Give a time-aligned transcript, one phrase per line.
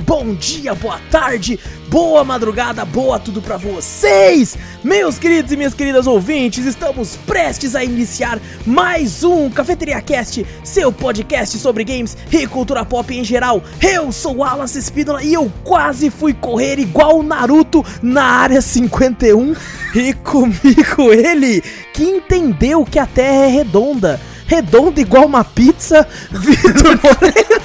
[0.00, 1.56] bom dia, boa tarde,
[1.88, 4.58] boa madrugada, boa tudo pra vocês!
[4.82, 10.90] Meus queridos e minhas queridas ouvintes, estamos prestes a iniciar mais um Cafeteria Cast, seu
[10.90, 13.62] podcast sobre games e cultura pop em geral.
[13.80, 19.54] Eu sou Wallace Espínola e eu quase fui correr igual o Naruto na área 51
[19.94, 21.62] e comigo ele
[21.94, 27.62] que entendeu que a Terra é redonda redonda igual uma pizza, Vitor Moreira.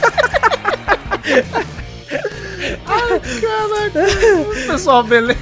[3.20, 4.06] Caraca.
[4.68, 5.40] Pessoal, beleza?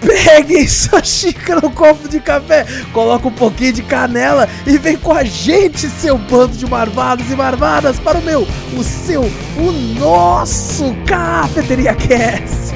[0.00, 5.12] Peguem sua xícara, um copo de café, coloca um pouquinho de canela e vem com
[5.12, 10.92] a gente, seu bando de marvados e marvadas, para o meu, o seu, o nosso
[11.06, 12.72] Cafeteria Cast.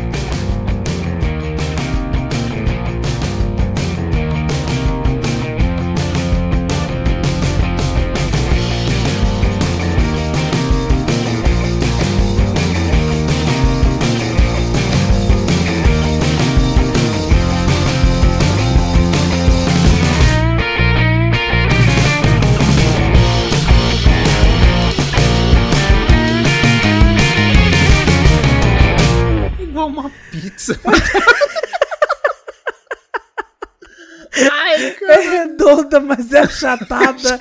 [35.86, 37.40] Redonda, mas é achatada.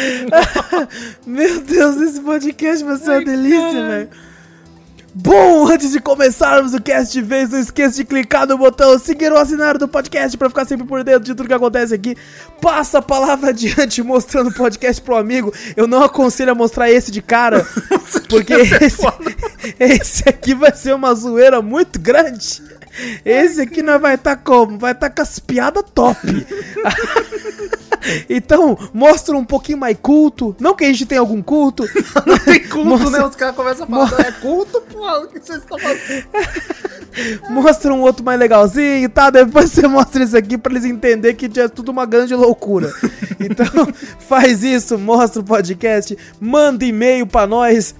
[1.26, 4.08] Meu Deus, esse podcast vai ser uma delícia, velho.
[5.12, 9.32] Bom, antes de começarmos o cast de vez, não esqueça de clicar no botão seguir
[9.32, 12.16] ou assinar do podcast para ficar sempre por dentro de tudo que acontece aqui.
[12.62, 15.52] Passa a palavra adiante mostrando o podcast pro amigo.
[15.76, 17.66] Eu não aconselho a mostrar esse de cara,
[18.30, 18.94] porque esse,
[19.80, 22.62] esse aqui vai ser uma zoeira muito grande.
[23.24, 24.78] Esse aqui nós vai estar tá como?
[24.78, 26.18] Vai estar tá com as piadas top.
[28.28, 30.54] então, mostra um pouquinho mais culto.
[30.58, 31.88] Não que a gente tenha algum culto.
[32.26, 33.10] Não tem culto, mostra...
[33.10, 33.24] né?
[33.24, 36.26] Os caras começam a falar, é culto, pô, o que vocês estão fazendo?
[37.50, 39.30] mostra um outro mais legalzinho, tá?
[39.30, 42.92] Depois você mostra isso aqui pra eles entenderem que é tudo uma grande loucura.
[43.38, 43.66] Então,
[44.20, 47.94] faz isso, mostra o podcast, manda e-mail pra nós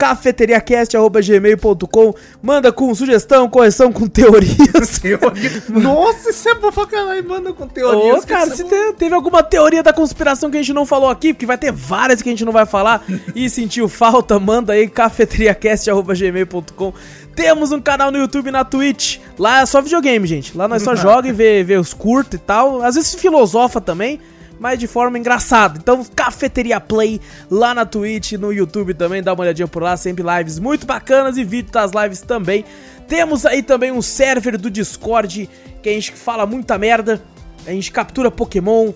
[0.00, 4.48] cafeteriacast.gmail.com Manda com sugestão, correção, com teorias.
[5.68, 6.54] Nossa, isso é
[6.86, 8.24] caralho, manda com teorias.
[8.24, 11.34] Ô, cara, se te, teve alguma teoria da conspiração que a gente não falou aqui,
[11.34, 13.04] porque vai ter várias que a gente não vai falar,
[13.36, 16.94] e sentiu falta, manda aí cafeteriacast.gmail.com
[17.34, 19.18] temos um canal no YouTube e na Twitch.
[19.38, 20.56] Lá é só videogame, gente.
[20.56, 22.82] Lá nós só joga e vê, vê os curtos e tal.
[22.82, 24.18] Às vezes filosofa também
[24.60, 25.78] mas de forma engraçada.
[25.82, 27.18] Então, Cafeteria Play
[27.50, 31.38] lá na Twitch, no YouTube também, dá uma olhadinha por lá, sempre lives muito bacanas
[31.38, 32.62] e vídeo das lives também.
[33.08, 35.48] Temos aí também um server do Discord
[35.82, 37.22] que a gente fala muita merda,
[37.66, 38.92] a gente captura Pokémon,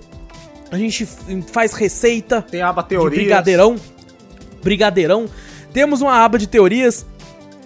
[0.70, 1.08] a gente
[1.50, 2.42] faz receita.
[2.42, 3.22] Tem aba teorias.
[3.22, 3.76] brigadeirão.
[4.62, 5.26] Brigadeirão.
[5.72, 7.06] Temos uma aba de teorias,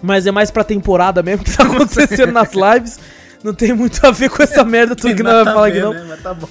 [0.01, 2.97] mas é mais pra temporada mesmo que tá acontecendo nas lives.
[3.43, 5.93] Não tem muito a ver com essa merda tudo que nós vamos falar aqui não.
[5.93, 6.05] Né?
[6.07, 6.47] Mas tá bom.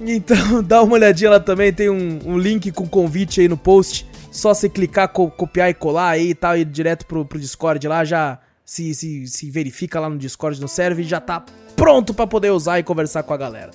[0.00, 4.06] Então dá uma olhadinha lá também, tem um, um link com convite aí no post.
[4.30, 7.86] Só você clicar, co copiar e colar aí e tal, ir direto pro, pro Discord
[7.88, 11.44] lá, já se, se, se verifica lá no Discord, no server e já tá
[11.74, 13.70] pronto para poder usar e conversar com a galera.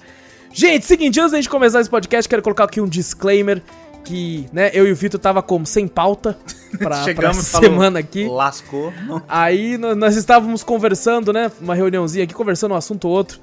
[0.51, 3.62] Gente, seguinte, antes da gente começar esse podcast, quero colocar aqui um disclaimer
[4.06, 6.38] que, né, eu e o Vitor tava como sem pauta
[6.78, 8.28] pra, Chegamos, pra semana aqui.
[8.28, 8.94] Lascou.
[9.28, 13.39] Aí nós estávamos conversando, né, uma reuniãozinha aqui, conversando um assunto ou outro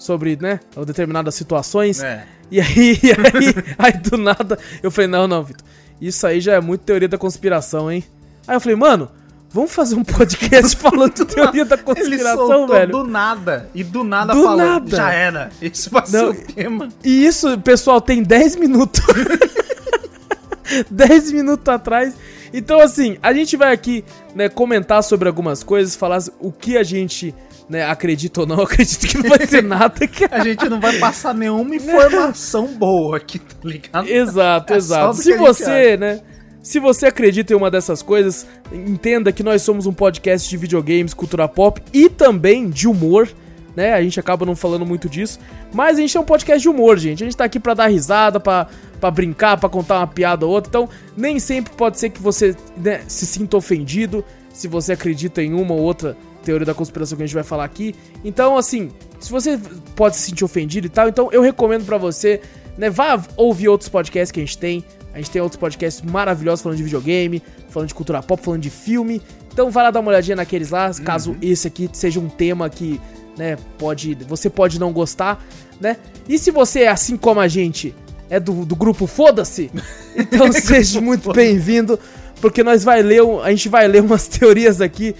[0.00, 2.02] sobre, né, determinadas situações.
[2.02, 2.24] É.
[2.50, 5.64] E aí, e aí, aí do nada, eu falei, não, não, Vitor,
[6.00, 8.02] isso aí já é muito teoria da conspiração, hein?
[8.48, 9.08] Aí eu falei, mano,
[9.52, 12.90] vamos fazer um podcast falando de teoria da conspiração, velho.
[12.90, 13.68] do nada.
[13.74, 14.96] E do nada Do falou, nada.
[14.96, 15.50] já era.
[15.60, 16.88] Isso vai ser o tema.
[17.04, 19.02] E isso, pessoal, tem 10 minutos.
[20.90, 22.14] 10 minutos atrás.
[22.52, 24.04] Então, assim, a gente vai aqui,
[24.34, 27.34] né, comentar sobre algumas coisas, falar o que a gente
[27.68, 30.06] né, acredita ou não, acredito que não vai ser nada.
[30.06, 30.24] Que...
[30.24, 34.08] A gente não vai passar nenhuma informação boa aqui, tá ligado?
[34.08, 35.14] Exato, É exato.
[35.14, 36.20] Se você, né,
[36.62, 41.14] se você acredita em uma dessas coisas, entenda que nós somos um podcast de videogames,
[41.14, 43.28] cultura pop e também de humor,
[43.74, 43.94] né?
[43.94, 45.38] A gente acaba não falando muito disso,
[45.72, 47.22] mas a gente é um podcast de humor, gente.
[47.22, 48.66] A gente tá aqui pra dar risada, pra,
[49.00, 50.68] pra brincar, pra contar uma piada ou outra.
[50.68, 55.54] Então, nem sempre pode ser que você né, se sinta ofendido se você acredita em
[55.54, 57.94] uma ou outra teoria da conspiração que a gente vai falar aqui.
[58.24, 59.58] Então, assim, se você
[59.96, 62.40] pode se sentir ofendido e tal, então eu recomendo pra você,
[62.76, 64.84] né, vá ouvir outros podcasts que a gente tem.
[65.12, 68.70] A gente tem outros podcasts maravilhosos falando de videogame, falando de cultura pop, falando de
[68.70, 69.20] filme.
[69.52, 73.00] Então vai lá dar uma olhadinha naqueles lá, caso esse aqui seja um tema que,
[73.36, 75.44] né, pode, você pode não gostar,
[75.80, 75.96] né?
[76.28, 77.94] E se você, assim como a gente,
[78.30, 79.70] é do, do grupo Foda-se.
[80.16, 81.98] Então seja muito bem-vindo,
[82.40, 85.14] porque nós vai ler, a gente vai ler umas teorias aqui,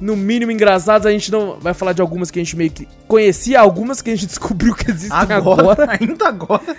[0.00, 1.04] no mínimo engraçadas.
[1.06, 4.10] A gente não vai falar de algumas que a gente meio que conhecia, algumas que
[4.10, 5.98] a gente descobriu que existem Agora, agora.
[6.00, 6.76] ainda agora.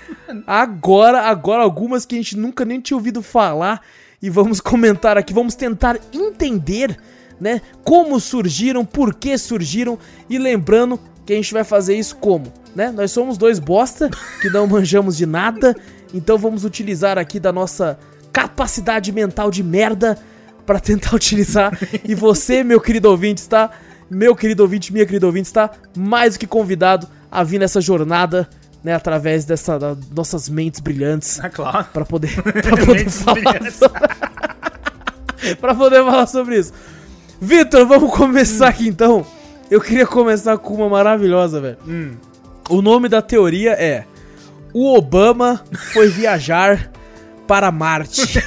[0.48, 3.82] Agora, agora algumas que a gente nunca nem tinha ouvido falar
[4.22, 6.98] e vamos comentar aqui, vamos tentar entender,
[7.42, 10.00] né, como surgiram, por que surgiram
[10.30, 12.92] e lembrando que a gente vai fazer isso como, né?
[12.92, 14.10] Nós somos dois bosta
[14.42, 15.76] que não manjamos de nada,
[16.14, 17.98] então vamos utilizar aqui da nossa
[18.32, 20.18] capacidade mental de merda
[20.66, 23.72] pra tentar utilizar e você, meu querido ouvinte, está
[24.10, 28.48] meu querido ouvinte, minha querida ouvinte, está mais do que convidado a vir nessa jornada,
[28.84, 31.88] né, através dessa das nossas mentes brilhantes É claro.
[31.92, 33.60] Pra poder, pra poder falar
[35.60, 36.74] pra poder falar sobre isso.
[37.42, 39.26] Vitor, vamos começar aqui então.
[39.74, 41.78] Eu queria começar com uma maravilhosa, velho.
[41.88, 42.12] Hum.
[42.70, 44.06] O nome da teoria é
[44.72, 46.92] O Obama foi viajar
[47.48, 48.22] para Marte.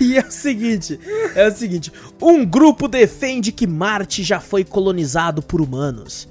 [0.00, 0.98] e é o seguinte,
[1.36, 6.28] é o seguinte, um grupo defende que Marte já foi colonizado por humanos.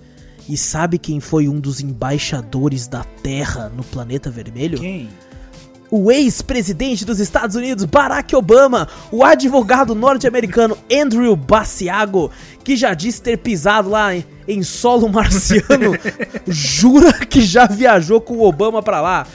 [0.49, 4.77] E sabe quem foi um dos embaixadores da Terra no planeta vermelho?
[4.77, 5.07] Quem?
[5.95, 12.31] O ex-presidente dos Estados Unidos, Barack Obama, o advogado norte-americano Andrew Baciago,
[12.63, 15.95] que já disse ter pisado lá em, em solo marciano,
[16.47, 19.27] jura que já viajou com o Obama pra lá.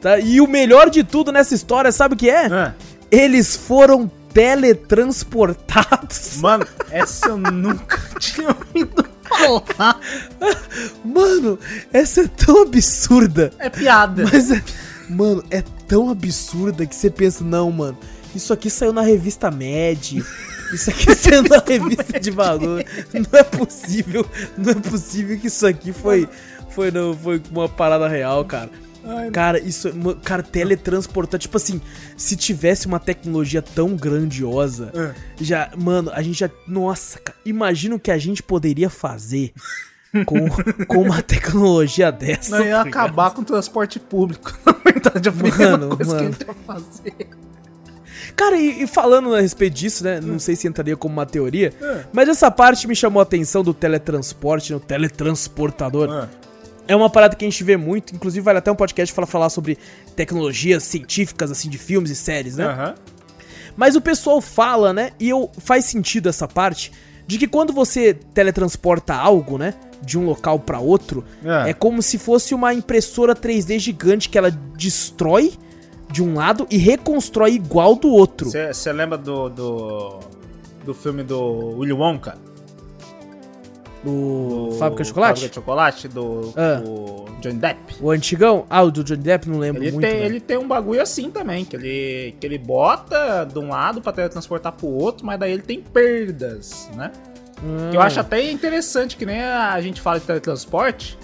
[0.00, 0.20] Tá?
[0.20, 2.46] E o melhor de tudo nessa história, sabe o que é?
[2.46, 2.72] Ah,
[3.10, 6.36] Eles foram teletransportados.
[6.40, 9.98] mano, essa eu nunca tinha ouvido falar.
[11.04, 11.58] Mano,
[11.92, 13.50] essa é tão absurda.
[13.58, 14.22] É piada.
[14.32, 14.62] Mas, é,
[15.08, 17.96] mano, é tão absurda que você pensa, não, mano,
[18.34, 20.22] isso aqui saiu na revista Med,
[20.72, 22.84] isso aqui saiu na revista de valor.
[23.12, 26.28] Não é possível, não é possível que isso aqui foi,
[26.70, 28.70] foi, não, foi uma parada real, cara.
[29.08, 29.88] Ai, Cara, isso,
[30.24, 31.80] cara, teletransportar, tipo assim,
[32.16, 35.14] se tivesse uma tecnologia tão grandiosa, Ah.
[35.40, 39.52] já, mano, a gente já, nossa, cara, imagina o que a gente poderia fazer
[40.24, 40.48] com,
[40.86, 42.58] com uma tecnologia dessa.
[42.58, 42.88] Não ia tá ligado?
[43.04, 44.52] acabar com o transporte público.
[44.64, 46.30] Na verdade, a primeira Mano, coisa mano.
[46.30, 47.28] que a gente ia fazer.
[48.34, 50.20] Cara, e, e falando a respeito disso, né?
[50.20, 52.04] Não sei se entraria como uma teoria, É.
[52.12, 56.08] mas essa parte me chamou a atenção do teletransporte, né, o teletransportador.
[56.10, 56.28] Ah,
[56.88, 59.48] É uma parada que a gente vê muito, inclusive vale até um podcast para falar
[59.48, 59.78] sobre
[60.14, 62.66] tecnologias científicas, assim, de filmes e séries, né?
[62.66, 62.94] Aham.
[63.76, 65.10] Mas o pessoal fala, né?
[65.18, 66.92] E eu, faz sentido essa parte,
[67.26, 69.74] de que quando você teletransporta algo, né?
[70.02, 71.70] De um local pra outro, É.
[71.70, 75.52] é como se fosse uma impressora 3D gigante que ela destrói
[76.12, 78.50] de um lado e reconstrói igual do outro.
[78.50, 80.20] Você lembra do, do.
[80.84, 82.38] do filme do Willy Wonka?
[84.04, 85.28] Do Do Fábrica de Chocolate?
[85.40, 86.74] Fábrica de Chocolate, do, Ah.
[86.76, 87.96] do Johnny Depp.
[88.00, 88.64] O antigão?
[88.70, 90.06] Ah, o do Johnny Depp, não lembro Ele muito.
[90.08, 90.26] tem, né?
[90.26, 94.12] ele tem um bagulho assim também, que ele, que ele bota de um lado pra
[94.12, 97.10] teletransportar pro outro, mas daí ele tem perdas, né?
[97.62, 97.90] Hum.
[97.92, 101.18] Eu acho até interessante, que nem a gente fala de teletransporte,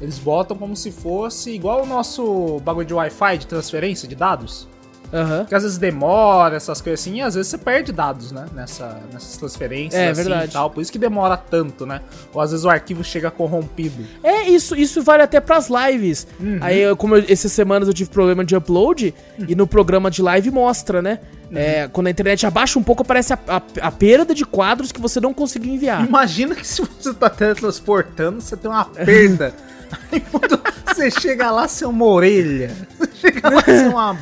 [0.00, 4.68] eles botam como se fosse igual o nosso bagulho de Wi-Fi, de transferência de dados.
[5.12, 5.44] Aham.
[5.44, 8.46] Que às vezes demora, essas coisas assim, e às vezes você perde dados, né?
[8.54, 10.50] Nessa, nessas transferências É, assim verdade.
[10.50, 10.70] e tal.
[10.70, 12.00] Por isso que demora tanto, né?
[12.32, 14.04] Ou às vezes o arquivo chega corrompido.
[14.22, 16.26] É, isso, isso vale até pras lives.
[16.40, 16.58] Uhum.
[16.60, 19.14] Aí, como eu- essas semanas eu tive problema de upload,
[19.46, 21.18] e no programa de live mostra, né?
[21.50, 21.58] Uhum.
[21.58, 25.00] É, quando a internet abaixa um pouco, aparece a, a, a perda de quadros que
[25.00, 26.06] você não conseguiu enviar.
[26.06, 29.52] Imagina que se você tá teletransportando, você tem uma perda.
[30.10, 32.70] Aí quando você chega lá, você é uma orelha.
[32.98, 34.16] Você chega lá, você é uma,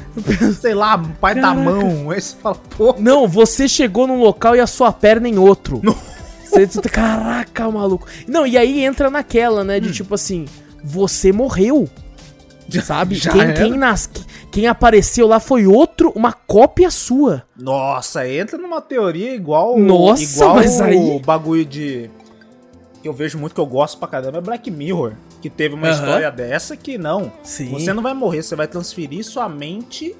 [0.55, 1.61] sei lá, um pai da Caraca.
[1.61, 2.11] mão.
[2.11, 5.81] Aí você fala, pô, Não, você chegou num local e a sua perna em outro.
[6.45, 8.07] Você, você- caraca, maluco.
[8.27, 9.79] Não, e aí entra naquela, né?
[9.81, 10.47] De tipo assim,
[10.85, 11.89] você morreu.
[12.85, 13.17] Sabe?
[13.17, 13.53] já quem, era.
[13.55, 14.09] quem, nas,
[14.53, 17.43] quem apareceu lá foi outro, uma cópia sua.
[17.59, 19.77] Nossa, entra numa teoria igual.
[19.77, 22.09] Nossa, igual mas aí- o bagulho de.
[23.03, 25.15] Que eu vejo muito que eu gosto pra caramba é Black Mirror.
[25.41, 25.97] Que teve uma Aham.
[25.97, 27.33] história dessa que não.
[27.43, 27.71] Sim.
[27.71, 30.15] Você não vai morrer, você vai transferir sua mente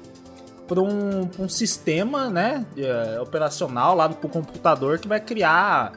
[0.67, 2.65] pra um, pra um sistema, né?
[2.77, 5.91] eh, operacional lá pro computador que vai criar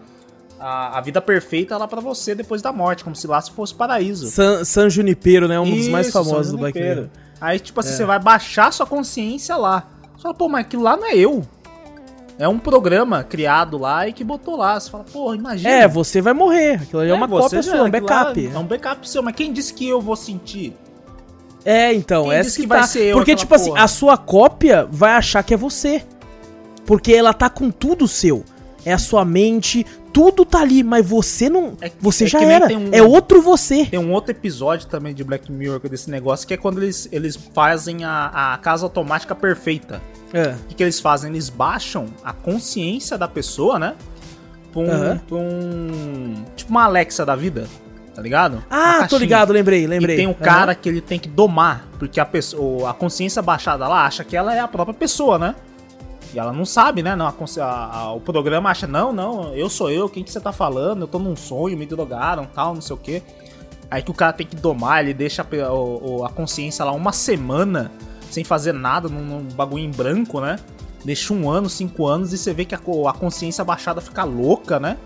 [0.61, 3.75] a, a vida perfeita lá pra você depois da morte, como se lá se fosse
[3.75, 4.29] paraíso.
[4.29, 5.59] San, San Junipero, né?
[5.59, 6.79] Um dos mais Isso, famosos do Black.
[6.79, 7.09] Mirror.
[7.41, 9.89] Aí, tipo assim, você vai baixar sua consciência lá.
[10.17, 11.47] Você fala, pô, mas aquilo lá não é eu.
[12.39, 14.79] É um programa criado lá e que botou lá.
[14.79, 15.71] Você fala, pô, imagina.
[15.71, 16.83] É, você vai morrer.
[16.83, 18.51] Aquilo ali é, uma você cópia já- sua, um aquilo lá backup.
[18.55, 20.77] É um backup seu, mas quem disse que eu vou sentir?
[21.65, 22.87] É, então, Quem essa disse que, que vai tá.
[22.89, 23.85] ser eu Porque, tipo assim, porra?
[23.85, 26.03] a sua cópia vai achar que é você.
[26.85, 28.45] Porque ela tá com tudo seu.
[28.85, 31.73] É a sua mente, tudo tá ali, mas você não.
[31.81, 32.67] É- você é já era.
[32.77, 33.87] um- É outro você.
[33.87, 37.37] Tem um outro episódio também de Black Mirror desse negócio, que é quando eles, eles
[37.55, 40.01] fazem a, a casa automática perfeita.
[40.33, 40.49] É.
[40.65, 41.31] O que, que eles fazem?
[41.31, 43.95] Eles baixam a consciência da pessoa, né?
[44.73, 45.21] Pra um, Aham.
[45.29, 47.67] pra um- Tipo uma Alexa da vida,
[48.15, 48.63] tá ligado?
[48.71, 50.17] Ah, tô ligado, lembrei, lembrei.
[50.17, 53.87] E tem um cara que ele tem que domar, porque a pessoa, a consciência baixada
[53.87, 55.55] lá acha que ela é a própria pessoa, né?
[56.35, 57.15] E ela não sabe, né?
[57.15, 60.53] Não, a a- o programa acha, não, não, eu sou eu, quem que você tá
[60.53, 61.03] falando?
[61.03, 63.23] Eu tô num sonho, me drogaram, tal, não sei o quê.
[63.91, 67.13] Aí que o cara tem que domar, ele deixa a, o- a consciência lá uma
[67.13, 67.93] semana
[68.31, 70.57] sem fazer nada, num, num bagulho em branco, né?
[71.05, 74.81] Deixa um ano, cinco anos, e você vê que a, a consciência baixada fica louca,
[74.81, 74.97] né?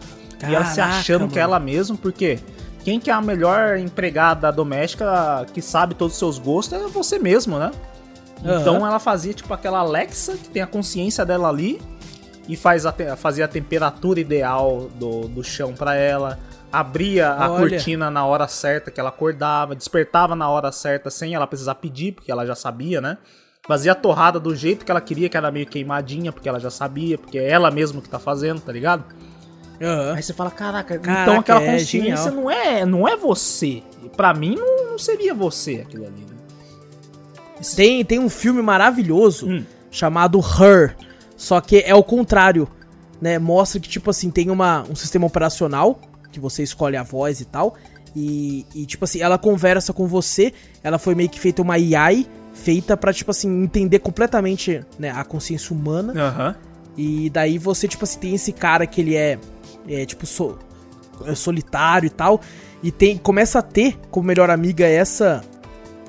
[0.48, 1.54] e ela se Caraca, achando que é mano.
[1.54, 2.38] ela mesmo, porque
[2.84, 7.18] quem que é a melhor empregada doméstica que sabe todos os seus gostos é você
[7.18, 7.72] mesmo, né?
[8.40, 11.80] Então ela fazia tipo aquela Alexa que tem a consciência dela ali
[12.48, 16.38] e faz a fazia a temperatura ideal do, do chão pra ela,
[16.72, 17.68] abria a Olha.
[17.68, 22.12] cortina na hora certa que ela acordava, despertava na hora certa sem ela precisar pedir,
[22.12, 23.18] porque ela já sabia, né?
[23.66, 26.70] Fazia a torrada do jeito que ela queria, que era meio queimadinha, porque ela já
[26.70, 29.04] sabia, porque é ela mesmo que tá fazendo, tá ligado?
[29.80, 30.14] Aham.
[30.14, 32.30] Aí você fala, caraca, Caraca, então aquela é consciência genial.
[32.32, 33.82] não é, não é você.
[34.02, 36.37] E Pra mim não, não seria você aquilo ali, né?
[37.76, 39.64] Tem, tem um filme maravilhoso Hum.
[39.90, 40.96] chamado Her,
[41.36, 42.68] só que é o contrário,
[43.20, 43.38] né?
[43.38, 46.00] Mostra que, tipo assim, tem uma, um sistema operacional,
[46.30, 47.74] que você escolhe a voz e tal,
[48.14, 52.26] e, e, tipo assim, ela conversa com você, ela foi meio que feita uma AI,
[52.54, 56.12] feita pra, tipo assim, entender completamente né, a consciência humana,
[56.96, 59.38] e daí você, tipo assim, tem esse cara que ele é,
[59.88, 60.58] é tipo, so-
[61.24, 62.40] é solitário e tal.
[62.82, 65.40] E tem, começa a ter como melhor amiga essa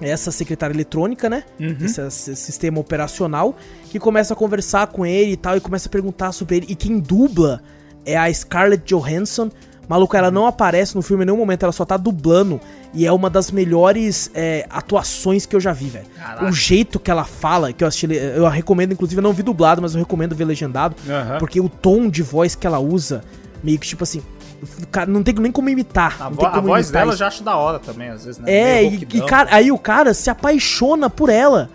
[0.02, 1.44] essa secretária eletrônica, né?
[1.60, 1.78] Uhum.
[1.82, 3.56] Esse, esse sistema operacional.
[3.90, 5.58] Que começa a conversar com ele e tal.
[5.58, 6.66] E começa a perguntar sobre ele.
[6.70, 7.62] E quem dubla
[8.06, 9.50] é a Scarlett Johansson.
[9.88, 12.62] Maluco, ela não aparece no filme em nenhum momento, ela só tá dublando.
[12.94, 16.06] E é uma das melhores é, atuações que eu já vi, velho.
[16.48, 19.82] O jeito que ela fala, que eu assisti, eu recomendo, inclusive, eu não vi dublado,
[19.82, 20.96] mas eu recomendo ver legendado.
[21.40, 23.24] Porque o tom de voz que ela usa,
[23.64, 24.22] meio que tipo assim,
[24.92, 26.18] cara, não tem nem como imitar.
[26.22, 27.20] A, vo- a voz imitar dela eu isso.
[27.20, 28.52] já acho da hora também, às vezes, né?
[28.52, 31.70] É, e, e cara, aí o cara se apaixona por ela.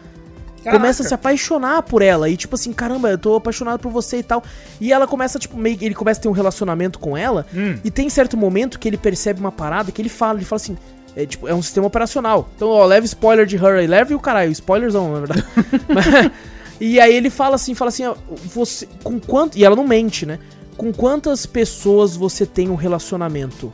[0.62, 0.79] Caraca.
[0.81, 2.29] Começa a se apaixonar por ela.
[2.31, 4.43] E tipo assim, caramba, eu tô apaixonado por você e tal.
[4.81, 7.47] E ela começa, tipo, meio ele começa a ter um relacionamento com ela.
[7.55, 7.76] Hum.
[7.85, 10.76] E tem certo momento que ele percebe uma parada que ele fala, ele fala assim.
[11.17, 12.49] É, tipo, é um sistema operacional.
[12.57, 15.45] Então, ó, leve spoiler de aí, leve o caralho, spoilerzão, na verdade.
[16.81, 18.14] E aí ele fala assim, fala assim, ó,
[18.47, 20.38] você, com quanto, e ela não mente, né?
[20.76, 23.73] Com quantas pessoas você tem um relacionamento?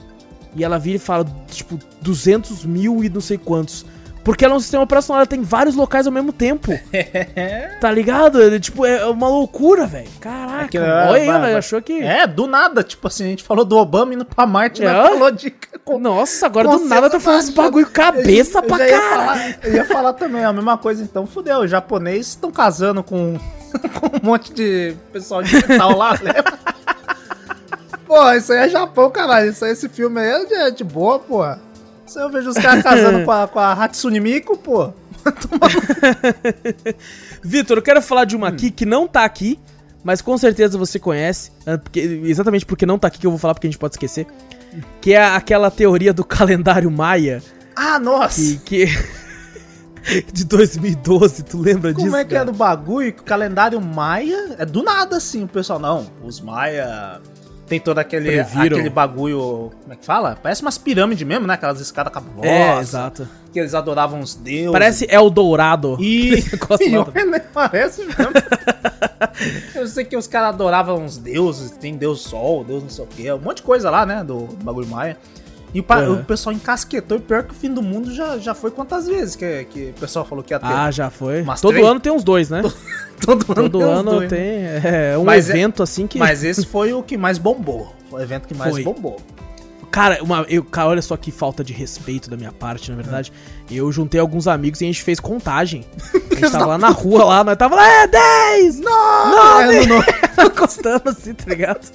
[0.54, 3.86] E ela vira e fala, tipo, 200 mil e não sei quantos.
[4.22, 6.78] Porque ela é um sistema operacional, ela tem vários locais ao mesmo tempo.
[7.80, 8.40] tá ligado?
[8.42, 10.08] Ele, tipo, é uma loucura, velho.
[10.20, 10.78] Caraca,
[11.08, 12.02] olha é, aí, vai- ela achou que...
[12.02, 14.92] É, do nada, tipo assim, a gente falou do Obama indo pra Marte, É?
[14.92, 15.54] mas falou de...
[15.98, 19.00] Nossa, agora do nada tá falando esse bagulho cabeça Eu pra caralho.
[19.10, 23.38] falar, eu ia falar também a mesma coisa, então fudeu, os japoneses estão casando com,
[23.98, 26.58] com um monte de pessoal digital lá, lembra?
[28.10, 31.20] Pô, isso aí é Japão, caralho, isso aí, esse filme aí é de, é boa,
[31.20, 31.44] pô.
[32.04, 34.92] Isso aí eu vejo os caras casando com a, com a Hatsune Miku, pô.
[37.40, 38.50] Vitor, eu quero falar de uma Hum.
[38.50, 39.60] aqui que não tá aqui,
[40.02, 41.52] mas com certeza você conhece.
[41.64, 43.94] ah, porque- exatamente porque não tá aqui que eu vou falar, porque a gente pode
[43.94, 44.26] esquecer.
[45.00, 47.40] Que é aquela teoria do calendário maia,
[47.76, 48.40] Ah, nossa!
[48.40, 48.58] que.
[48.86, 49.20] que
[50.32, 52.06] de 2012, tu lembra disso?
[52.06, 52.50] Como é que é cara?
[52.50, 53.10] do bagulho?
[53.10, 55.78] O calendário maia é do nada assim, o pessoal.
[55.78, 57.20] Não, os maia
[57.70, 58.76] tem todo aquele, Previram.
[58.76, 59.70] aquele bagulho.
[59.80, 60.36] Como é que fala?
[60.42, 61.54] Parece umas pirâmides mesmo, né?
[61.54, 62.50] Aquelas escadas cabulosas.
[62.50, 63.28] É, exato.
[63.52, 64.72] Que eles adoravam os deuses.
[64.72, 65.96] Parece Eldorado.
[66.02, 66.42] E.
[66.78, 67.38] Pior, né?
[67.54, 68.32] Parece mesmo.
[69.72, 73.06] Eu sei que os caras adoravam os deuses, tem Deus Sol, Deus não sei o
[73.06, 74.24] quê, um monte de coisa lá, né?
[74.24, 75.16] Do, do bagulho maia.
[75.72, 76.20] E o, Uhum.
[76.20, 79.36] o pessoal encasquetou, e pior que o fim do mundo já, já foi quantas vezes
[79.36, 80.66] que, que o pessoal falou que ia ter.
[80.66, 81.42] Ah, já foi.
[81.42, 81.86] Umas Todo três?
[81.86, 82.62] ano tem uns dois, né?
[83.24, 84.36] Todo Todo tem uns ano dois, né?
[84.36, 84.90] tem.
[84.92, 86.18] É um Mas é- evento assim que.
[86.18, 87.94] Mas esse foi o que mais bombou.
[88.10, 88.82] O evento que mais Foi.
[88.82, 89.20] bombou.
[89.90, 93.32] Cara, uma, eu, cara, olha só que falta de respeito da minha parte, na verdade.
[93.68, 95.84] Eu juntei alguns amigos e a gente fez contagem.
[96.14, 98.80] A gente tava lá na rua, lá, nós tava lá, é 10!
[98.80, 100.00] Não, é, no-
[100.56, 101.90] Contando assim, tá ligado?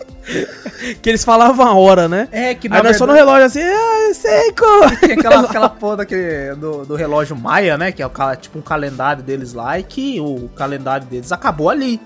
[1.02, 2.28] que eles falavam a hora, né?
[2.32, 4.66] é que na Aí nós só no verdade relógio assim, ah, cinco!
[5.00, 7.92] tinha aquela, aquela porra daquele, do, do relógio Maia, né?
[7.92, 12.00] Que é o, tipo um calendário deles lá e que o calendário deles acabou ali.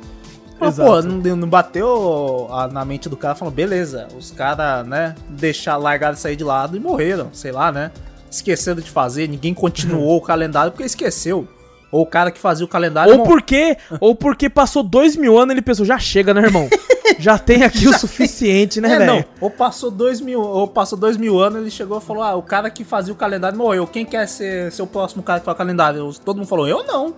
[0.59, 5.15] Mas, pô, não, não bateu a- na mente do cara falando, beleza, os caras, né,
[5.29, 7.91] deixar, largaram sair de lado e morreram, sei lá, né?
[8.29, 11.47] Esqueceram de fazer, ninguém continuou o calendário porque esqueceu.
[11.91, 13.17] Ou o cara que fazia o calendário.
[13.17, 16.69] Ou porque, ou porque passou dois mil anos e ele pensou, já chega, né, irmão?
[17.17, 19.25] já tem aqui o suficiente, né, É, velho?
[19.41, 22.43] Ou passou dois mil, ou passou dois mil anos, ele chegou e falou: Ah, o
[22.43, 23.87] cara que fazia o calendário morreu.
[23.87, 26.13] Quem quer ser, ser o próximo cara que faz o calendário?
[26.23, 27.11] Todo mundo falou, eu não.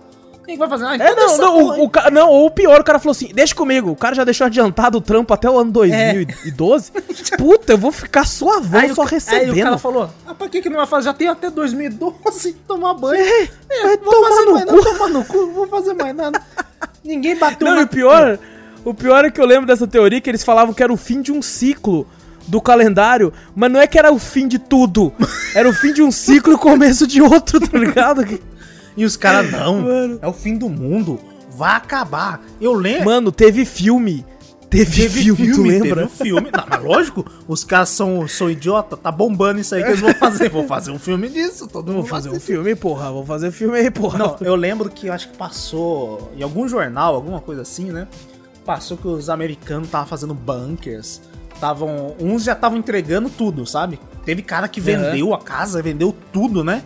[0.44, 0.84] Quem que vai fazer?
[0.86, 3.12] Ah, então É, não, não, o, o ca- não, ou o pior, o cara falou
[3.12, 6.90] assim, deixa comigo, o cara já deixou adiantado o trampo até o ano 2012.
[7.38, 9.52] Puta, eu vou ficar suavão Aí o só ca- recebendo.
[9.54, 11.04] Aí o cara falou, ah, pra que que não vai fazer?
[11.06, 13.22] Já tem até 2012 tomar banho.
[13.22, 14.76] É, É, vou tomar fazer no mais cu.
[14.76, 16.42] nada, tomar no cu, não vou fazer mais nada.
[17.04, 17.80] Ninguém bateu Não, na...
[17.82, 18.38] e o pior,
[18.84, 21.20] o pior é que eu lembro dessa teoria que eles falavam que era o fim
[21.22, 22.06] de um ciclo
[22.48, 25.12] do calendário, mas não é que era o fim de tudo,
[25.54, 28.24] era o fim de um ciclo e o começo de outro, tá ligado?
[28.96, 30.18] E os caras, não, Mano.
[30.20, 31.18] é o fim do mundo,
[31.56, 32.42] vai acabar.
[32.60, 33.06] Eu lembro...
[33.06, 34.24] Mano, teve filme.
[34.72, 35.88] Teve, filme, tu lembra?
[35.88, 36.50] Teve um filme.
[36.50, 40.14] Não, mas lógico, os caras são, são idiota, tá bombando isso aí que eles vão
[40.14, 40.48] fazer.
[40.48, 43.12] Vou fazer um filme disso, todo mundo Vou fazer um vai filme, porra.
[43.12, 44.18] Vou fazer filme aí, porra.
[44.18, 48.08] Não, eu lembro que eu acho que passou em algum jornal, alguma coisa assim, né?
[48.64, 51.20] Passou que os americanos estavam fazendo bunkers.
[51.60, 54.00] Tavam, uns já estavam entregando tudo, sabe?
[54.24, 56.82] Teve cara que vendeu a casa, vendeu tudo, né?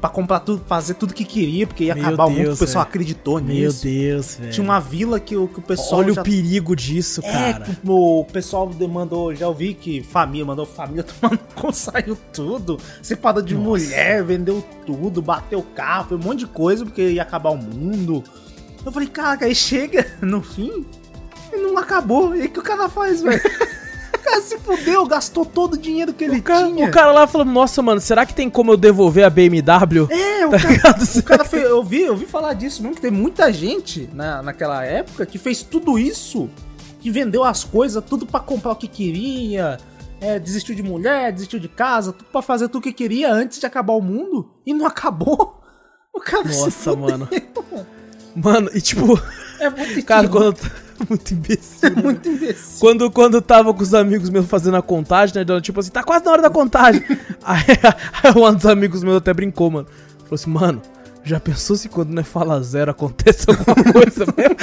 [0.00, 2.58] Pra comprar tudo, fazer tudo que queria, porque ia Meu acabar o mundo, Deus, o
[2.58, 2.88] pessoal velho.
[2.88, 3.82] acreditou Meu nisso.
[3.84, 4.50] Deus, velho.
[4.52, 7.64] Tinha uma vila que, o- que o pessoal Olha já o perigo disso, é, cara.
[7.66, 12.78] que o pessoal demandou, já ouvi que família, mandou família tomar no cu, saiu tudo,
[13.02, 17.50] separou de mulher, vendeu tudo, bateu carro, foi um monte de coisa porque ia acabar
[17.50, 18.24] o mundo.
[18.82, 20.86] Eu falei, caraca, aí chega no fim
[21.52, 22.34] e não acabou.
[22.34, 23.38] E aí o que o cara faz, velho?
[24.30, 26.86] Cara se fudeu, gastou todo o dinheiro que ele O cara, tinha.
[26.88, 30.06] o cara lá falou, nossa, mano, será que tem como eu devolver a BMW?
[30.10, 33.02] É, o Tá cara, o cara fez, eu vi, eu vi falar disso mesmo, que
[33.02, 36.48] tem muita gente na, naquela época que fez tudo isso,
[37.00, 39.78] que vendeu as coisas, tudo pra comprar o que queria,
[40.20, 43.66] é, desistiu de mulher, desistiu de casa, tudo pra fazer tudo que queria antes de
[43.66, 45.56] acabar o mundo, e não acabou.
[46.12, 46.96] O cara se Nossa, fudeu.
[46.96, 47.28] mano.
[48.34, 49.18] Mano, e tipo,
[49.60, 50.58] É muito cara, quando.
[51.08, 51.88] Muito imbecil.
[51.88, 52.78] é muito imbecil.
[52.80, 55.44] Quando, quando eu tava com os amigos meus fazendo a contagem, né?
[55.44, 57.02] dando Tipo assim, tá quase na hora da contagem.
[57.44, 57.64] aí,
[58.22, 59.86] aí um dos amigos meus até brincou, mano.
[60.24, 60.82] Falou assim, mano,
[61.24, 64.56] já pensou se quando não é fala zero acontece alguma coisa mesmo?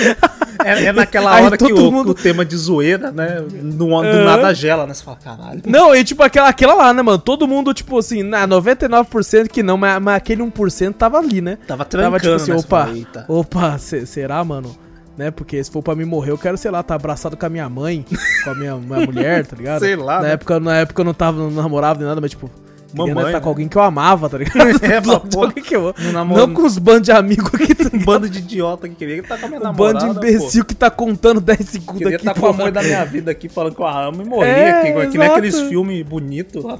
[0.65, 3.87] É, é naquela hora que todo o, mundo- o tema de zoeira, né, do, do
[3.87, 5.61] nada gela, né, você fala, caralho.
[5.65, 7.19] Não, e tipo aquela, aquela lá, né, mano?
[7.19, 11.57] Todo mundo, tipo assim, na 99% que não, mas, mas aquele 1% tava ali, né?
[11.67, 14.75] Tava trancando, Tava tipo assim, né, opa, opa, se- será, mano?
[15.17, 15.31] Né?
[15.31, 17.67] Porque se for pra me morrer, eu quero, sei lá, tá abraçado com a minha
[17.67, 18.05] mãe,
[18.43, 19.79] com a minha, minha mulher, tá ligado?
[19.79, 20.33] Sei lá, Na, né?
[20.33, 22.49] época, na época eu não tava, não namorava nem nada, mas tipo,
[22.97, 23.51] queria Mamãe, estar com né?
[23.51, 24.57] alguém que eu amava, tá ligado?
[24.83, 27.89] É, Do pô, alguém que eu- não Não com os bandos de amigos aqui, tá
[27.93, 30.65] Um bando de idiota que queria estar com a minha Um namorada, bando de imbecil
[30.65, 31.65] que tá contando 10 pô.
[31.65, 32.61] segundos Queria aqui, estar com o porra.
[32.63, 35.17] amor da minha vida aqui falando que eu a amo e morrer É, aqui, que
[35.17, 35.31] nem exato.
[35.39, 36.77] aqueles filmes bonitos lá.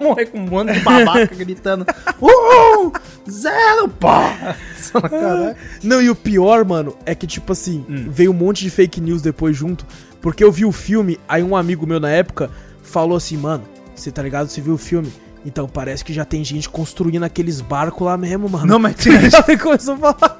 [0.00, 1.86] morrer com um bando de babaca gritando
[2.20, 2.92] Uhul!
[3.30, 4.56] Zero, pá!
[5.82, 8.06] Não, e o pior, mano, é que, tipo assim, Hum.
[8.08, 9.84] veio um monte de fake news depois junto.
[10.20, 12.50] Porque eu vi o filme, aí um amigo meu na época
[12.82, 13.62] falou assim, mano,
[13.94, 14.48] você tá ligado?
[14.48, 15.12] Você viu o filme?
[15.46, 18.66] Então parece que já tem gente construindo aqueles barcos lá mesmo, mano.
[18.66, 18.96] Não, mas?
[19.48, 20.38] E começou a falar.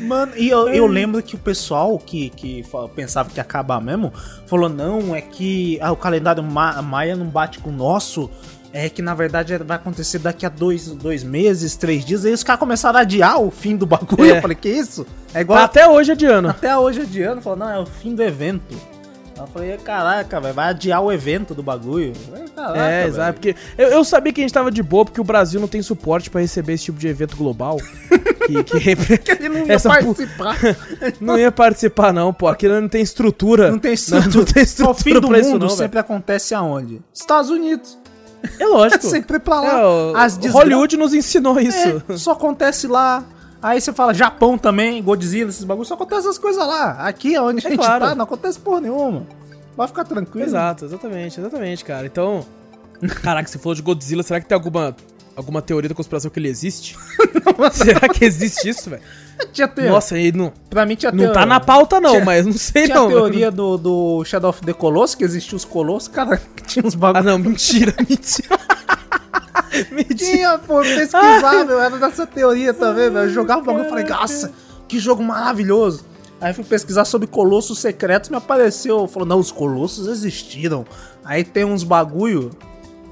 [0.00, 4.12] Mano, e eu, eu lembro que o pessoal que, que pensava que ia acabar mesmo
[4.46, 8.30] falou: não, é que ah, o calendário ma maia não bate com o nosso.
[8.72, 12.24] É que na verdade vai acontecer daqui a dois, dois meses, três dias.
[12.24, 14.24] Aí os caras começaram a adiar o fim do bagulho.
[14.24, 14.38] É.
[14.38, 15.04] Eu falei: que isso?
[15.34, 16.50] É igual Até hoje é de ano.
[16.50, 18.91] Até hoje adiando, falou, não, é o fim do evento.
[19.36, 22.12] Eu falei, caraca, velho, vai adiar o evento do bagulho.
[22.14, 23.32] Falei, Caraca, é, exato.
[23.34, 25.82] Porque eu, eu sabia que a gente tava de boa, porque o Brasil não tem
[25.82, 27.76] suporte pra receber esse tipo de evento global.
[28.46, 30.56] que, que Que ele não ia Essa participar.
[31.20, 32.46] não ia participar, não, pô.
[32.46, 33.70] Aquilo não tem estrutura.
[33.70, 34.36] Não tem Não, estrutura.
[34.36, 37.00] não tem o estrutura fim do isso, mundo não, sempre acontece aonde?
[37.12, 37.98] Estados Unidos.
[38.60, 39.04] É lógico.
[39.06, 39.80] sempre pra lá.
[39.80, 42.02] É, o- o Hollywood nos ensinou isso.
[42.08, 43.24] É, só acontece lá.
[43.62, 46.92] Aí você fala Japão também, Godzilla, esses bagulhos, só acontece essas coisas lá.
[47.06, 48.06] Aqui onde a É gente claro.
[48.06, 49.24] tá, não acontece porra nenhuma.
[49.76, 50.46] Vai ficar tranquilo.
[50.46, 52.04] Exato, exatamente, exatamente, cara.
[52.06, 52.44] Então,
[53.22, 54.94] caraca, você falou de Godzilla, será que tem alguma
[55.34, 56.96] alguma teoria da conspiração que ele existe?
[57.72, 59.02] será que existe isso, velho?
[59.52, 59.92] Tinha teoria.
[59.92, 61.34] Nossa, ele não, pra mim tinha não teoria.
[61.40, 63.06] tá na pauta não, Tinha- mas não sei Tinha não.
[63.06, 66.84] a teoria do, do Shadow of the Colossus, que existia os Colossos, cara, que tinha
[66.84, 67.24] uns Ah, bagulhos.
[67.26, 68.58] não, mentira, mentira.
[69.90, 70.14] mentira.
[70.14, 73.26] Tinha, pô, pesquisar, meu, era dessa teoria também, velho.
[73.26, 74.52] Eu jogava o bagulho e falei, nossa,
[74.88, 76.04] que jogo maravilhoso.
[76.40, 80.84] Aí fui pesquisar sobre colossos secretos, me apareceu, falou, não, os colossos existiram.
[81.24, 82.50] Aí tem uns bagulho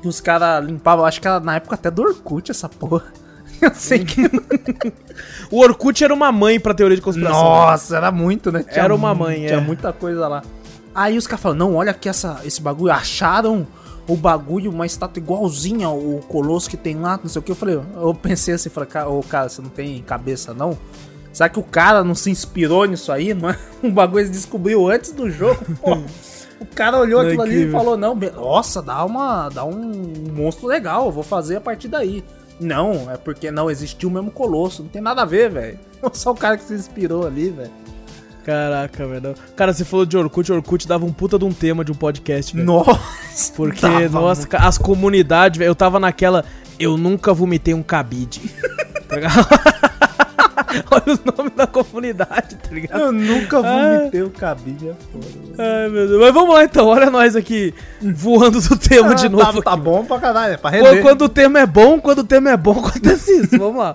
[0.02, 3.12] que os caras limpavam, acho que era na época até do Orkut essa porra.
[3.60, 4.22] Eu sei que.
[5.50, 7.42] O Orkut era uma mãe pra teoria de conspiração.
[7.42, 8.64] Nossa, era muito, né?
[8.68, 9.60] Era uma mãe, Tinha é.
[9.60, 10.42] muita coisa lá.
[10.94, 13.66] Aí os caras falam, não, olha aqui essa, esse bagulho, acharam
[14.10, 17.52] o bagulho, uma estátua igualzinha ao colosso que tem lá, não sei o que.
[17.52, 20.76] Eu falei, eu pensei assim, falei, cara, ô, cara, você não tem cabeça não?
[21.32, 23.32] Será que o cara não se inspirou nisso aí?
[23.32, 25.64] Não é um bagulho ele descobriu antes do jogo?
[25.80, 25.94] Pô,
[26.60, 29.92] o cara olhou é aquilo ali e falou: Não, nossa, dá, uma, dá um
[30.34, 32.24] monstro legal, eu vou fazer a partir daí.
[32.58, 35.78] Não, é porque não existiu o mesmo colosso, não tem nada a ver, velho.
[36.12, 37.70] Só o cara que se inspirou ali, velho.
[38.44, 39.34] Caraca, velho.
[39.54, 42.54] Cara, você falou de Orkut, Orkut dava um puta de um tema de um podcast,
[42.54, 42.66] velho.
[42.66, 46.44] Nossa, Porque, nossa, ca- as comunidades, velho, eu tava naquela.
[46.78, 48.40] Eu nunca vomitei um cabide.
[49.08, 49.46] tá ligado?
[50.90, 53.00] Olha os nomes da comunidade, tá ligado?
[53.00, 53.98] Eu nunca Ah.
[53.98, 55.26] vomitei o cabide, é foda.
[55.58, 56.20] Ai, meu Deus.
[56.20, 59.62] Mas vamos lá então, olha nós aqui voando do tema de Ah, novo.
[59.62, 61.02] Tá, tá bom pra caralho, é pra Quando, render.
[61.02, 63.58] quando o tema é bom, quando o tema é bom, acontece isso.
[63.58, 63.92] Vamos lá.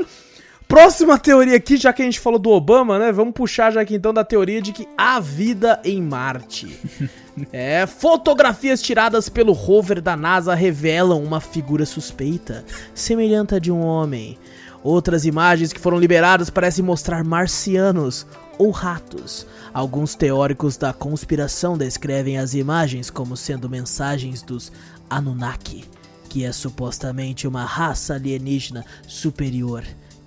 [0.67, 3.11] Próxima teoria aqui, já que a gente falou do Obama, né?
[3.11, 6.79] Vamos puxar já aqui então da teoria de que há vida em Marte.
[7.51, 13.81] É, fotografias tiradas pelo rover da NASA revelam uma figura suspeita, semelhante a de um
[13.81, 14.39] homem.
[14.81, 18.25] Outras imagens que foram liberadas parecem mostrar marcianos
[18.57, 19.45] ou ratos.
[19.73, 24.71] Alguns teóricos da conspiração descrevem as imagens como sendo mensagens dos
[25.09, 25.83] Anunnaki,
[26.29, 29.83] que é supostamente uma raça alienígena superior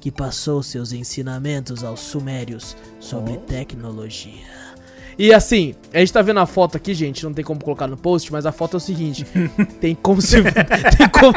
[0.08, 4.32] que passou seus ensinamentos aos sumérios sobre tecnologia.
[5.18, 7.96] E assim, a gente tá vendo a foto aqui, gente, não tem como colocar no
[7.96, 9.26] post, mas a foto é o seguinte:
[9.80, 10.36] tem como se.
[10.96, 11.34] tem como.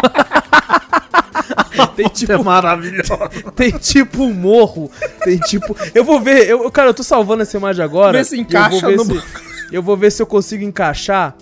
[1.97, 3.09] tem tipo é maravilhoso.
[3.57, 4.89] tem tipo um morro.
[5.23, 5.75] Tem tipo.
[5.93, 6.47] Eu vou ver.
[6.47, 8.19] Eu, cara, eu tô salvando essa imagem agora.
[8.19, 9.27] Vê se e eu encaixa vou ver no- se-
[9.69, 11.35] eu vou ver se eu consigo encaixar.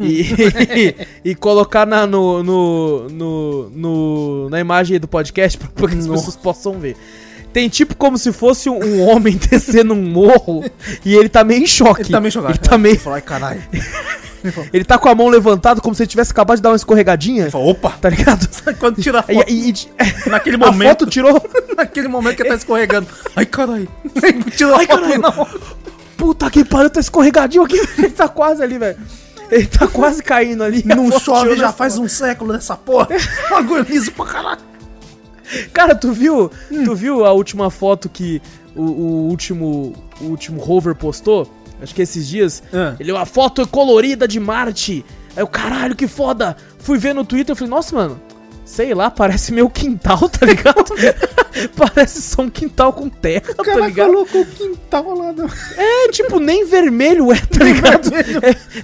[0.00, 5.96] E, e colocar na, no, no, no, no- na imagem do podcast pra, pra que
[5.96, 6.18] as Nossa.
[6.26, 6.96] pessoas possam ver.
[7.52, 10.62] Tem tipo como se fosse um, um homem descendo um morro
[11.04, 12.02] e ele tá meio em choque.
[12.02, 12.50] Ele tá meio jogado.
[12.52, 13.00] Ele tá meio.
[13.06, 13.62] Ai, caralho.
[14.72, 17.42] Ele tá com a mão levantada como se ele tivesse acabado de dar uma escorregadinha.
[17.44, 17.90] Ele falou, opa!
[18.00, 18.46] Tá ligado?
[18.78, 21.42] Quando tira a foto, e- e- naquele a momento, foto tirou.
[21.76, 23.08] naquele momento que ele tá escorregando.
[23.34, 23.88] Ai, caralho.
[24.54, 25.22] Tira a Ai, foto caralho.
[25.22, 25.48] não.
[26.16, 27.80] Puta que pariu, tá escorregadinho aqui.
[27.98, 28.96] Ele tá quase ali, velho.
[29.50, 30.82] Ele tá quase caindo ali.
[30.84, 33.08] Não chove já faz um século nessa porra.
[33.88, 34.60] Liso pra caralho.
[35.72, 36.50] Cara, tu viu?
[36.70, 36.84] Hum.
[36.84, 38.42] Tu viu a última foto que
[38.74, 41.50] o, o último o último rover postou?
[41.80, 42.62] Acho que esses dias.
[42.72, 42.96] Ah.
[42.98, 45.04] Ele uma foto colorida de Marte.
[45.36, 46.56] Aí eu, caralho, que foda.
[46.78, 48.20] Fui ver no Twitter e falei, nossa, mano.
[48.66, 50.92] Sei lá, parece meu quintal, tá ligado?
[51.76, 54.08] parece só um quintal com terra, O tá cara ligado?
[54.12, 55.32] colocou o quintal lá.
[55.32, 55.48] No...
[55.76, 58.10] É, tipo, nem vermelho é, tá ligado?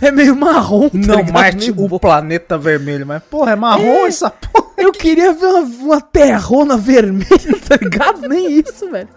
[0.00, 1.32] É, é meio marrom, tá Não, ligado?
[1.32, 3.04] Marte, Meio o bo- planeta vermelho.
[3.04, 4.06] Mas, porra, é marrom É.
[4.06, 4.70] essa porra.
[4.78, 7.26] Eu queria ver uma, uma terrona vermelha,
[7.68, 8.28] tá ligado?
[8.28, 9.08] Nem isso, velho.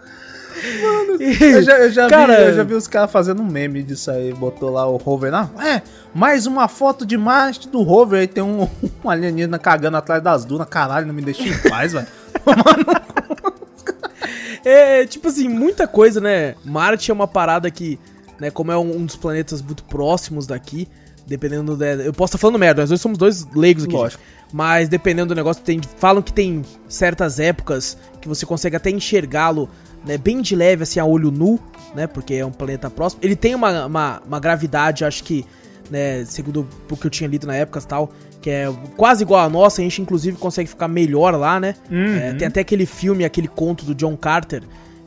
[0.82, 3.82] Mano, Eu já, eu já Cara- vi, eu já vi os caras fazendo um meme
[3.82, 4.32] disso aí.
[4.32, 5.30] Botou lá o rover.
[5.30, 5.82] Não, é,
[6.14, 8.20] mais uma foto de Marte do rover.
[8.20, 8.68] Aí tem um,
[9.04, 10.66] um alienígena cagando atrás das dunas.
[10.68, 12.06] Caralho, não me deixa em paz, velho.
[14.64, 16.56] É, tipo assim, muita coisa, né?
[16.64, 18.00] Marte é uma parada que,
[18.40, 20.88] né, como é um, um dos planetas muito próximos daqui,
[21.24, 21.86] dependendo da.
[21.86, 23.92] Eu posso estar falando merda, nós dois somos dois leigos aqui.
[23.94, 24.20] Lógico.
[24.52, 29.68] Mas dependendo do negócio, tem, falam que tem certas épocas que você consegue até enxergá-lo,
[30.06, 31.58] né, bem de leve, assim, a olho nu,
[31.94, 32.06] né?
[32.06, 33.20] Porque é um planeta próximo.
[33.24, 35.44] Ele tem uma, uma, uma gravidade, acho que,
[35.90, 39.44] né, segundo o que eu tinha lido na época e tal, que é quase igual
[39.44, 41.74] a nossa, a gente inclusive consegue ficar melhor lá, né?
[41.90, 44.62] É, tem até aquele filme, aquele conto do John Carter,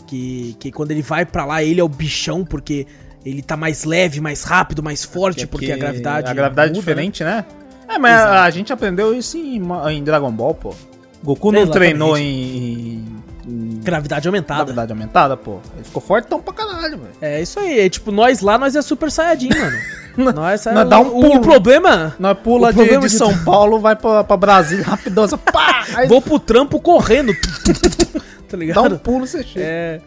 [0.06, 2.86] que, que quando ele vai pra lá, ele é o bichão, porque
[3.26, 6.30] ele tá mais leve, mais rápido, mais forte, porque a gravidade.
[6.30, 7.46] A gravidade é muda, diferente, né?
[7.88, 8.34] É, mas Exato.
[8.34, 10.76] a gente aprendeu isso em, em Dragon Ball, pô.
[11.24, 13.19] Goku não treinou em, né?
[13.46, 14.66] Gravidade aumentada.
[14.66, 15.60] gravidade aumentada, pô.
[15.76, 17.12] Ele ficou fortão pra caralho, velho.
[17.22, 17.80] É isso aí.
[17.80, 19.78] É, tipo, nós lá, nós é super saiyajin, mano.
[20.36, 21.36] nós é, nós dá um o, pulo.
[21.36, 22.16] o problema.
[22.20, 25.86] Nós pula O de, problema de São Paulo, vai pra, pra Brasília rapidão, assim, pá!
[25.96, 27.34] Aí Vou pro trampo correndo.
[27.34, 28.22] tá
[28.52, 28.96] dá ligado?
[28.96, 29.66] um pulo, você chega.
[29.66, 30.02] É.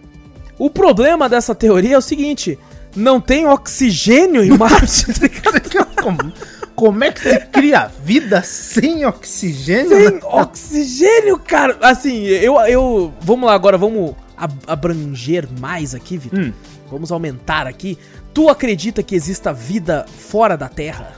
[0.59, 2.59] O problema dessa teoria é o seguinte:
[2.95, 6.33] não tem oxigênio em Marte, tá ligado?
[6.75, 10.13] Como, é que se cria vida sem oxigênio?
[10.15, 10.21] Né?
[10.23, 11.77] oxigênio, cara.
[11.81, 12.55] Assim, eu.
[12.61, 16.39] eu vamos lá agora, vamos ab- abranger mais aqui, Vitor.
[16.39, 16.53] Hum.
[16.91, 17.99] Vamos aumentar aqui.
[18.35, 21.13] Tu acredita que exista vida fora da Terra?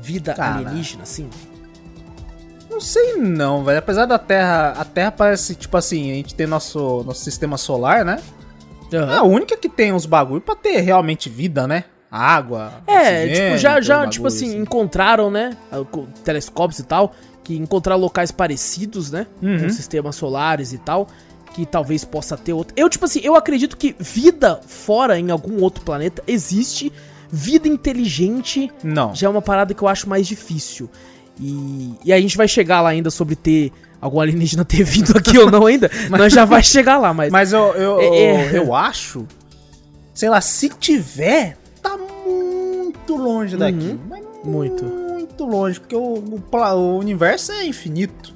[0.00, 0.56] Vida Cara.
[0.56, 1.28] alienígena, assim?
[2.70, 3.78] Não sei não, velho.
[3.78, 8.04] Apesar da Terra, a Terra parece, tipo assim, a gente tem nosso, nosso sistema solar,
[8.04, 8.20] né?
[8.92, 11.84] É a única que tem uns bagulho pra ter realmente vida, né?
[12.16, 15.56] Água, É, tipo, já, já tipo bagulho assim, encontraram, né?
[16.22, 19.26] Telescópios e tal, que encontraram locais parecidos, né?
[19.42, 19.62] Uhum.
[19.62, 21.08] Com sistemas solares e tal,
[21.52, 22.72] que talvez possa ter outro.
[22.76, 26.92] Eu, tipo assim, eu acredito que vida fora em algum outro planeta existe.
[27.36, 29.12] Vida inteligente Não.
[29.12, 30.88] já é uma parada que eu acho mais difícil.
[31.40, 35.36] E, e a gente vai chegar lá ainda sobre ter algum alienígena ter vindo aqui
[35.36, 37.32] ou não ainda, nós já vai chegar lá, mas.
[37.32, 38.58] Mas eu, eu, É, é.
[38.58, 39.26] eu acho.
[40.14, 43.78] Sei lá, se tiver, tá muito longe daqui.
[43.90, 43.98] Uhum.
[44.08, 44.84] Mas Muito.
[44.84, 46.42] Muito longe, porque o, o,
[46.74, 48.34] o universo é infinito.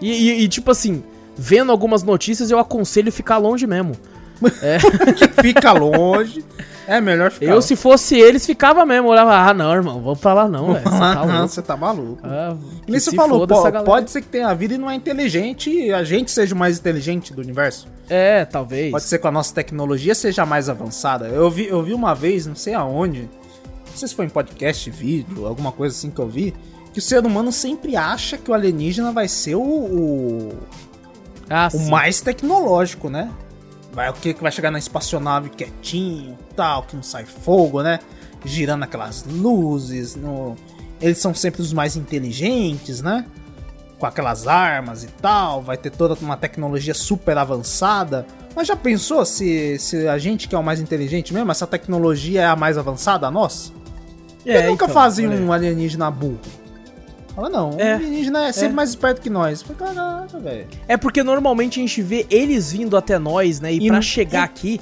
[0.00, 1.02] E, e- e, tipo assim,
[1.36, 3.92] vendo algumas notícias, eu aconselho ficar longe mesmo.
[5.42, 6.44] Fica longe.
[6.86, 9.08] É melhor ficar Eu, se fosse eles, ficava mesmo.
[9.08, 10.84] Olhava, ah, não, irmão, pra lá não, velho.
[10.84, 11.48] Você tá não, louco.
[11.48, 12.18] você tá maluco.
[12.24, 13.90] Ah, que você falou, foda po- essa galera.
[13.90, 16.78] pode ser que tenha vida e não é inteligente e a gente seja o mais
[16.78, 17.88] inteligente do universo.
[18.08, 18.92] É, talvez.
[18.92, 21.26] Pode ser que a nossa tecnologia seja mais avançada.
[21.26, 24.88] Eu vi, eu vi uma vez, não sei aonde, não sei se foi em podcast,
[24.90, 26.54] vídeo, alguma coisa assim que eu vi,
[26.92, 30.52] que o ser humano sempre acha que o alienígena vai ser o, o,
[31.50, 33.28] Ah, o mais tecnológico, né?
[33.96, 37.98] Vai o que que vai chegar na espaçonave quietinho, tal, que não sai fogo, né?
[38.44, 40.54] Girando aquelas luzes, no...
[41.00, 43.24] eles são sempre os mais inteligentes, né?
[43.98, 48.26] Com aquelas armas e tal, vai ter toda uma tecnologia super avançada.
[48.54, 52.42] Mas já pensou se, se a gente que é o mais inteligente mesmo, essa tecnologia
[52.42, 53.30] é a mais avançada a
[54.44, 56.38] que É, nunca então, fazem um alienígena burro?
[57.36, 58.72] Fala, não, o É, alienígena é sempre é.
[58.72, 59.60] mais esperto que nós.
[59.62, 60.66] Fala, Caraca, velho.
[60.88, 63.72] É porque normalmente a gente vê eles vindo até nós, né?
[63.74, 64.80] E, E pra chegar aqui,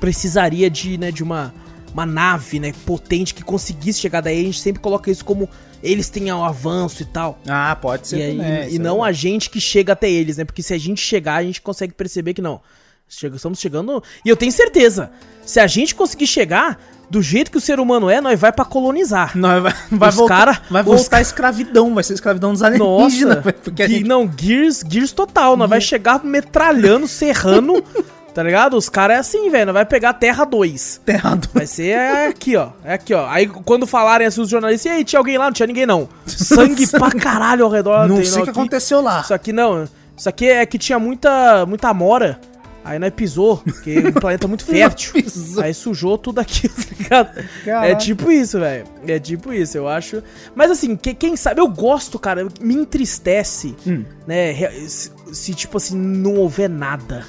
[0.00, 1.52] precisaria de, né, de uma,
[1.92, 4.40] uma nave, né, potente que conseguisse chegar daí.
[4.40, 5.48] A gente sempre coloca isso como
[5.82, 7.38] eles têm um avanço e tal.
[7.46, 8.62] Ah, pode ser E, aí, também.
[8.64, 10.44] e isso não é a gente que chega até eles, né?
[10.44, 12.60] Porque se a gente chegar, a gente consegue perceber que não.
[13.08, 14.02] Chega- estamos chegando.
[14.24, 15.10] E eu tenho certeza,
[15.44, 18.64] se a gente conseguir chegar, do jeito que o ser humano é, nós vai pra
[18.64, 19.32] colonizar.
[19.36, 22.62] Não, vai, vai Os voltar, cara- vai os voltar a escravidão, vai ser escravidão dos
[22.62, 23.36] alienígenas.
[23.36, 27.82] Nossa, porque gente- não, Gears, Gears total, nós vai chegar metralhando, serrando,
[28.34, 28.76] tá ligado?
[28.76, 31.00] Os caras é assim, velho, nós vai pegar Terra 2.
[31.04, 33.26] Terra do- Vai ser é aqui, ó, é aqui, ó.
[33.28, 35.46] Aí quando falarem assim os jornalistas, e aí, tinha alguém lá?
[35.46, 36.08] Não tinha ninguém não.
[36.26, 38.06] Sangue pra caralho ao redor.
[38.08, 38.58] Não sei o que aqui.
[38.58, 39.20] aconteceu lá.
[39.20, 42.38] Isso aqui não, isso aqui é que tinha muita, muita amora.
[42.88, 45.12] Aí nós pisou, porque o planeta é muito fértil.
[45.60, 47.44] Aí sujou tudo aqui, tá ligado?
[47.84, 48.84] É tipo isso, velho.
[49.06, 50.22] É tipo isso, eu acho.
[50.54, 54.04] Mas assim, que- quem sabe, eu gosto, cara, me entristece, Hum.
[54.26, 54.54] né?
[54.88, 57.26] Se, se, tipo assim, não houver nada.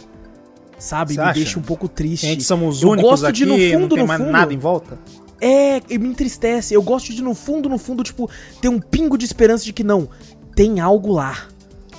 [0.77, 1.15] Sabe?
[1.15, 1.33] Você me acha?
[1.33, 2.27] deixa um pouco triste.
[2.27, 4.31] A gente somos os eu únicos gosto aqui, de, no fundo, não tem mais fundo,
[4.31, 4.99] nada em volta.
[5.41, 6.73] É, me entristece.
[6.75, 8.29] Eu gosto de, no fundo, no fundo, tipo,
[8.61, 10.07] ter um pingo de esperança de que não,
[10.55, 11.47] tem algo lá,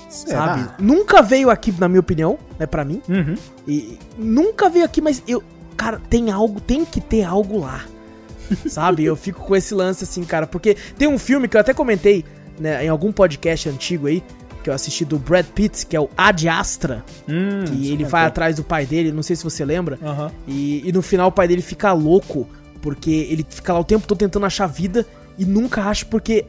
[0.09, 0.57] Será?
[0.57, 0.71] sabe?
[0.79, 3.01] Nunca veio aqui, na minha opinião, né, pra mim.
[3.09, 3.35] Uhum.
[3.67, 5.43] E nunca veio aqui, mas eu.
[5.77, 7.85] Cara, tem algo, tem que ter algo lá.
[8.67, 9.05] Sabe?
[9.05, 10.47] Eu fico com esse lance assim, cara.
[10.47, 12.25] Porque tem um filme que eu até comentei,
[12.59, 14.23] né, em algum podcast antigo aí,
[14.65, 18.25] que eu assisti do Brad Pitt, que é o Ad Astra, Hum, que ele vai
[18.25, 19.99] atrás do pai dele, não sei se você lembra.
[20.03, 20.33] Aham.
[20.49, 22.49] E, e no final o pai dele fica louco,
[22.83, 25.07] porque ele fica lá o tempo todo tentando achar vida
[25.39, 26.45] e nunca acha, porque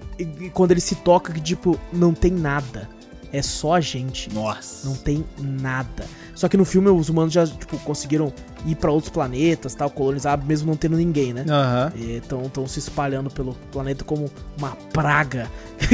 [0.53, 2.89] quando ele se toca, que tipo, não tem nada.
[3.31, 4.33] É só a gente.
[4.33, 4.87] Nossa.
[4.87, 6.03] Não tem nada.
[6.33, 8.31] Só que no filme os humanos já, tipo, conseguiram
[8.65, 11.43] ir pra outros planetas, tal, colonizar, mesmo não tendo ninguém, né?
[11.49, 11.91] Aham.
[11.95, 15.47] E Estão se espalhando pelo planeta como uma praga.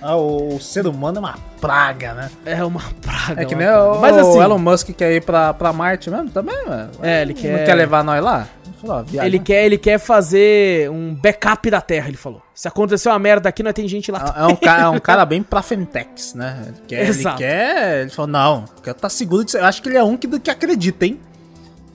[0.00, 2.30] Ah, o, o ser humano é uma praga, né?
[2.46, 3.42] é uma praga.
[3.42, 3.92] É que nem praga.
[3.92, 6.90] o, Mas assim, o Elon Musk quer ir pra, pra Marte mesmo também, mano.
[7.02, 8.46] É, ele Não quer- quer levar nós lá?
[8.82, 9.28] Ele ó, viagem.
[9.28, 12.42] ele quer, ele quer fazer um backup da Terra, ele falou.
[12.54, 14.34] Se acontecer uma merda aqui, nós tem gente lá.
[14.36, 16.64] É um, cara, é um cara bem pra Fentex, né?
[16.66, 17.38] Ele quer, ele Exato.
[17.38, 18.00] quer.
[18.02, 19.58] Ele falou, não, eu quero estar seguro disso.
[19.58, 21.20] Eu acho que ele é um que, que acredita, hein?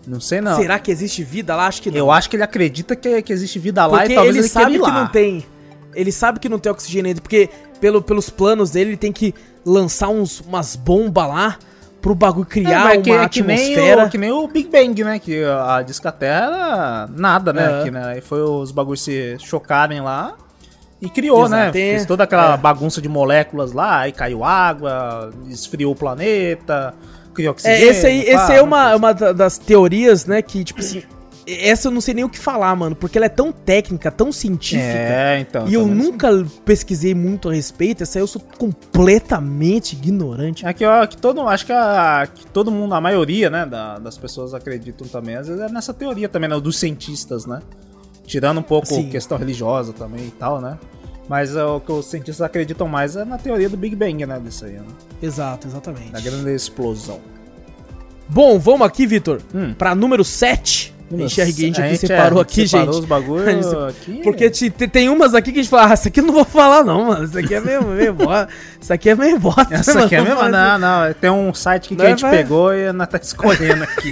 [0.06, 0.56] Não sei não.
[0.58, 1.68] Será que existe vida lá?
[1.68, 1.98] Acho que não.
[1.98, 4.50] Eu acho que ele acredita que, que existe vida lá Porque e talvez ele, ele,
[4.50, 5.02] sabe que lá.
[5.02, 5.46] não tem.
[5.96, 9.34] Ele sabe que não tem oxigênio ainda, porque pelo, pelos planos dele, ele tem que
[9.66, 11.60] lançar uns, umas bombas lá
[12.04, 14.06] pro bagulho É, criar mas que, uma é que nem atmosfera.
[14.06, 15.18] o, que nem o Big Bang, né?
[15.20, 17.64] Que a diz que a Terra era nada, né?
[17.64, 17.80] É.
[17.82, 18.06] Aqui, né?
[18.08, 20.36] Aí foi os bagulhos se chocarem lá
[21.02, 21.58] e criou, né?
[21.62, 22.58] Exato, tem- Fez toda aquela é.
[22.58, 26.94] bagunça de moléculas lá, aí caiu água, esfriou o planeta,
[27.34, 27.90] criou É, oxigênio.
[27.90, 31.04] esse aí, pá, esse aí é uma, uma da- das teorias, né, que, tipo assim,
[31.46, 34.32] essa eu não sei nem o que falar, mano, porque ela é tão técnica, tão
[34.32, 34.84] científica.
[34.88, 35.68] É, então.
[35.68, 36.30] E eu nunca
[36.64, 40.66] pesquisei muito a respeito, essa aí eu sou completamente ignorante.
[40.66, 44.00] É que, ó, que todo, acho que, a, que todo mundo, a maioria, né, da-
[44.00, 47.62] das pessoas acreditam também, às vezes é nessa teoria também, né, dos cientistas, né?
[48.26, 49.10] Tirando um pouco Sim.
[49.10, 50.78] questão religiosa também e tal, né?
[51.28, 54.40] Mas é, o que os cientistas acreditam mais é na teoria do Big Bang, né,
[54.44, 54.86] disso aí, né?
[55.22, 56.12] Exato, exatamente.
[56.12, 57.20] Da grande explosão.
[58.30, 59.74] Bom, vamos aqui, Vitor, Hum.
[59.78, 60.93] pra número 7.
[61.22, 63.02] A gente, a gente separou é, aqui, separou gente.
[63.02, 63.44] os bagulho
[63.88, 64.22] aqui.
[64.24, 66.34] Porque te- te- tem umas aqui que a gente fala, ah, essa aqui eu não
[66.34, 67.24] vou falar não, mano.
[67.26, 68.50] Isso aqui é meio, meio bosta.
[68.82, 69.68] Isso aqui é meio bosta.
[69.74, 70.06] Essa mano.
[70.06, 70.40] aqui é mesmo?
[70.42, 71.14] Mas Não, não.
[71.14, 74.12] Tem um site que Não, a gente vai- pegou e nós tá escolhendo aqui.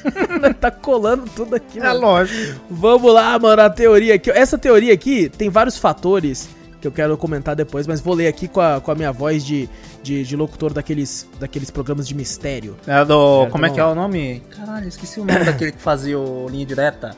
[0.60, 2.00] tá colando tudo aqui, é mano.
[2.00, 2.60] lógico.
[2.70, 4.30] Vamos lá, mano, a teoria aqui.
[4.30, 6.48] Essa teoria aqui tem vários fatores
[6.80, 9.44] que eu quero comentar depois, mas vou ler aqui com a, com a minha voz
[9.44, 9.68] de,
[10.02, 12.76] de, de locutor daqueles, daqueles programas de mistério.
[12.86, 13.44] É do.
[13.44, 14.42] É, como é que é o nome?
[14.50, 17.14] Caralho, esqueci o nome daquele que fazia o linha direta.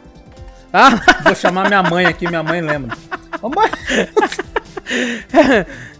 [0.72, 0.90] Ah!
[1.22, 2.96] Vou chamar minha mãe aqui, minha mãe lembra.
[3.40, 3.70] Ô mãe!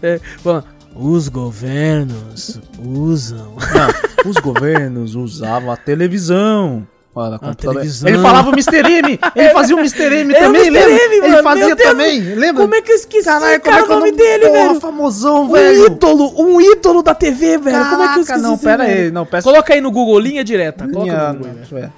[0.03, 0.61] É, bom,
[0.93, 3.55] os governos usam.
[3.55, 6.87] Não, os governos usavam a televisão.
[7.13, 7.73] Para computador.
[7.75, 8.09] televisão.
[8.09, 8.77] Ele falava o Mr.
[8.91, 9.19] M!
[9.35, 10.03] Ele fazia o Mr.
[10.15, 10.71] M É também, Mr.
[10.71, 11.05] lembra?
[11.05, 11.89] M, ele mano, fazia meu Deus.
[11.89, 12.61] também, lembra?
[12.63, 14.79] Como é que eu esqueci, Caralho, cara, como é o nome dele, Porra, velho?
[14.81, 15.85] famosão, Um velho.
[15.85, 17.61] ídolo, um ídolo da TV, velho.
[17.61, 20.17] Como é que eu Caraca, esqueci não, pera aí, não, peço- Coloca aí no Google,
[20.19, 20.85] linha direta.
[20.87, 21.89] Coloca Minha- no Google, aí,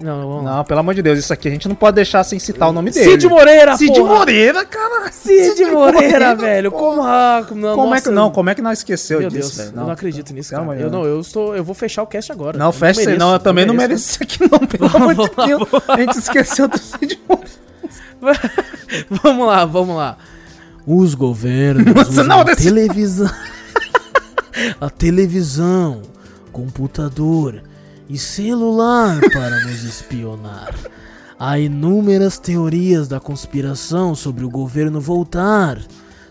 [0.00, 0.56] Não, não, lá.
[0.56, 2.72] Não, pelo amor de Deus, isso aqui a gente não pode deixar sem citar o
[2.72, 3.12] nome dele.
[3.12, 4.14] Cid Moreira, Cid porra.
[4.16, 5.12] Moreira, cara.
[5.12, 6.72] Cid Moreira, velho.
[6.72, 8.30] Como, ah, não, Como é que não?
[8.30, 9.80] Como é que nós esqueceu Meu disso, Deus, velho?
[9.80, 10.78] eu não acredito nisso, Calma cara.
[10.78, 11.02] aí, Eu não.
[11.02, 12.58] não, eu estou, eu vou fechar o cast agora.
[12.58, 13.32] Não, fecha isso aí, não.
[13.34, 14.58] Eu também não mereço isso aqui, não.
[14.58, 15.68] Pelo amor de Deus.
[15.88, 18.50] A gente esqueceu do Cid Moreira.
[19.22, 20.16] vamos lá, vamos lá.
[20.86, 23.30] Os governos Nossa, usam não, a desse- televisão,
[24.80, 26.02] a televisão,
[26.52, 27.62] computador
[28.08, 30.74] e celular para nos espionar.
[31.38, 35.78] Há inúmeras teorias da conspiração sobre o governo voltar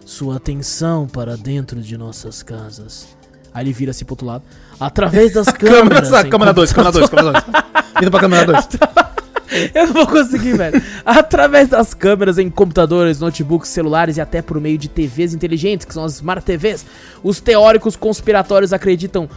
[0.05, 3.07] sua atenção para dentro de nossas casas.
[3.53, 4.43] Aí ele vira-se pro outro lado.
[4.79, 6.09] Através das câmeras.
[6.29, 8.01] Câmera 2, câmera 2, câmera 2.
[8.01, 8.67] Indo pra câmera 2.
[9.75, 10.81] Eu não vou conseguir, velho.
[11.05, 15.93] Através das câmeras em computadores, notebooks, celulares e até por meio de TVs inteligentes, que
[15.93, 16.85] são as Smart TVs,
[17.21, 19.29] os teóricos conspiratórios acreditam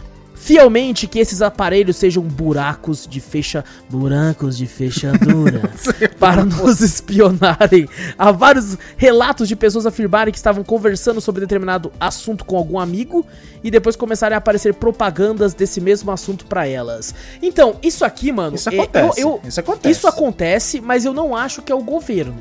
[0.47, 5.69] fielmente que esses aparelhos sejam buracos de fecha buracos de fechadura
[6.17, 7.89] para nos espionarem.
[8.17, 13.25] Há vários relatos de pessoas afirmarem que estavam conversando sobre determinado assunto com algum amigo
[13.61, 17.13] e depois começarem a aparecer propagandas desse mesmo assunto pra elas.
[17.41, 19.19] Então, isso aqui, mano, Isso é- acontece.
[19.21, 19.91] eu- eu- Isso acontece.
[19.91, 22.37] isso acontece, mas eu não acho que é o governo.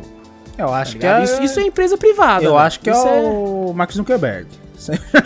[0.56, 1.22] Eu tá acho que ligado?
[1.22, 1.24] é.
[1.24, 2.44] isso, isso é empresa privada.
[2.44, 2.60] Eu né?
[2.60, 4.46] acho que é Isso o Mark Zuckerberg.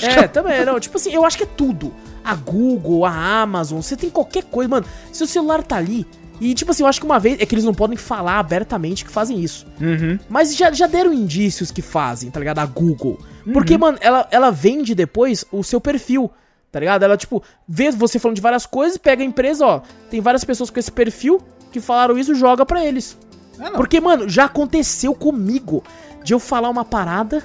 [0.03, 0.81] É, também, não.
[0.81, 1.93] Tipo assim, eu acho que é tudo.
[2.25, 4.87] A Google, a Amazon, você tem qualquer coisa, mano.
[5.13, 6.07] Se o celular tá ali.
[6.41, 7.39] E, tipo assim, eu acho que uma vez.
[7.41, 9.67] É que eles não podem falar abertamente que fazem isso.
[9.81, 10.19] Uhum.
[10.29, 12.59] Mas já, já deram indícios que fazem, tá ligado?
[12.61, 13.19] A Google.
[13.53, 13.81] Porque, Uhum.
[13.81, 16.31] mano, ela, ela vende depois o seu perfil,
[16.73, 17.03] tá ligado?
[17.03, 19.81] Ela, tipo, vê você falando de várias coisas, pega a empresa, ó.
[20.11, 23.19] Tem várias pessoas com esse perfil que falaram isso, joga pra eles.
[23.59, 23.73] Não.
[23.73, 25.85] Porque, mano, já aconteceu comigo
[26.25, 27.43] de eu falar uma parada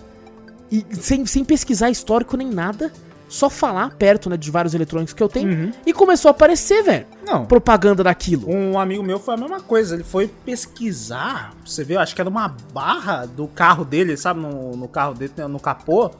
[0.71, 2.91] e sem, sem pesquisar histórico nem nada,
[3.35, 5.71] só falar perto, né, de vários eletrônicos que eu tenho, Uhum.
[5.85, 7.45] e começou a aparecer, velho, Não.
[7.45, 8.49] propaganda daquilo.
[8.49, 9.95] Um amigo meu foi a mesma coisa.
[9.95, 11.53] Ele foi pesquisar.
[11.65, 11.99] Você viu?
[11.99, 14.39] Acho que era uma barra do carro dele, sabe?
[14.39, 16.11] No, no carro dele, no capô.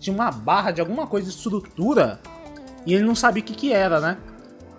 [0.00, 2.20] Tinha uma barra de alguma coisa de estrutura.
[2.86, 4.16] E ele não sabia o que, que era, né?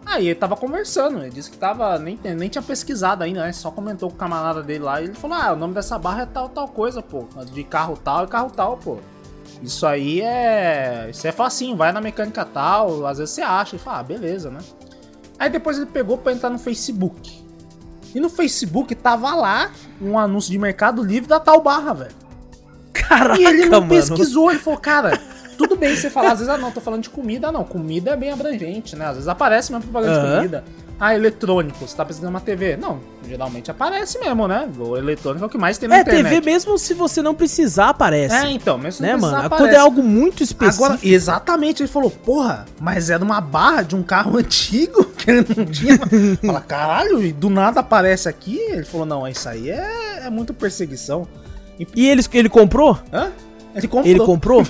[0.06, 1.20] Aí ele tava conversando.
[1.20, 2.00] Ele disse que tava.
[2.00, 3.52] Nem, nem tinha pesquisado ainda, né?
[3.52, 5.02] Só comentou com o camarada dele lá.
[5.02, 7.26] E ele falou: Ah, o nome dessa barra é tal, tal coisa, pô.
[7.54, 8.98] De carro tal e carro tal, pô.
[9.62, 11.08] Isso aí é.
[11.10, 13.06] Isso é facinho, vai na mecânica tal.
[13.06, 13.76] Às vezes você acha.
[13.76, 14.60] E fala: Ah, beleza, né?
[15.38, 17.38] Aí depois ele pegou pra entrar no Facebook.
[18.14, 22.16] E no Facebook tava lá um anúncio de Mercado Livre da tal barra, velho.
[22.94, 23.90] Caraca, E ele não mano.
[23.94, 25.18] pesquisou, ele falou, cara,
[25.58, 27.64] tudo bem você falar, às vezes, ah, não, tô falando de comida, não.
[27.64, 29.06] Comida é bem abrangente, né?
[29.06, 30.36] Às vezes aparece mesmo propaganda de Aham.
[30.38, 30.64] comida.
[31.00, 32.76] Ah, eletrônico, você tá pesquisando uma TV.
[32.76, 34.68] Não, geralmente aparece mesmo, né?
[34.78, 36.24] O eletrônico é o que mais tem na É, internet.
[36.24, 38.36] TV mesmo se você não precisar, aparece.
[38.36, 39.34] É, então, mesmo se né, não mano?
[39.34, 39.82] precisar, Quando é aparece.
[39.82, 40.84] algo muito específico.
[40.86, 45.46] Agora, exatamente, ele falou, porra, mas era uma barra de um carro antigo que ele
[45.56, 45.98] não tinha.
[46.46, 48.58] Fala, caralho, e do nada aparece aqui.
[48.58, 51.26] Ele falou, não, isso aí é, é muito perseguição.
[51.96, 53.00] E ele, ele comprou?
[53.14, 53.32] Hã?
[53.74, 54.06] Ele comprou.
[54.12, 54.66] Ele comprou?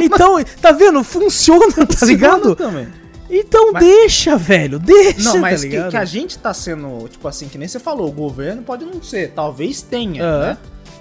[0.00, 1.02] então, tá vendo?
[1.02, 2.54] Funciona, tá Funciona ligado?
[2.54, 2.86] Também.
[3.34, 4.78] Então Mas- deixa, velho.
[4.78, 7.78] Deixa, Não, mas tá que, que a gente tá sendo, tipo assim, que nem você
[7.80, 10.58] falou, o governo pode não ser, talvez tenha, né?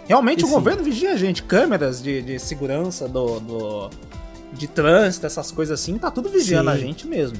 [0.07, 0.53] Realmente E o sim.
[0.53, 3.89] governo vigia a gente, câmeras de, de segurança do, do-
[4.53, 6.75] de trânsito, essas coisas assim, tá tudo vigiando Sim.
[6.75, 7.37] a gente mesmo.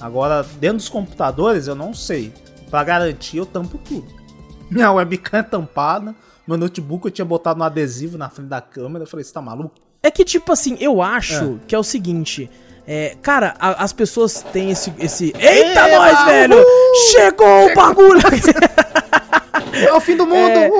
[0.00, 2.32] Agora, dentro dos computadores, eu não sei.
[2.70, 4.06] Pra garantir, eu tampo tudo.
[4.70, 6.14] Minha webcam é tampada,
[6.46, 9.40] meu notebook eu tinha botado no adesivo na frente da câmera, eu falei, você tá
[9.42, 9.74] maluco?
[10.02, 12.50] É que, tipo assim, eu acho que é o seguinte.
[12.86, 14.92] É, cara, a- as pessoas têm esse.
[14.98, 15.26] esse...
[15.38, 16.56] Eita, Eba, nós, velho!
[16.56, 16.94] uhul!
[17.12, 18.20] Chegou o bagulho!
[19.72, 20.58] É o fim do mundo!
[20.58, 20.70] É,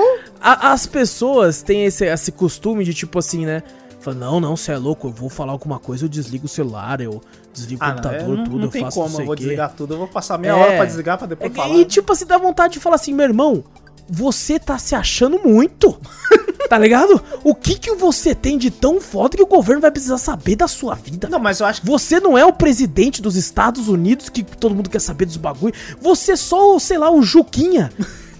[0.41, 3.63] a- as pessoas têm esse, esse costume de, tipo assim, né?
[3.99, 6.99] Fala, não, não, você é louco, eu vou falar alguma coisa, eu desligo o celular,
[6.99, 7.21] eu
[7.53, 9.25] desligo o Ah, não, computador, é, não, tudo, não eu faço como, não sei eu
[9.25, 9.43] vou o quê.
[9.43, 10.53] desligar tudo, eu vou passar meia É.
[10.55, 11.69] hora pra desligar pra depois É, falar.
[11.75, 13.63] E tipo assim, dá vontade de falar assim, meu irmão,
[14.09, 15.97] você tá se achando muito.
[16.73, 17.21] tá ligado?
[17.43, 20.67] O que que você tem de tão foda que o governo vai precisar saber da
[20.67, 21.29] sua vida?
[21.29, 24.73] Não, mas eu acho que Você não é o presidente dos Estados Unidos que todo
[24.73, 25.71] mundo quer saber dos bagulho.
[26.01, 27.91] Você é só, o, sei lá, o Juquinha.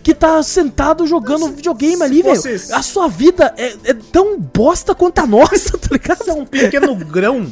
[0.01, 2.41] que tá sentado jogando videogame se ali, velho.
[2.73, 6.21] A sua vida é, é tão bosta quanto a nossa, tá ligado?
[6.21, 7.45] Isso é um pequeno grão.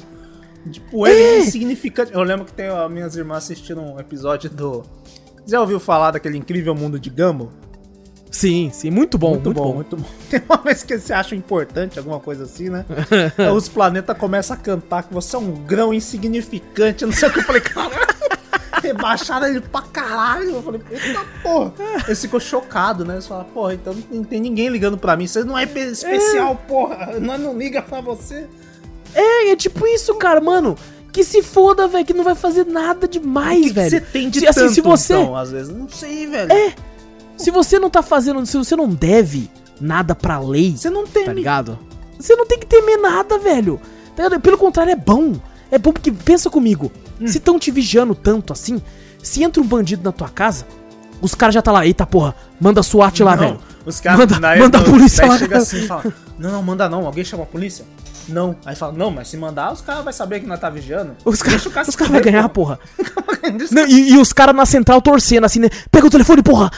[0.70, 2.12] Tipo, ele é insignificante.
[2.12, 4.84] Eu lembro que tem ó, minhas irmãs assistindo um episódio do.
[5.46, 7.52] Já ouviu falar daquele incrível mundo de Gumball?
[8.32, 9.74] Sim, sim, muito bom, muito, bom.
[9.76, 10.06] muito bom.
[10.32, 12.86] Tem uma vez que você acha importante, alguma coisa assim, né?
[13.38, 17.34] Aí Os planetas começam a cantar que você é um grão insignificante, não sei o
[17.34, 17.40] que.
[17.40, 18.12] Eu falei, caralho.
[18.82, 20.50] Rebaixaram ele pra caralho.
[20.56, 21.74] Eu falei, eita porra.
[22.08, 23.16] Eles ficou chocado, né?
[23.16, 25.28] Eles falaram, porra, então não tem ninguém ligando pra mim.
[25.28, 27.20] Você não é pe- especial, porra.
[27.20, 28.48] Nós não liga pra você.
[29.14, 30.78] É, é tipo isso, cara, mano.
[31.12, 33.90] Que se foda, velho, que não vai fazer nada demais, velho.
[33.90, 35.76] você tem de se, assim, se tanto, você, então, às vezes?
[35.76, 36.52] Não sei, velho.
[36.52, 36.74] É.
[37.38, 41.26] se você não tá fazendo, se você não deve nada pra lei, Você não tem.
[41.26, 41.78] tá ligado?
[42.20, 43.80] Você não tem que temer nada, velho.
[44.16, 44.40] Tá?
[44.40, 45.34] Pelo contrário, é bom.
[45.72, 47.28] É bom porque, pensa comigo, Hum.
[47.28, 48.82] se tão te vigiando tanto assim,
[49.24, 50.66] se entra um bandido na tua casa,
[51.22, 53.60] os caras já tá lá, eita porra, manda SWAT lá, Não, velho.
[53.86, 56.04] Os caras Manda- manda a polícia lá, chega assim e fala:
[56.38, 57.06] Não, não, manda não.
[57.08, 57.84] Alguém chama a polícia?
[58.28, 58.56] Não.
[58.64, 61.16] Aí fala: Não, mas se mandar, os caras vão saber que nós tá vigiando.
[61.26, 61.66] Os caras
[61.96, 62.78] cara vão ganhar, porra.
[63.72, 65.70] Não, e, e os caras na central torcendo assim, né?
[65.92, 66.72] Pega o telefone, porra!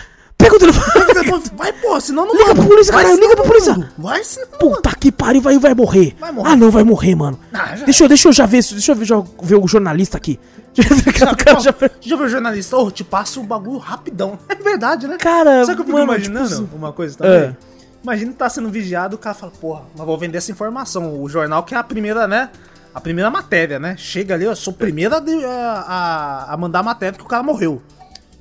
[0.44, 1.44] Pega o telefone!
[1.56, 2.60] Vai, pô, senão não Liga manda.
[2.62, 3.92] pra polícia, caralho, liga pra polícia.
[3.98, 6.16] Vai, senão não Puta que pariu, vai, vai morrer.
[6.20, 6.50] Vai morrer.
[6.52, 7.40] Ah, não, vai morrer, mano.
[7.54, 10.18] Ah, já- deixa, eu, deixa eu já ver, deixa eu ver, já ver o jornalista
[10.18, 10.40] aqui.
[10.76, 11.72] Já, o cara já...
[12.02, 12.76] já, viu o jornalista?
[12.76, 14.40] Ô, te passa o bagulho rapidão.
[14.50, 15.18] É verdade, né?
[15.20, 16.50] Cara, Sabe que eu fico mano, imaginando?
[16.64, 17.34] tipo, uma coisa também.
[17.34, 17.56] É.
[18.02, 21.22] Imagina que tá sendo vigiado, o cara fala, porra, mas vou vender essa informação.
[21.22, 22.50] O jornal que é a primeira, né?
[22.94, 23.96] A primeira matéria, né?
[24.00, 27.44] Chega ali, eu sou o primeiro a, a, a- mandar a matéria que o cara
[27.44, 27.80] morreu.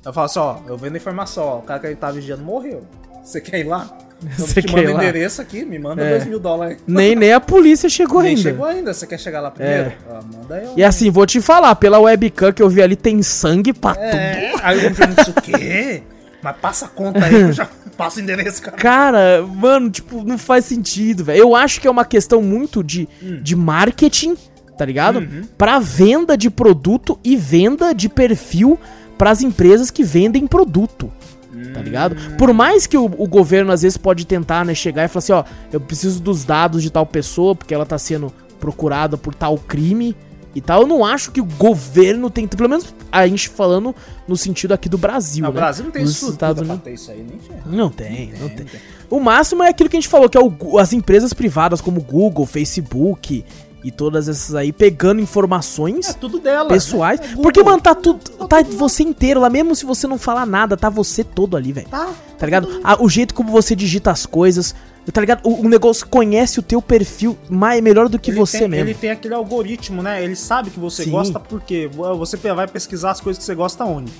[0.05, 2.43] Eu falo assim, ó, eu vendo a informação, ó, o cara que ele tá vigiando
[2.43, 2.83] morreu.
[3.23, 3.89] Você quer ir lá?
[4.23, 6.11] Eu Você te ir o endereço aqui, me manda É.
[6.11, 6.77] dois mil dólares.
[6.87, 8.41] nem, nem a polícia chegou Nem ainda.
[8.41, 9.89] chegou ainda, você quer chegar lá primeiro?
[9.89, 9.95] É.
[10.09, 10.73] Ó, manda ó.
[10.77, 14.05] E assim, vou te falar, pela webcam que eu vi ali, tem sangue pra tudo.
[14.05, 16.03] É, aí eu pergunto, o quê?
[16.41, 18.77] Mas passa a conta aí que eu já passo o endereço, cara.
[18.77, 21.39] Cara, mano, tipo, não faz sentido, velho.
[21.39, 23.39] Eu acho que é uma questão muito de, Hum.
[23.41, 24.35] de marketing,
[24.77, 25.19] tá ligado?
[25.19, 25.43] Uhum.
[25.57, 28.79] Pra venda de produto e venda de perfil
[29.23, 31.09] pras empresas que vendem produto.
[31.73, 32.13] Tá ligado?
[32.13, 32.35] Hum.
[32.37, 35.31] Por mais que o, o governo às vezes pode tentar, né, chegar e falar assim,
[35.31, 39.57] ó, eu preciso dos dados de tal pessoa porque ela tá sendo procurada por tal
[39.57, 40.13] crime
[40.53, 40.81] e tal.
[40.81, 43.95] Eu não acho que o governo tem, pelo menos a gente falando
[44.27, 45.59] no sentido aqui do Brasil, Ah, o né?
[45.61, 47.39] Brasil não tem Nos estrutura Estados pra isso aí, nem.
[47.65, 48.57] Não tem, não tem.
[48.57, 48.81] Não tem.
[49.09, 52.01] O máximo é aquilo que a gente falou, que é o as empresas privadas como
[52.01, 53.45] Google, Facebook
[53.83, 56.69] e todas essas aí pegando informações É tudo dela.
[56.69, 57.19] pessoais.
[57.19, 57.27] né?
[57.33, 57.35] É.
[57.35, 58.19] Porque, mano, tá tudo.
[58.47, 61.87] Tá você inteiro lá, mesmo se você não falar nada, tá você todo ali, velho.
[61.89, 62.09] Tá.
[62.37, 62.81] Tá ligado?
[62.83, 64.73] Ah, o jeito como você digita as coisas.
[65.11, 65.41] Tá ligado?
[65.43, 68.85] O, o negócio conhece o teu perfil mais, melhor do que Ele você tem, mesmo.
[68.89, 70.23] Ele tem aquele algoritmo, né?
[70.23, 71.11] Ele sabe que você Sim.
[71.11, 74.13] gosta porque você vai pesquisar as coisas que você gosta onde?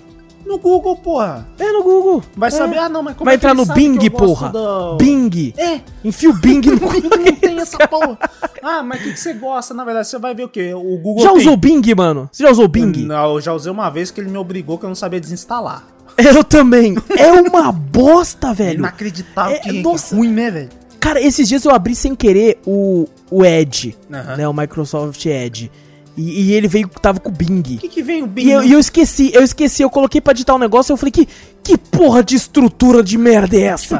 [0.45, 1.47] No Google, porra.
[1.57, 2.23] É no Google.
[2.35, 2.51] Vai É.
[2.51, 4.49] saber, ah, não, mas como Vai é que entrar no que Bing, porra.
[4.49, 5.53] do- Bing.
[5.57, 6.75] É, Enfia o Bing no
[7.25, 8.17] não tem essa porra.
[8.61, 9.73] Ah, mas o que, que você gosta?
[9.73, 10.73] Na verdade, você vai ver o quê?
[10.73, 11.37] O Google Já tem.
[11.39, 12.29] usou Bing, mano?
[12.31, 13.05] Você já usou Bing?
[13.05, 15.83] Não, eu já usei uma vez que ele me obrigou que eu não sabia desinstalar.
[16.17, 16.95] Eu também.
[17.17, 18.79] É uma bosta, velho.
[18.79, 20.15] Inacreditável É, que, que nossa.
[20.15, 20.69] ruim, né, velho?
[20.99, 24.35] Cara, esses dias eu abri sem querer o, o Edge, Aham.
[24.37, 24.47] né?
[24.47, 25.71] O Microsoft Edge.
[26.15, 27.61] E, e ele veio, tava com o Bing.
[27.75, 28.45] O que, que vem o Bing?
[28.47, 30.97] E eu, e eu esqueci, eu esqueci, eu coloquei pra digitar um negócio e eu
[30.97, 31.27] falei, que,
[31.63, 33.99] que porra de estrutura de merda é essa?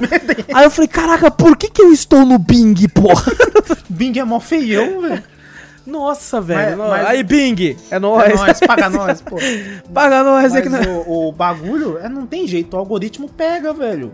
[0.53, 3.23] Aí eu falei, caraca, por que que eu estou no Bing, porra?
[3.89, 5.23] Bing é mó feião, velho.
[5.87, 6.77] Nossa, velho.
[6.77, 8.35] Mas- mas- Aí, Bing, é É nóis.
[8.39, 9.37] nóis, paga nós, pô.
[9.93, 10.99] Paga nós, é que não...
[11.07, 14.11] o, o bagulho é, não tem jeito, o algoritmo pega, velho.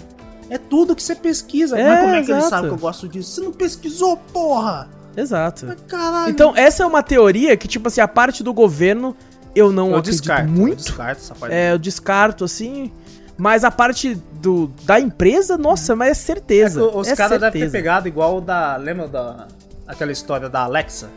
[0.50, 1.78] É tudo que você pesquisa.
[1.78, 2.50] É, Mas como é que ele exato.
[2.50, 3.30] sabe que eu gosto disso?
[3.36, 4.90] Você não pesquisou, porra!
[5.20, 5.66] Exato.
[5.68, 6.30] Mas caralho.
[6.30, 9.16] Então, essa é uma teoria que, tipo assim, a parte do governo
[9.56, 10.50] eu não eu acredito descarto.
[10.50, 10.78] Eu muito.
[10.78, 11.54] descarto essa parte.
[11.54, 12.92] É, eu descarto, assim.
[13.38, 16.82] Mas a parte do, da empresa, nossa, mas é certeza.
[16.82, 18.76] É os é caras devem ter pegado igual o da.
[18.76, 19.48] Lembra da.
[19.88, 21.10] Aquela história da Alexa?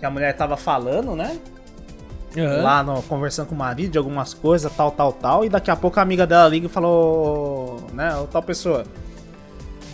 [0.00, 1.38] Que a mulher tava falando, né?
[2.36, 2.62] Aham.
[2.62, 5.44] Lá no, conversando com o marido de algumas coisas, tal, tal, tal.
[5.44, 7.86] E daqui a pouco a amiga dela liga e falou.
[7.92, 8.10] Né?
[8.30, 8.84] Tal pessoa.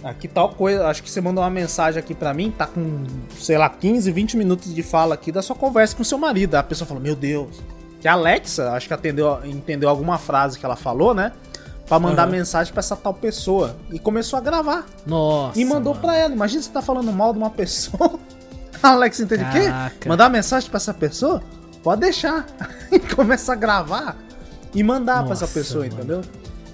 [0.04, 3.04] Aqui tal coisa, acho que você mandou uma mensagem aqui pra mim, tá com,
[3.38, 6.56] sei lá, 15, 20 minutos de fala aqui da sua conversa com seu marido.
[6.56, 7.62] A pessoa falou, meu Deus.
[8.00, 11.32] Que a Alexa, acho que atendeu, entendeu alguma frase que ela falou, né?
[11.86, 12.32] Pra mandar Aham.
[12.32, 13.76] mensagem pra essa tal pessoa.
[13.90, 14.84] E começou a gravar.
[15.06, 15.58] Nossa.
[15.58, 16.34] E mandou pra ela.
[16.34, 18.18] Imagina você tá falando mal de uma pessoa.
[18.82, 20.06] A Alex entende o quê?
[20.06, 21.42] Mandar mensagem pra essa pessoa?
[21.82, 22.44] Pode deixar.
[22.92, 24.16] E começa a gravar
[24.74, 25.94] e mandar pra essa pessoa, mano.
[25.96, 26.20] entendeu?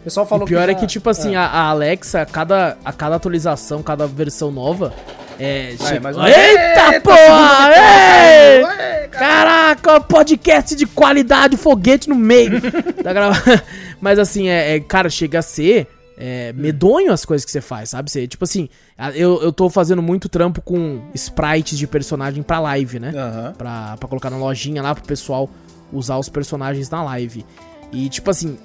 [0.00, 2.76] O pessoal falou o pior é já- que, tipo assim, a, a Alexa, a cada,
[2.84, 4.94] a cada atualização, cada versão nova,
[5.38, 5.74] é.
[5.78, 7.70] Vai, tipo, uma- Eita, Eita, porra!
[7.74, 8.64] Ei!
[8.64, 12.60] ué, Caraca, podcast de qualidade, foguete no meio.
[13.02, 13.62] tá gravando.
[14.00, 15.86] Mas assim, é, é, cara, chega a ser
[16.16, 18.10] é, medonho as coisas que você faz, sabe?
[18.10, 18.68] Você, tipo assim,
[19.14, 23.12] eu, eu tô fazendo muito trampo com sprites de personagem pra live, né?
[23.14, 23.52] Aham.
[23.58, 25.50] pra, pra colocar na lojinha lá pro pessoal
[25.92, 27.44] usar os personagens na live.
[27.92, 28.56] E, tipo assim,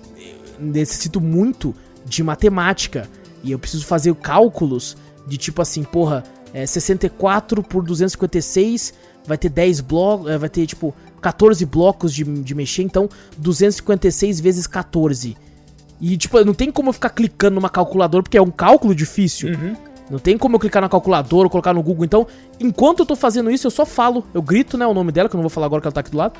[0.59, 1.75] necessito muito
[2.05, 3.09] de matemática.
[3.43, 4.97] E eu preciso fazer cálculos
[5.27, 8.93] de tipo assim, porra, é 64 por 256
[9.25, 14.67] vai ter 10 blocos, vai ter tipo 14 blocos de, de mexer, então 256 vezes
[14.67, 15.35] 14.
[15.99, 19.49] E tipo, não tem como eu ficar clicando numa calculadora, porque é um cálculo difícil.
[19.49, 19.75] Uhum.
[20.09, 22.05] Não tem como eu clicar na calculadora ou colocar no Google.
[22.05, 22.27] Então,
[22.59, 24.23] enquanto eu tô fazendo isso, eu só falo.
[24.33, 26.01] Eu grito, né, o nome dela, que eu não vou falar agora que ela tá
[26.01, 26.37] aqui do lado.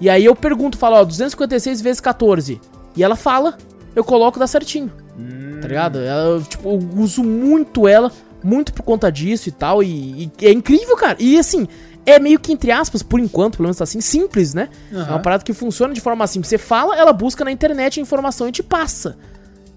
[0.00, 2.60] E aí eu pergunto, falo, ó, 256 vezes 14.
[2.98, 3.56] E ela fala,
[3.94, 4.90] eu coloco, dá certinho.
[5.16, 5.60] Hum.
[5.62, 6.00] Tá ligado?
[6.00, 8.10] Eu, tipo, eu uso muito ela,
[8.42, 9.84] muito por conta disso e tal.
[9.84, 11.16] E, e é incrível, cara.
[11.20, 11.68] E assim,
[12.04, 14.68] é meio que, entre aspas, por enquanto, pelo menos tá assim, simples, né?
[14.92, 16.48] É uma parada que funciona de forma simples.
[16.48, 19.16] Você fala, ela busca na internet a informação e te passa.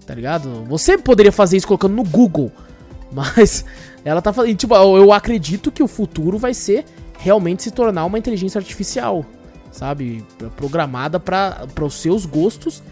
[0.04, 0.64] Tá ligado?
[0.64, 2.50] Você poderia fazer isso colocando no Google.
[3.12, 3.64] Mas
[4.04, 4.56] ela tá fazendo.
[4.56, 6.84] Tipo, eu acredito que o futuro vai ser
[7.18, 9.24] realmente se tornar uma inteligência artificial.
[9.70, 10.24] Sabe?
[10.56, 12.82] Programada para os seus gostos.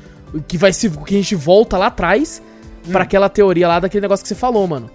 [0.46, 0.88] Que vai se.
[0.90, 2.42] Que a gente volta lá atrás
[2.90, 4.90] pra aquela teoria lá daquele negócio que você falou, mano.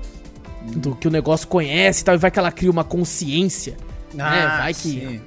[0.64, 3.76] Do que o negócio conhece e tal, e vai que ela cria uma consciência.
[4.14, 4.56] né?
[4.60, 4.80] Vai que.
[4.80, 5.22] sim.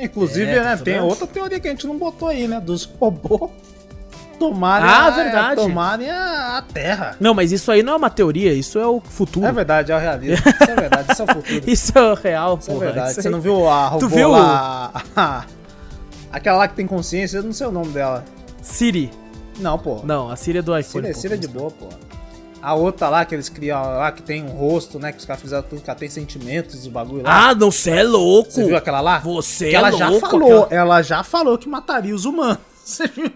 [0.00, 1.06] Inclusive, É, né, tá tem vendo?
[1.06, 2.60] outra teoria que a gente não botou aí, né?
[2.60, 3.50] Dos robôs
[4.38, 5.56] tomarem, Ah, a, verdade.
[5.60, 7.16] tomarem a, a Terra.
[7.18, 9.44] Não, mas isso aí não é uma teoria, isso é o futuro.
[9.44, 10.36] É verdade, é o realismo.
[10.60, 11.62] Isso é verdade, isso é o futuro.
[11.66, 13.10] Isso é o real, Isso é verdade.
[13.10, 14.30] Isso Você aí- não viu a robô Tu viu?
[14.30, 14.92] lá?
[16.30, 18.24] Aquela lá que tem consciência, eu não sei o nome dela.
[18.62, 19.10] Siri.
[19.58, 20.00] Não, pô.
[20.04, 21.04] Não, a Siri é do iPhone.
[21.06, 21.20] Siri, pô.
[21.20, 21.88] Siri é de boa, pô.
[22.60, 25.12] A outra lá que eles criam lá, que tem um rosto, né?
[25.12, 27.50] Que os caras fizeram tudo, que ela tem sentimentos, o bagulho lá.
[27.50, 28.50] Ah, não, você é louco.
[28.50, 29.20] Você viu aquela lá?
[29.20, 32.58] Você que é ela já louco, falou, aquela- ela já falou que mataria os humanos.
[32.84, 33.30] Você viu?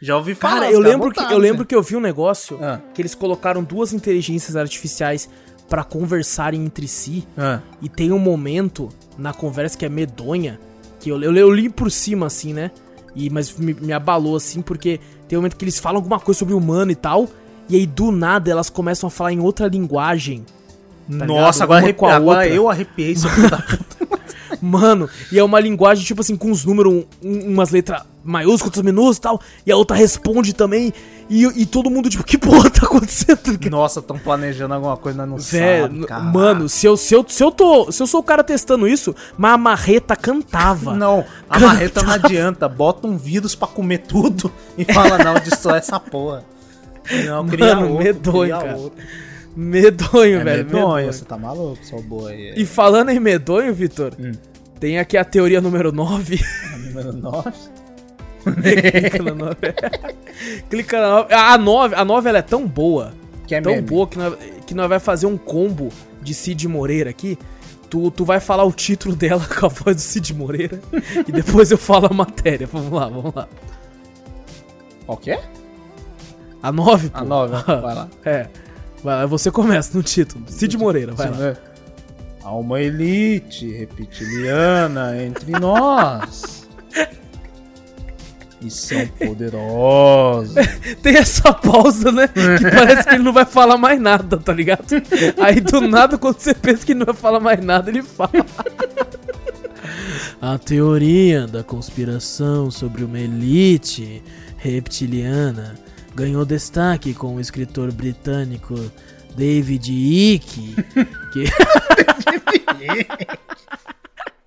[0.00, 0.54] Já ouvi falar.
[0.60, 1.66] Cara, eu lembro, que, eu lembro né?
[1.68, 2.80] que eu vi um negócio Ah.
[2.92, 5.28] que eles colocaram duas inteligências artificiais
[5.68, 7.26] pra conversarem entre si.
[7.38, 7.60] Ah.
[7.80, 10.58] E tem um momento na conversa que é medonha,
[10.98, 12.70] que eu, eu, eu li por cima, assim, né?
[13.14, 14.98] E, mas me, me abalou, assim, porque
[15.34, 17.28] tem um momento que eles falam alguma coisa sobre humano e tal,
[17.68, 20.46] e aí do nada elas começam a falar em outra linguagem.
[21.18, 21.98] Tá Nossa, agora, arrepi...
[21.98, 24.04] com a agora eu arrepiei seu filho da puta.
[24.62, 28.80] Mano, e é uma linguagem, tipo assim, com os números, um- um- umas letras maiúsculas,
[28.82, 30.92] minúsculas e tal, e a outra responde também,
[31.28, 33.40] e, e todo mundo, tipo, que porra tá acontecendo?
[33.70, 36.22] Nossa, estão planejando alguma coisa, não Velho, sabe, cara.
[36.22, 37.90] mano, se eu, se, eu, se eu tô.
[37.92, 40.94] Se eu sou o cara testando isso, mas a marreta cantava.
[40.96, 42.68] Não, a marreta não adianta.
[42.68, 46.44] Bota um vírus pra comer tudo e fala, não, destrói essa porra.
[47.26, 48.76] Não, cria Mano, outro, medonho, cria cara.
[48.76, 49.04] outro.
[49.56, 50.64] Medonho, É velho.
[50.64, 51.12] medonho, medonho.
[51.12, 52.52] você tá maluco, seu boi.
[52.56, 54.32] E falando em medonho, Vitor, Hum.
[54.80, 56.40] tem aqui a teoria número 9.
[56.88, 57.50] Número 9.
[58.44, 59.56] Clica na 9.
[60.68, 61.34] Clica na 9.
[61.34, 63.12] A 9, a 9 ela é tão boa,
[63.46, 63.86] Que é tão meme.
[63.86, 64.34] boa que nós,
[64.66, 65.88] que nós vai fazer um combo
[66.20, 67.38] de Cid Moreira aqui.
[67.88, 70.80] Tu, tu vai falar o título dela com a voz do Cid Moreira
[71.26, 72.66] e depois eu falo a matéria.
[72.66, 73.48] Vamos lá, vamos lá.
[75.06, 75.40] Qual que é?
[76.62, 77.18] A 9, pô.
[77.18, 78.08] A 9, vai lá.
[78.24, 78.48] É.
[79.04, 80.46] Vai lá, você começa no título.
[80.48, 81.36] Cid Moreira, vai lá.
[81.36, 81.56] Sim, é.
[82.42, 86.66] Há uma elite reptiliana entre nós.
[88.62, 90.54] E são poderosos.
[91.02, 92.28] Tem essa pausa, né?
[92.28, 94.86] Que parece que ele não vai falar mais nada, tá ligado?
[95.38, 98.30] Aí do nada, quando você pensa que ele não vai falar mais nada, ele fala.
[100.40, 104.22] A teoria da conspiração sobre uma elite
[104.56, 105.74] reptiliana
[106.14, 108.74] ganhou destaque com o escritor britânico
[109.36, 110.74] David Icke,
[111.32, 111.44] que...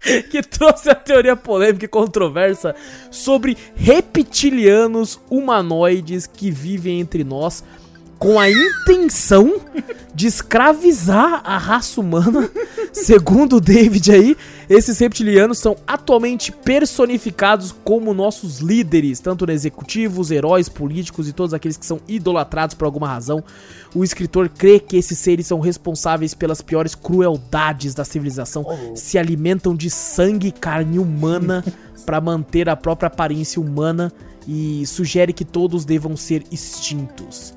[0.29, 2.75] que trouxe a teoria polêmica e controversa
[3.11, 7.63] sobre reptilianos humanoides que vivem entre nós
[8.17, 9.61] com a intenção
[10.13, 12.49] de escravizar a raça humana.
[12.91, 14.37] Segundo o David aí,
[14.69, 21.33] esses reptilianos são atualmente personificados como nossos líderes, tanto no executivo, os heróis políticos e
[21.33, 23.41] todos aqueles que são idolatrados por alguma razão.
[23.95, 29.73] O escritor crê que esses seres são responsáveis pelas piores crueldades da civilização, se alimentam
[29.73, 31.63] de sangue e carne humana
[32.05, 34.11] para manter a própria aparência humana
[34.45, 37.53] e sugere que todos devam ser extintos.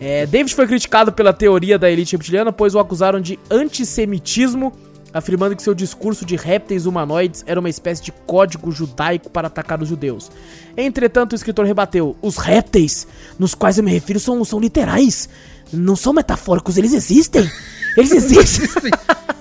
[0.00, 4.72] É, David foi criticado pela teoria da elite reptiliana, pois o acusaram de antissemitismo,
[5.12, 9.82] afirmando que seu discurso de répteis humanoides era uma espécie de código judaico para atacar
[9.82, 10.30] os judeus.
[10.76, 13.06] Entretanto, o escritor rebateu: os répteis
[13.38, 15.28] nos quais eu me refiro são, são literais,
[15.72, 17.50] não são metafóricos, eles existem!
[17.96, 18.90] Eles existem!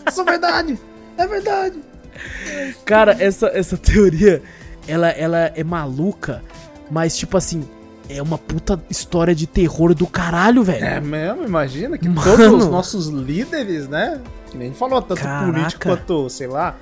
[0.09, 0.79] Isso é verdade!
[1.17, 1.79] É verdade!
[2.85, 4.41] Cara, essa, essa teoria,
[4.87, 6.43] ela, ela é maluca,
[6.89, 7.63] mas tipo assim,
[8.09, 10.83] é uma puta história de terror do caralho, velho.
[10.83, 12.21] É mesmo, imagina que Mano.
[12.23, 14.19] todos os nossos líderes, né?
[14.51, 15.51] Que nem falou, tanto Caraca.
[15.51, 16.75] político quanto, sei lá,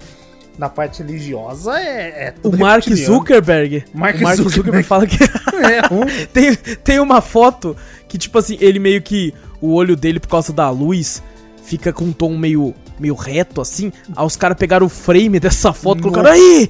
[0.57, 3.13] na parte religiosa é, é O tudo Mark reptiliano.
[3.15, 3.85] Zuckerberg.
[3.93, 4.55] Mark o Mark Zuckerberg.
[4.55, 5.17] Zuckerberg fala que.
[5.59, 7.75] É tem, tem uma foto
[8.07, 9.33] que, tipo assim, ele meio que.
[9.61, 11.21] O olho dele, por causa da luz,
[11.63, 13.91] fica com um tom meio, meio reto, assim.
[14.15, 16.69] Aí os caras pegaram o frame dessa foto e colocaram aí!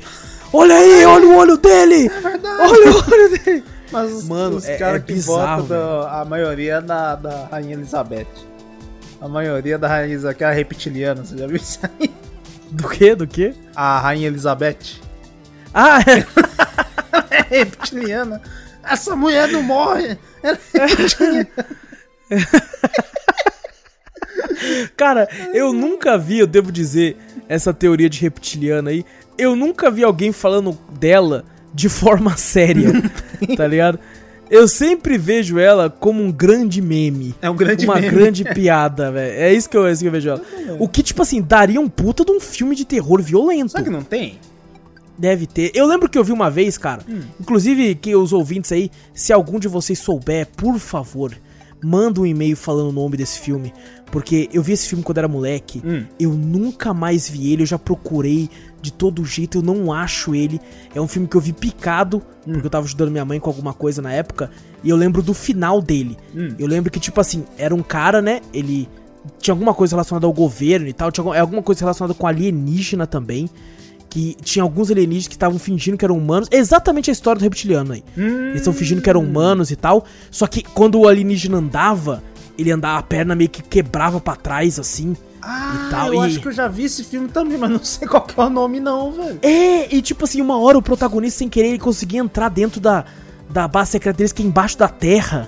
[0.51, 2.07] Olha aí, olha o olho dele!
[2.07, 2.61] É verdade.
[2.61, 3.63] Olha o olho dele!
[3.91, 7.15] Mas os, Mano, os é- caras é que bizarro, votam, da- a maioria é da,
[7.15, 8.25] da Rainha Elizabeth.
[9.21, 12.09] A maioria da Rainha Elizabeth, que é a reptiliana, você já viu isso aí?
[12.71, 13.15] Do que?
[13.15, 13.53] Do que?
[13.75, 15.01] A Rainha Elizabeth
[15.73, 16.25] Ah, é.
[17.35, 18.41] é reptiliana.
[18.83, 20.17] Essa mulher não morre.
[20.41, 21.47] Ela é reptiliana.
[24.95, 27.17] Cara, eu nunca vi, eu devo dizer,
[27.47, 29.05] essa teoria de reptiliana aí.
[29.37, 32.91] Eu nunca vi alguém falando dela de forma séria,
[33.55, 33.99] tá ligado?
[34.49, 37.35] Eu sempre vejo ela como um grande meme.
[37.41, 38.09] É um grande uma meme.
[38.09, 39.39] grande piada, velho.
[39.39, 40.41] É isso que, eu, é isso que eu vejo ela.
[40.79, 43.71] O que, tipo assim, daria um puta de um filme de terror violento.
[43.71, 44.39] Será que não tem?
[45.17, 45.71] Deve ter.
[45.75, 47.01] Eu lembro que eu vi uma vez, cara.
[47.07, 47.21] Hum.
[47.39, 51.33] Inclusive, que os ouvintes aí, se algum de vocês souber, por favor,
[51.83, 53.73] manda um e-mail falando o nome desse filme.
[54.11, 55.81] Porque eu vi esse filme quando era moleque.
[55.85, 56.03] Hum.
[56.19, 58.49] Eu nunca mais vi ele, eu já procurei
[58.81, 60.59] de todo jeito, eu não acho ele.
[60.95, 62.53] É um filme que eu vi picado, Hum.
[62.53, 64.49] porque eu tava ajudando minha mãe com alguma coisa na época.
[64.83, 66.17] E eu lembro do final dele.
[66.35, 66.55] Hum.
[66.57, 68.41] Eu lembro que, tipo assim, era um cara, né?
[68.53, 68.87] Ele
[69.39, 71.11] tinha alguma coisa relacionada ao governo e tal.
[71.11, 73.49] Tinha alguma- coisa relacionada com alienígena também.
[74.09, 76.47] Que tinha alguns alienígenas que estavam fingindo que eram humanos.
[76.51, 78.03] Exatamente a história do reptiliano aí.
[78.17, 78.47] Hum.
[78.47, 80.03] Eles estão fingindo que eram humanos e tal.
[80.31, 82.23] Só que quando o alienígena andava,
[82.59, 85.15] ele andava, a perna meio que quebrava pra trás, assim.
[85.41, 87.83] Ah, e tal, eu e- acho que eu já vi esse filme também, mas não
[87.83, 89.39] sei qual que é o nome não, velho.
[89.41, 93.05] É, e tipo assim, uma hora o protagonista, sem querer, ele conseguia entrar dentro da,
[93.49, 95.47] da base secreta deles, que é embaixo da terra.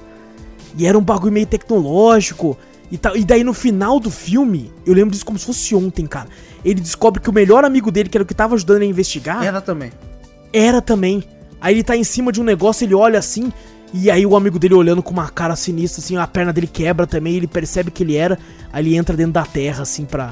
[0.77, 2.57] E era um bagulho meio tecnológico
[2.89, 3.15] e tal.
[3.17, 6.29] E daí no final do filme, eu lembro disso como se fosse ontem, cara.
[6.63, 8.89] Ele descobre que o melhor amigo dele, que era o que tava ajudando ele a
[8.89, 9.91] investigar, Era também.
[10.53, 11.23] era também.
[11.59, 13.51] Aí ele tá em cima de um negócio, ele olha assim,
[13.93, 17.05] e aí o amigo dele olhando com uma cara sinistra, assim, a perna dele quebra
[17.05, 18.37] também, ele percebe que ele era,
[18.71, 20.31] aí ele entra dentro da terra, assim, pra,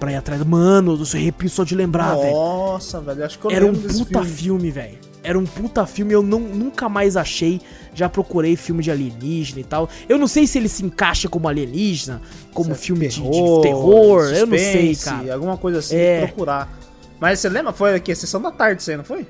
[0.00, 0.42] pra ir atrás.
[0.44, 2.32] Mano, eu sou arrepio só de lembrar, velho.
[2.34, 4.26] Nossa, velho, acho que eu Era um puta filme.
[4.26, 4.98] filme, velho.
[5.22, 7.60] Era um puta filme, eu não, nunca mais achei.
[7.92, 9.88] Já procurei filme de alienígena e tal.
[10.08, 12.22] Eu não sei se ele se encaixa como alienígena,
[12.54, 14.22] como Certo, filme de, de terror.
[14.32, 15.34] eu não sei, suspense, cara.
[15.34, 16.20] Alguma coisa assim, É.
[16.26, 16.72] procurar.
[17.18, 17.72] Mas você lembra?
[17.72, 19.26] Foi aqui, a sessão da tarde, isso aí, não foi?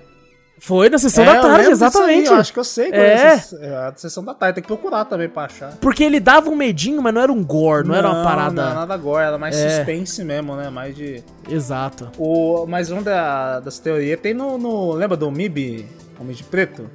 [0.58, 2.28] Foi na sessão É, da tarde, exatamente.
[2.32, 3.04] aí, acho que eu sei qual É.
[3.04, 4.54] é, é a sessão da tarde.
[4.54, 5.72] Tem que procurar também pra achar.
[5.80, 8.64] Porque ele dava um medinho, mas não era um gore, não, era uma parada.
[8.70, 9.68] Não, nada agora, era mais É.
[9.76, 10.70] suspense mesmo, né?
[10.70, 11.22] Mais de.
[11.48, 12.10] Exato.
[12.18, 15.86] O, mais um da, das teorias tem no, no- Lembra do MIB?
[16.18, 16.88] Homem de Preto?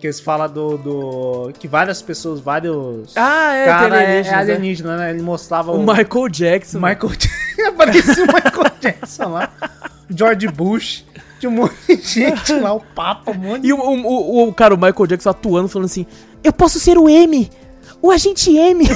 [0.00, 1.52] Que eles falam do, do.
[1.60, 3.12] Que várias pessoas, vários.
[3.16, 5.10] Ah, é, cara é, é alienígena, né?
[5.10, 6.78] Ele mostrava O Michael Jackson.
[6.80, 7.72] Michael Jackson.
[7.76, 9.48] Parecia o Michael Jackson lá.
[10.08, 11.04] George Bush.
[11.40, 13.68] Tinha um monte de gente lá, o Papa, um monte de.
[13.68, 14.06] E o, o,
[14.44, 16.06] o, o- cara, o Michael Jackson atuando, falando assim:
[16.44, 17.50] Eu posso ser o M,
[18.02, 18.84] o agente M.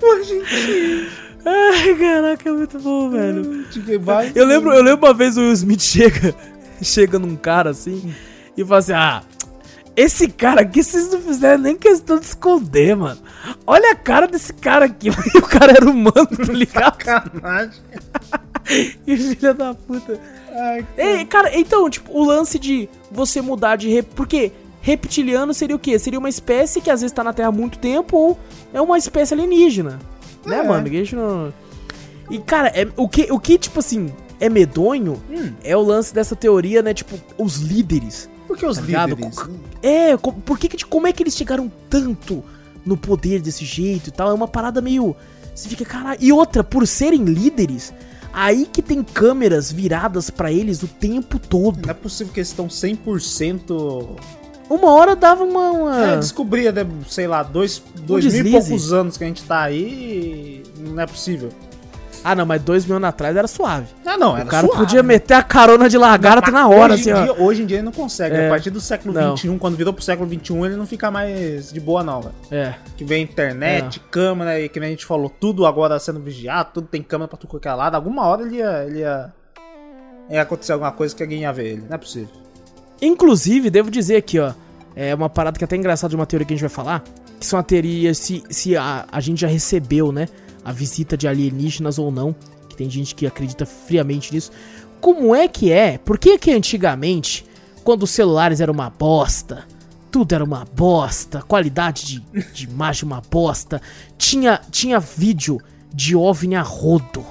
[0.00, 1.10] Pô, gente.
[1.44, 3.64] Ai, caraca, é muito bom, velho.
[4.00, 6.34] vai- Eu lembro, eu lembro uma vez o Will Smith chega,
[6.82, 8.14] chega num cara assim
[8.56, 9.22] e fala assim: Ah,
[9.96, 13.20] esse cara aqui vocês não fizeram nem questão de esconder, mano.
[13.66, 15.08] Olha a cara desse cara aqui.
[15.34, 17.02] E o cara era humano, tá ligado?
[17.02, 17.80] Sacanagem.
[19.06, 20.20] E filha da puta.
[20.52, 23.88] Ai, Ei, cara, então, tipo, o lance de você mudar de.
[23.88, 24.08] Rep...
[24.14, 24.52] Porque
[24.82, 25.98] reptiliano seria o quê?
[25.98, 28.38] Seria uma espécie que às vezes tá na Terra há muito tempo ou
[28.72, 29.98] é uma espécie alienígena.
[30.46, 30.62] Né, É.
[30.62, 30.88] mano?
[30.88, 31.52] Que a gente não...
[32.30, 35.52] E, cara, é, o, que, o que, tipo assim, é medonho Hum.
[35.64, 36.94] é o lance dessa teoria, né?
[36.94, 38.28] Tipo, os líderes.
[38.46, 39.10] Por que os Tá ligado?
[39.10, 39.36] líderes?
[39.82, 42.42] É, por que, que- como é que eles chegaram tanto
[42.86, 44.30] no poder desse jeito e tal?
[44.30, 45.14] É uma parada meio.
[45.54, 46.18] Você fica, caralho.
[46.22, 47.92] E outra, por serem líderes,
[48.32, 51.80] aí que tem câmeras viradas pra eles o tempo todo.
[51.84, 54.16] Não é possível que eles estão 100%.
[54.68, 55.70] Uma hora dava uma.
[55.70, 59.42] uma- É, descobria, né, sei lá, dois, dois mil e poucos anos que a gente
[59.42, 60.62] tá aí.
[60.78, 61.48] Não é possível.
[62.22, 63.86] Ah, não, mas dois mil anos atrás era suave.
[64.04, 64.82] Ah, não, o era cara suave.
[64.82, 67.34] podia meter a carona de lagarto na hora, hoje assim, ó.
[67.34, 68.36] dia, Hoje em dia ele não consegue.
[68.36, 68.46] É.
[68.46, 69.36] A partir do século Não.
[69.36, 72.34] XXI, quando virou pro século XXI, ele não fica mais de boa, não, velho.
[72.50, 72.74] É.
[72.96, 76.86] Que vem internet, câmera, e que nem a gente falou, tudo agora sendo vigiado, tudo
[76.88, 77.94] tem câmera pra tudo qualquer lado.
[77.94, 79.32] Alguma hora ele ia, ele ia.
[80.30, 81.84] ia acontecer alguma coisa que alguém ia ver ele.
[81.88, 82.28] Não é possível.
[83.00, 84.52] Inclusive, devo dizer aqui, ó.
[84.94, 87.02] É uma parada que é até engraçada de uma teoria que a gente vai falar.
[87.38, 90.28] Que são a teoria se, se a, a gente já recebeu, né?
[90.64, 92.34] A visita de alienígenas ou não.
[92.68, 94.50] Que tem gente que acredita friamente nisso.
[95.00, 95.98] Como é que é?
[95.98, 97.44] Por que que antigamente,
[97.82, 99.64] quando os celulares eram uma bosta,
[100.10, 103.80] tudo era uma bosta, qualidade de, de imagem uma bosta,
[104.18, 105.60] tinha, tinha vídeo
[105.92, 107.24] de OVNI a rodo.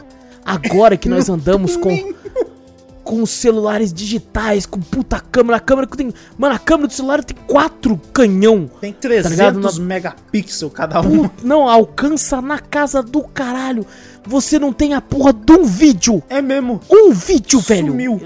[0.45, 1.91] Agora que nós andamos com
[3.09, 6.93] com os celulares digitais, com puta câmera, a câmera que tem, mano, a câmera do
[6.93, 8.69] celular tem quatro canhão.
[8.79, 9.59] Tem 300 ligado?
[9.59, 11.27] Na- megapixels cada um.
[11.43, 13.83] Não alcança na casa do caralho.
[14.27, 16.21] Você não tem a porra de um vídeo.
[16.29, 16.79] É mesmo.
[16.87, 17.87] Um vídeo, velho.
[17.87, 18.21] Sumiu.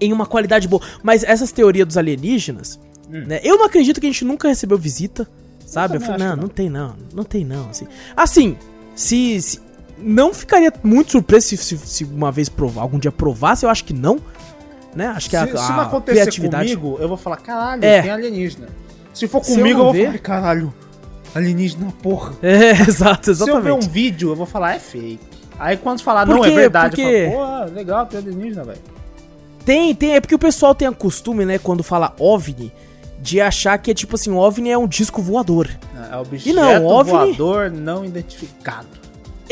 [0.00, 0.80] Em uma qualidade boa.
[1.02, 3.38] Mas essas teorias dos alienígenas, né?
[3.44, 5.28] Eu não acredito que a gente nunca recebeu visita,
[5.66, 5.96] sabe?
[5.96, 7.86] Eu, também falei, não, que não tem não, não tem não, assim.
[8.16, 8.56] Assim,
[8.94, 9.60] se, se-
[10.02, 13.84] não ficaria muito surpreso se, se, se uma vez provar, algum dia provasse, eu acho
[13.84, 14.18] que não,
[14.94, 15.06] né?
[15.08, 18.02] Acho que Se, a, se a não acontecer criatividade comigo, eu vou falar, caralho, É.
[18.02, 18.68] tem alienígena.
[19.14, 20.74] Se for Se eu comigo, não eu, vou ver- falar, caralho,
[21.34, 22.32] alienígena, porra.
[22.42, 23.88] É, exato, Se eu ver um exatamente.
[23.88, 25.18] vídeo, eu vou falar, é fake.
[25.58, 28.78] Aí quando falar, Por não, é verdade, Porque- eu falo, pô, legal, tem alienígena, velho.
[29.64, 32.72] Tem, tem, é porque o pessoal tem a costume, né, quando fala OVNI,
[33.20, 35.68] de achar que é tipo assim, OVNI é um disco voador.
[36.10, 38.88] É objeto E não, OVNI- voador não identificado.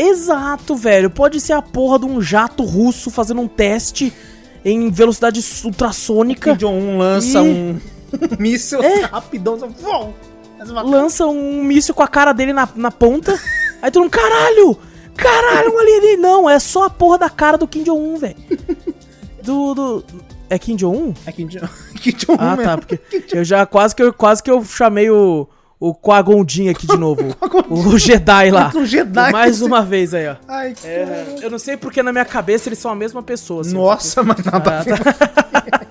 [0.01, 1.11] Exato, velho.
[1.11, 4.13] Pode ser a porra de um jato russo fazendo um teste
[4.65, 6.53] em velocidade ultrassônica.
[6.53, 7.81] Kim Jong-un lança E- um
[8.39, 9.01] míssil É.
[9.03, 10.13] rapidão, vum,
[10.85, 13.39] Lança um míssil com a cara dele na, na ponta.
[13.81, 14.77] aí todo mundo, caralho!
[15.17, 16.23] Caralho, um alienígena!
[16.23, 18.37] Não, é só a porra da cara do Kim Jong-un, velho.
[19.43, 20.05] Do, do...
[20.51, 21.15] É Kim Jong-un?
[21.25, 21.67] É Kim Jong-
[22.03, 22.63] Kim Jong-un Ah, mesmo.
[22.73, 23.01] tá, porque
[23.33, 25.49] eu já quase que eu, quase que eu chamei o,
[25.81, 27.35] o Quagondin aqui de novo.
[27.71, 28.71] o Jedi lá.
[28.77, 29.33] Um Jedi.
[29.33, 30.37] Mais uma vez aí, ó.
[30.47, 33.63] Ai, que É, eu não sei porque na minha cabeça eles são a mesma pessoa.
[33.63, 33.73] assim.
[33.75, 34.95] Nossa, mas nada a ver.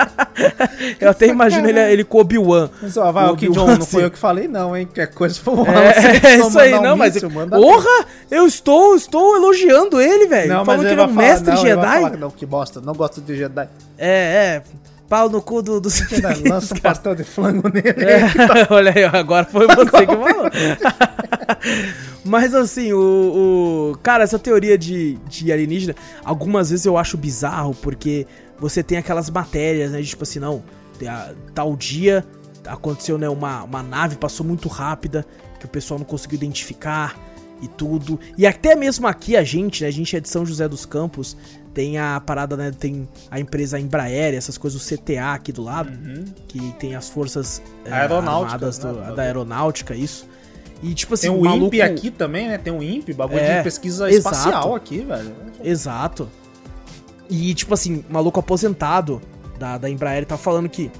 [0.99, 2.69] Eu até imagino ele, ele com o Obi-Wan.
[2.81, 3.85] Mas, ó, vai, o Obi-Wan, Jong-un não assim.
[3.91, 4.85] foi eu que falei, não, hein?
[4.85, 7.13] Qualquer coisa foi É, é isso aí, um não, mas.
[7.15, 8.05] míssil, Porra!
[8.31, 10.63] Eu estou, estou elogiando ele, velho.
[10.63, 11.81] Falando que ele é um falar, mestre não, Jedi.
[12.01, 13.67] falar, não, que bosta, não gosto de Jedi.
[13.97, 14.63] É, é.
[15.09, 15.81] Pau no cu do.
[15.81, 15.89] do...
[15.89, 17.89] Jedi, Lança um pastel de flango nele.
[17.89, 18.21] É,
[18.71, 20.49] olha aí, agora foi você que falou.
[22.23, 27.73] Mas assim, o, o- Cara, essa teoria de, de alienígena, algumas vezes eu acho bizarro,
[27.75, 28.27] porque
[28.59, 30.01] você tem aquelas matérias, né?
[30.01, 30.63] de Tipo assim, não,
[31.55, 32.23] tal dia
[32.67, 33.27] aconteceu, né?
[33.27, 35.25] Uma, uma nave passou muito rápida,
[35.59, 37.17] que o pessoal não conseguiu identificar
[37.61, 38.19] e tudo.
[38.37, 39.87] E até mesmo aqui a gente, né?
[39.87, 41.35] A gente é de São José dos Campos,
[41.79, 42.71] tem a parada, né?
[42.77, 45.89] Tem a empresa Embraer, essas coisas, o CTA aqui do lado
[46.45, 49.15] que tem as forças é, do- né?
[49.15, 50.27] da aeronáutica, isso.
[50.83, 51.67] E tipo assim, Tem o maluco...
[51.67, 52.57] INPE aqui também, né?
[52.57, 54.35] Tem o INPE, bagulho É, de pesquisa exato.
[54.35, 55.31] espacial aqui, velho.
[55.63, 56.27] Exato.
[57.29, 59.21] E tipo assim, maluco aposentado
[59.57, 60.91] da, da Embraer tá falando que,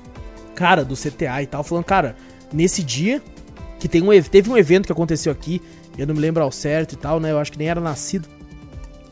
[0.56, 2.16] cara, do CTA e tal, falando, cara,
[2.54, 3.22] nesse dia
[3.80, 5.62] que tem um, ev- teve um evento que aconteceu aqui,
[5.98, 7.32] eu não me lembro ao certo e tal, né?
[7.34, 8.30] Eu acho que nem era nascido.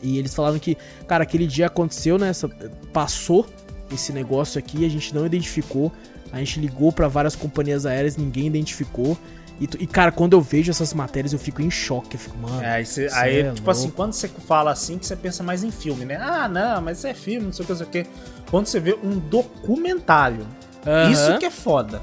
[0.02, 0.76] E eles falaram que,
[1.06, 2.28] cara, aquele dia aconteceu, né?
[2.28, 2.48] essa-
[2.92, 3.46] passou
[3.92, 5.90] esse negócio aqui, a gente não identificou.
[6.32, 9.16] A gente ligou pra várias companhias aéreas, ninguém identificou.
[9.60, 12.14] E, e, cara, quando eu vejo essas matérias, eu fico em choque.
[12.16, 12.62] Eu fico, mano.
[12.62, 13.96] É, aí, cê- aí, é tipo assim, louco.
[13.96, 16.16] quando você fala assim, que você pensa mais em filme, né?
[16.20, 18.06] Ah, não, mas isso é filme, não sei o que, não sei o que.
[18.50, 20.46] Quando você vê um documentário,
[20.86, 21.10] Aham.
[21.10, 22.00] isso que é foda.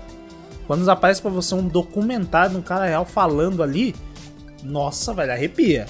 [0.67, 3.95] Quando aparece pra você um documentário de um cara real falando ali,
[4.63, 5.85] nossa, velho, arrepia.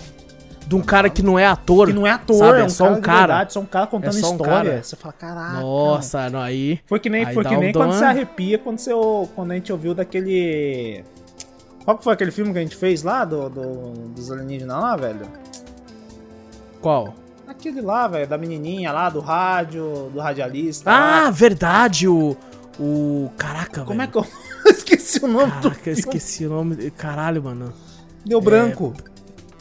[0.68, 1.88] De um cara que não é ator.
[1.88, 2.58] Que não é ator, sabe?
[2.58, 3.20] é, É um só cara um cara.
[3.20, 4.72] verdade, só um cara contando É só um história.
[4.72, 4.84] cara.
[4.84, 5.60] Você fala, caraca.
[5.62, 6.80] Nossa, não, aí.
[6.88, 8.92] Foi que nem, foi que nem quando você arrepia quando, você,
[9.36, 11.04] quando a gente ouviu daquele.
[11.84, 14.96] Qual que foi aquele filme que a gente fez lá do, do- dos alienígenas lá,
[14.96, 15.28] velho?
[16.82, 17.14] Qual?
[17.48, 20.90] Aquele lá, velho, da menininha lá, do rádio, do radialista.
[20.92, 21.30] Ah, lá.
[21.32, 22.36] verdade, o.
[22.80, 23.30] O.
[23.38, 24.24] Caraca, como é velho.
[24.24, 26.00] que eu esqueci o nome do Caraca, eu filme?
[26.00, 26.92] esqueci o nome.
[26.92, 27.72] Caralho, mano.
[28.26, 28.94] Deu branco.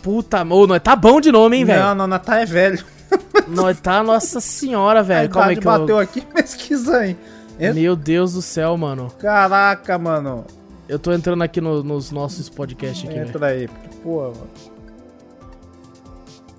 [0.05, 1.80] Puta, ô, nós tá bom de nome, hein, velho?
[1.82, 2.84] Não, não, Natal é velho.
[3.48, 5.30] Nós tá, nossa senhora, velho.
[5.30, 5.80] Calma aí idade que eu.
[5.80, 7.16] bateu aqui, pesquisa aí.
[7.59, 9.11] Entra- Meu Deus do céu, mano.
[9.18, 10.44] Caraca, mano.
[10.86, 13.18] Eu tô entrando aqui no- nos nossos podcasts aqui.
[13.18, 13.66] Entra aí.
[13.68, 14.46] porque, Pô, mano.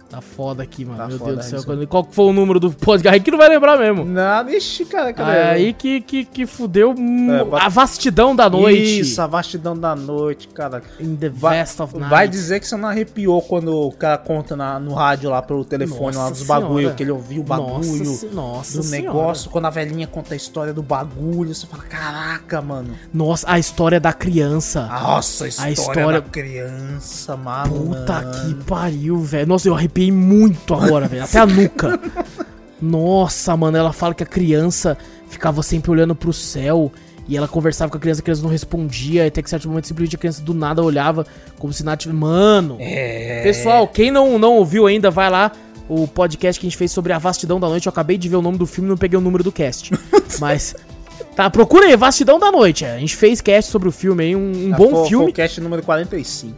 [0.10, 0.98] Tá foda aqui, mano.
[1.00, 1.64] Tá Meu Deus do céu.
[1.66, 3.20] Quando- Qual que foi o número do podcast?
[3.22, 4.06] Que não vai lembrar mesmo.
[4.06, 5.32] Nada, ixi, cara, cadê?
[5.32, 9.00] Aí que, que, que fudeu mu- É, a vastidão da noite.
[9.00, 10.84] Isso, a vastidão da noite, cara.
[11.00, 12.10] In the Vai, vast of night.
[12.10, 15.66] vai dizer que você não arrepiou quando o cara conta na- no rádio lá pelo
[15.66, 16.96] telefone, lá Nossa dos bagulho, senhora.
[16.96, 19.08] que ele ouviu o bagulho Nossa, nossa do senhora.
[19.08, 19.50] negócio.
[19.50, 22.94] Quando a velhinha conta a história do bagulho, você fala, caraca, mano.
[23.12, 24.86] Nossa, a história da criança.
[24.88, 27.88] Nossa, a história, história- da criança, mano.
[27.88, 29.48] Puta que pariu, velho.
[29.48, 31.24] Nossa, eu arrepiei muito agora, velho.
[31.24, 32.00] Até a nuca.
[32.82, 34.98] Nossa, mano, ela fala que a criança
[35.30, 36.92] ficava sempre olhando pro céu.
[37.28, 39.26] E ela conversava com a criança, a criança não respondia.
[39.26, 41.26] Até que certo momento, simplesmente a criança do nada olhava
[41.58, 42.20] como se nada tivesse.
[42.20, 42.78] Mano!
[42.80, 43.42] É.
[43.42, 45.52] Pessoal, quem não, não ouviu ainda, vai lá.
[45.90, 47.88] O podcast que a gente fez sobre a vastidão da noite.
[47.88, 49.92] Eu acabei de ver o nome do filme e não peguei o número do cast.
[50.40, 50.76] Mas
[51.36, 52.86] Tá, procura aí, Vastidão da Noite.
[52.86, 55.26] A gente fez cast sobre o filme aí, um, um Ah, bom foi- filme.
[55.26, 56.56] Foi o cast número 45.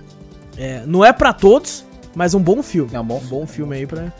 [0.57, 1.83] É, não é pra todos,
[2.17, 2.95] mas um bom filme.
[2.95, 4.11] É um bom Um bom filme aí pra.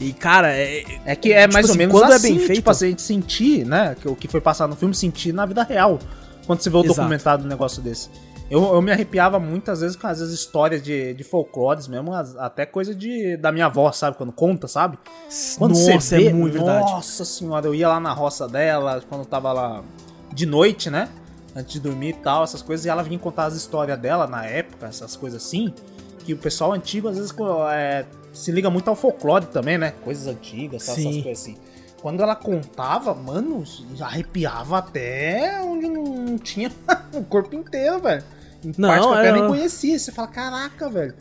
[0.00, 0.82] E, cara, é.
[1.04, 2.86] É que é Tipo mais ou assim, menos quando é assim, bem feito- tipo assim,
[2.86, 5.98] a gente sentir, né, que o que foi passado no filme, sentir na vida real.
[6.46, 6.94] Quando você vê o Exato.
[7.00, 8.08] documentário do negócio desse.
[8.50, 12.64] Eu, eu me arrepiava muitas vezes com as histórias de, de folclores mesmo, as- até
[12.64, 14.16] coisa de, da minha avó, sabe?
[14.16, 14.98] Quando conta, sabe?
[15.58, 16.90] Quando Nossa, é muito verdade.
[16.92, 19.82] Nossa senhora, eu ia lá na roça dela, quando eu tava lá
[20.32, 21.08] de noite, né?
[21.56, 24.44] Antes de dormir e tal, essas coisas, e ela vinha contar as histórias dela na
[24.44, 25.72] época, essas coisas assim.
[26.26, 27.32] Que o pessoal antigo, às vezes,
[27.72, 29.92] é, se liga muito ao folclore também, né?
[30.04, 31.08] Coisas antigas, tal, Sim.
[31.08, 31.56] essas coisas assim.
[32.02, 33.62] Quando ela contava, mano,
[34.00, 36.70] arrepiava até onde não tinha
[37.14, 38.24] o corpo inteiro, velho.
[38.64, 39.48] Em Não, parte que eu é, até nem não.
[39.50, 39.98] conhecia.
[39.98, 41.14] Você fala, caraca, velho.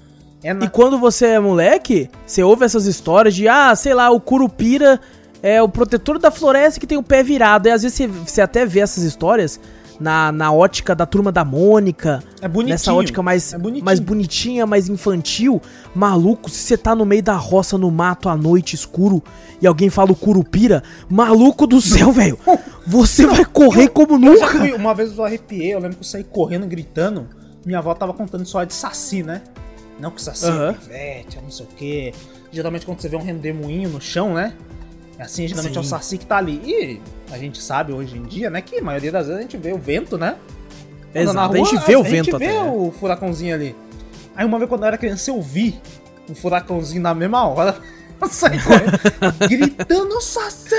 [0.44, 0.66] É na...
[0.66, 5.00] E quando você é moleque, você ouve essas histórias de, ah, sei lá, o Curupira
[5.44, 7.68] é o protetor da floresta que tem o pé virado.
[7.68, 9.60] E às vezes você, você até vê essas histórias
[10.00, 12.22] na, na ótica da turma da Mônica.
[12.42, 12.74] É bonitinho.
[12.74, 13.86] Nessa ótica mais, É bonitinho.
[13.86, 15.62] mais bonitinha, mais infantil.
[15.94, 19.24] Maluco, se você tá no meio da roça, no mato, à noite, escuro,
[19.62, 22.38] e alguém fala o Curupira, maluco do céu, velho.
[22.86, 24.48] Você vai correr como nunca.
[24.48, 27.28] fui, uma vez eu arrepiei, eu lembro que eu saí correndo, gritando.
[27.66, 29.42] Minha avó tava contando história de saci, né?
[30.00, 30.70] Não que saci Aham.
[30.70, 32.14] é pivete, é não sei o quê.
[32.52, 34.54] Geralmente quando você vê um rendemoinho no chão, né?
[35.18, 35.90] É assim, geralmente é o Sim.
[35.90, 36.62] saci que tá ali.
[36.66, 37.02] E
[37.32, 38.62] a gente sabe hoje em dia, né?
[38.62, 40.36] Que a maioria das vezes a gente vê o vento, né?
[41.14, 42.64] Exato, a gente vê o a vento gente vê até.
[42.64, 42.72] né?
[42.72, 43.76] o furacãozinho ali.
[44.36, 45.80] Aí uma vez quando eu era criança eu vi
[46.30, 47.76] um furacãozinho na mesma hora.
[48.30, 50.76] Saí correndo, gritando saci!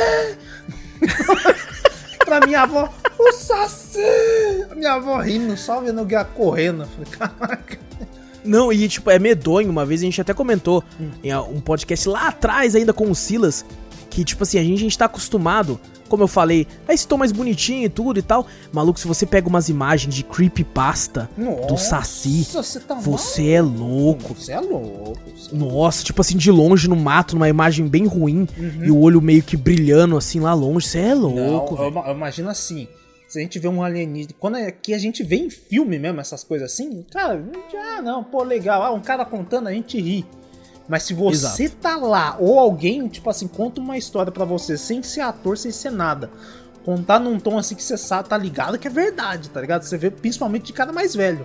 [2.25, 4.01] pra minha avó, o Saci!
[4.71, 6.83] A minha avó rindo, só vendo o guia correndo.
[6.83, 7.79] Eu Falei, caraca.
[8.45, 9.71] Não, e tipo, é medonho.
[9.71, 10.83] Uma vez a gente até comentou
[11.23, 13.65] em ah, um podcast lá atrás, ainda com o Silas,
[14.17, 17.19] que tipo assim, a gente, a gente tá acostumado, como eu falei, a esse tom
[17.19, 18.47] mais bonitinho e tudo e tal.
[18.73, 23.61] Maluco, se você pega umas imagens de creepypasta do Nossa, Saci, Você tá você é
[23.61, 24.35] louco.
[24.35, 25.19] Você é louco.
[25.53, 28.85] Nossa, tipo assim, de longe no mato, numa imagem bem ruim, Uhum.
[28.87, 30.87] e o olho meio que brilhando assim lá longe.
[30.87, 31.91] Você é Não, louco, eu, velho.
[31.91, 32.89] ima- eu imagino assim.
[33.29, 34.35] Se a gente vê um alienígena.
[34.39, 37.45] Quando é que a gente vê em filme mesmo essas coisas assim, cara,
[37.99, 38.83] ah, não, pô, legal.
[38.83, 40.25] Ah, um cara contando, a gente ri.
[40.89, 45.03] Mas se você tá lá, ou alguém, tipo assim, conta uma história pra você, sem
[45.03, 46.31] ser ator, sem ser nada.
[46.85, 49.83] Contar num tom assim que você sabe, tá ligado que é verdade, tá ligado?
[49.83, 51.45] Você vê principalmente de cara mais velho.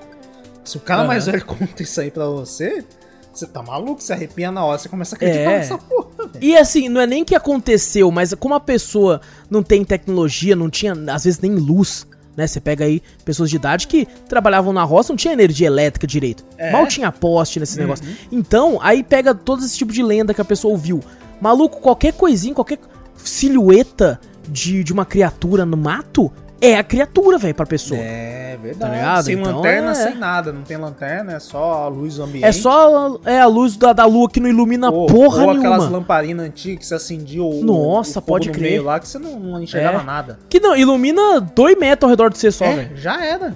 [0.64, 1.08] Se o cara Aham.
[1.08, 2.86] mais velho conta isso aí pra você,
[3.34, 5.58] você tá maluco, você arrepia na hora, você começa a acreditar É.
[5.58, 6.46] nessa porra, velho.
[6.46, 9.20] E assim, não é nem que aconteceu, mas como a pessoa
[9.50, 12.06] não tem tecnologia, não tinha, às vezes, nem luz,
[12.36, 12.48] né?
[12.48, 16.44] Você pega aí pessoas de idade que trabalhavam na roça, não tinha energia elétrica direito.
[16.58, 16.72] É.
[16.72, 17.82] Mal tinha poste nesse Uhum.
[17.84, 18.06] negócio.
[18.32, 21.00] Então, aí pega todo esse tipo de lenda que a pessoa ouviu.
[21.42, 22.78] Maluco, qualquer coisinha, qualquer
[23.24, 24.20] silhueta
[24.50, 28.00] de, de uma criatura no mato é a criatura, velho, pra pessoa.
[28.00, 28.92] É verdade.
[28.92, 29.24] Tá ligado?
[29.26, 29.96] Sem Então, lanterna, é.
[29.96, 30.52] sem nada.
[30.54, 32.46] Não tem lanterna, é só a luz do ambiente.
[32.46, 35.80] É só é a luz da, da lua que não ilumina ou, porra ou aquelas
[35.80, 35.98] nenhuma.
[35.98, 38.70] lamparinas antigas que você acendia o, Nossa, o pode no crer.
[38.72, 40.04] meio lá que você não, não enxergava É.
[40.04, 40.40] nada.
[40.50, 42.98] Que não, ilumina dois metros ao redor de você só, É, velho.
[42.98, 43.56] já era.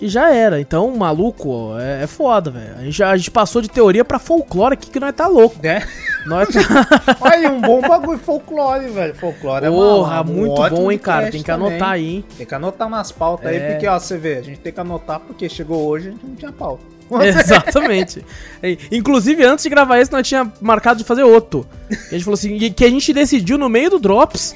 [0.00, 0.60] E já era.
[0.60, 2.74] Então, maluco, é, é foda, velho.
[2.78, 5.56] A gente, a gente passou de teoria pra folclore aqui que nós tá louco.
[5.62, 5.86] Né?
[6.26, 6.60] Nós tá...
[7.20, 9.14] Olha, aí, um bom bagulho folclore, velho.
[9.14, 11.30] Folclore é uma- Porra, um muito ótimo bom, hein, cara.
[11.30, 11.68] Tem que também.
[11.68, 12.24] anotar aí, hein.
[12.36, 13.70] Tem que anotar nas pautas aí, É.
[13.72, 16.26] porque, ó, você vê, a gente tem que anotar porque chegou hoje e a gente
[16.26, 16.93] não tinha pauta.
[17.22, 18.24] Exatamente.
[18.90, 21.66] Inclusive, antes de gravar esse, nós tinha marcado de fazer outro.
[21.90, 24.54] E a gente falou assim, que a gente decidiu no meio do Drops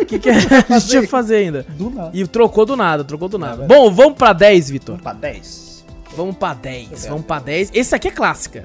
[0.00, 1.66] o que, que a gente ia fazer ainda.
[1.70, 2.10] Do nada.
[2.14, 3.64] E trocou do nada, trocou do nada.
[3.64, 4.96] É Bom, vamos pra 10, Vitor.
[4.96, 5.84] Vamos pra 10.
[6.16, 7.08] Vamos pra 10, Obrigado.
[7.10, 7.70] vamos pra 10.
[7.74, 8.64] Esse aqui é clássica.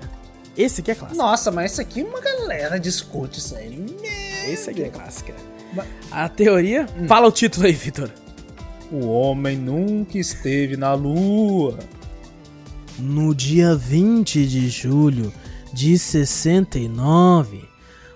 [0.57, 1.21] Esse aqui é clássica.
[1.21, 3.69] Nossa, mas esse aqui uma galera discute isso aí.
[3.77, 5.34] Meu Esse aqui é clássica.
[5.73, 6.86] Mas- A teoria...
[6.97, 7.07] Hum.
[7.07, 8.09] Fala o título aí, Vitor.
[8.91, 11.79] O homem nunca esteve na lua.
[13.00, 15.34] No dia 20 de julho
[15.74, 17.66] de 69,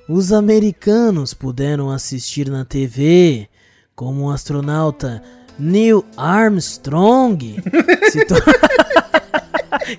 [0.08, 3.50] os americanos puderam assistir na TV
[3.96, 5.22] como o astronauta
[5.58, 7.56] Neil Armstrong
[8.12, 8.44] se tor-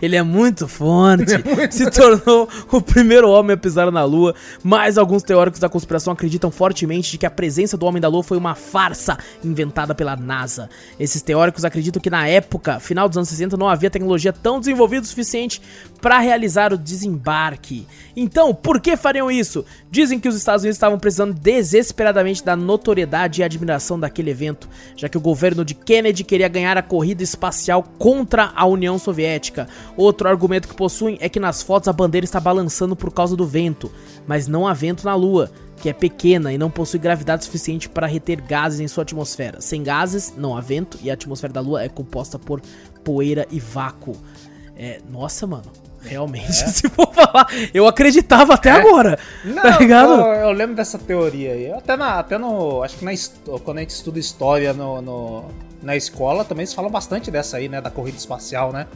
[0.00, 1.32] Ele é muito forte.
[1.70, 4.34] Se tornou o primeiro homem a pisar na Lua.
[4.62, 8.22] Mas alguns teóricos da conspiração acreditam fortemente de que a presença do homem da Lua
[8.22, 10.68] foi uma farsa inventada pela NASA.
[10.98, 15.02] Esses teóricos acreditam que na época, final dos anos 60, não havia tecnologia tão desenvolvida
[15.02, 15.60] o suficiente
[16.01, 17.86] para realizar o desembarque.
[18.16, 19.64] Então, por que fariam isso?
[19.90, 25.09] Dizem que os Estados Unidos estavam precisando desesperadamente da notoriedade e admiração daquele evento, já
[25.09, 29.68] que o governo de Kennedy queria ganhar a corrida espacial contra a União Soviética.
[29.96, 33.46] Outro argumento que possuem é que nas fotos a bandeira está balançando por causa do
[33.46, 33.90] vento,
[34.26, 38.07] mas não há vento na Lua, que é pequena e não possui gravidade suficiente para
[38.07, 39.61] reter gases em sua atmosfera.
[39.61, 42.61] Sem gases, não há vento e a atmosfera da Lua é composta por
[43.05, 44.16] poeira e vácuo.
[44.76, 45.88] É, nossa, mano.
[46.09, 46.66] Realmente, é.
[46.68, 48.72] se for falar, eu acreditava até é.
[48.72, 49.18] agora.
[49.44, 50.12] Não, tá ligado?
[50.12, 51.72] Eu, eu, lembro dessa teoria aí.
[51.72, 52.82] Até, na, até no.
[52.82, 53.12] Acho que na,
[53.64, 55.44] quando a gente estuda história no, no
[55.82, 57.80] na escola, também se fala bastante dessa aí, né?
[57.80, 58.86] Da corrida espacial, né?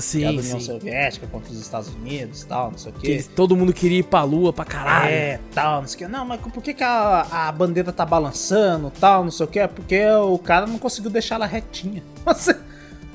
[0.00, 0.66] Sim, é da União sim.
[0.66, 3.16] Soviética contra os Estados Unidos e tal, não sei o quê.
[3.16, 5.10] Que todo mundo queria ir pra lua pra caralho.
[5.10, 6.08] É, tal, não sei o quê.
[6.08, 9.60] Não, mas por que, que a, a bandeira tá balançando tal, não sei o quê?
[9.60, 12.02] É porque o cara não conseguiu deixar ela retinha.
[12.24, 12.54] Você.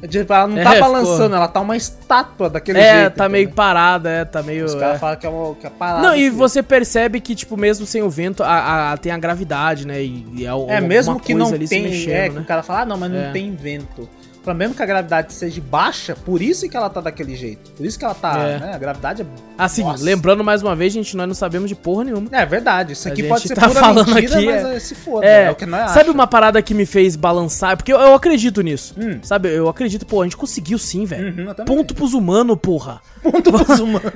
[0.07, 1.35] Tipo, ela não tá é, balançando, ficou...
[1.35, 3.05] ela tá uma estátua daquele é, jeito.
[3.05, 4.65] É, tá meio parada, é, tá meio.
[4.65, 4.99] Os caras é.
[4.99, 6.07] falam que é, uma, que é parada.
[6.07, 9.87] Não, e você percebe que, tipo, mesmo sem o vento, a, a tem a gravidade,
[9.87, 10.03] né?
[10.03, 11.83] E, e é, é mesmo que não tem.
[11.83, 12.29] Mexendo, é, né?
[12.29, 13.31] que o cara fala, ah, não, mas não é.
[13.31, 14.09] tem vento
[14.43, 17.71] pra mesmo que a gravidade seja baixa, por isso que ela tá daquele jeito.
[17.71, 18.59] Por isso que ela tá, é.
[18.59, 18.73] né?
[18.73, 19.25] A gravidade é.
[19.57, 20.03] Assim, Nossa.
[20.03, 22.27] lembrando mais uma vez, gente, nós não sabemos de porra nenhuma.
[22.31, 22.93] É verdade.
[22.93, 24.79] Isso aqui pode ser tá pura falando mentira, aqui, mas é...
[24.79, 25.25] se foda.
[25.25, 26.11] É, é o que nós Sabe acha.
[26.11, 27.77] uma parada que me fez balançar?
[27.77, 28.95] Porque eu, eu acredito nisso.
[28.97, 29.19] Hum.
[29.23, 29.49] Sabe?
[29.49, 31.47] Eu acredito, pô, a gente conseguiu sim, velho.
[31.47, 33.01] Uhum, Ponto pros humanos, porra.
[33.21, 34.11] Ponto pros humanos.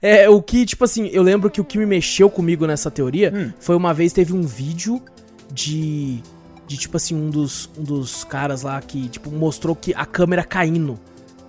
[0.00, 3.32] É, o que, tipo assim, eu lembro que o que me mexeu comigo nessa teoria
[3.34, 3.52] hum.
[3.58, 5.02] foi uma vez teve um vídeo
[5.52, 6.22] de
[6.68, 10.44] de tipo assim, um dos, um dos caras lá que, tipo, mostrou que a câmera
[10.44, 11.00] caindo,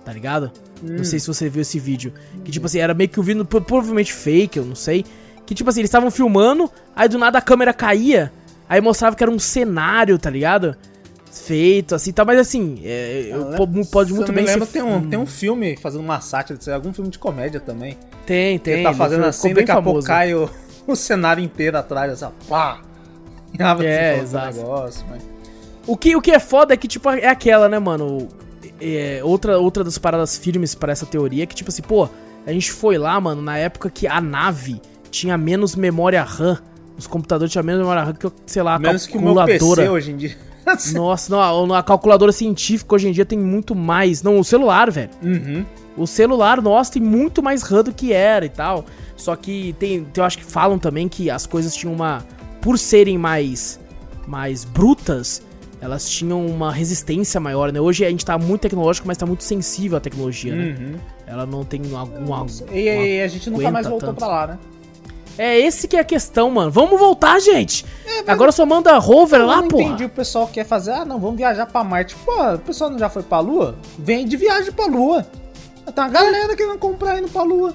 [0.02, 0.50] tá ligado?
[0.82, 0.96] Hum.
[0.96, 2.12] Não sei se você viu esse vídeo.
[2.42, 5.04] Que, tipo assim, era meio que o vídeo, provavelmente fake, eu não sei.
[5.44, 8.32] Que, tipo assim, eles estavam filmando, aí do nada a câmera caía,
[8.66, 10.74] aí mostrava que era um cenário, tá ligado?
[11.30, 14.66] Feito, assim, tá, mas assim, é, eu, lembro, pode muito bem ser...
[14.66, 17.96] Tem um, tem um filme fazendo uma sátira, algum filme de comédia também.
[18.24, 18.74] Tem, tem.
[18.74, 20.48] Ele tá fazendo assim, daqui a pouco cai o,
[20.88, 22.80] o cenário inteiro atrás, assim, pá!
[23.82, 24.58] é, exato.
[24.58, 25.22] Negócio, mas...
[25.86, 28.28] o, que, o que é foda é que, tipo, é aquela, né, mano?
[28.80, 32.08] É, outra, outra das paradas firmes para essa teoria é que, tipo assim, pô,
[32.46, 34.80] a gente foi lá, mano, na época que a nave
[35.10, 36.58] tinha menos memória RAM.
[36.96, 39.58] Os computadores tinham menos memória RAM que, sei lá, a menos calculadora.
[39.58, 40.36] que o meu PC hoje em dia.
[40.94, 44.22] Nossa, não, a, calculadora científica hoje em dia tem muito mais.
[44.22, 45.10] Não, o celular, velho.
[45.22, 45.64] Uhum.
[45.96, 48.84] O celular, nossa, tem muito mais RAM do que era e tal.
[49.16, 52.24] Só que tem, eu acho que falam também que as coisas tinham uma,
[52.60, 53.80] por serem mais,
[54.26, 55.42] mais brutas,
[55.80, 57.80] elas tinham uma resistência maior, né?
[57.80, 60.76] Hoje a gente tá muito tecnológico, mas tá muito sensível à tecnologia, né?
[60.78, 60.96] Uhum.
[61.26, 62.46] Ela não tem alguma.
[62.72, 64.18] E, e a gente nunca mais voltou tanto.
[64.18, 64.58] pra lá, né?
[65.38, 66.70] É esse que é a questão, mano.
[66.70, 67.86] Vamos voltar, gente!
[68.04, 69.80] É, Agora só manda rover lá, pô.
[69.80, 70.90] Eu entendi o pessoal quer fazer.
[70.90, 72.14] Ah, não, vamos viajar pra Marte.
[72.16, 73.74] Pô, o pessoal não já foi pra Lua?
[73.98, 75.26] Vem de viagem pra Lua.
[75.94, 77.74] Tá uma galera querendo comprar indo pra Lua.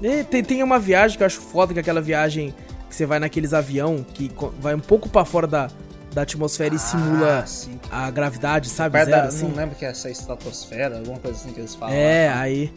[0.00, 2.54] E tem, tem uma viagem que eu acho foda, que é aquela viagem
[2.94, 4.30] que você vai naqueles avião que
[4.60, 5.68] vai um pouco para fora da,
[6.12, 7.78] da atmosfera ah, e simula sim.
[7.90, 9.04] a gravidade, sabe?
[9.04, 9.48] Zero, assim.
[9.48, 11.94] Não lembro que é essa estratosfera, alguma coisa assim que eles falam.
[11.94, 12.40] É, lá.
[12.40, 12.72] aí.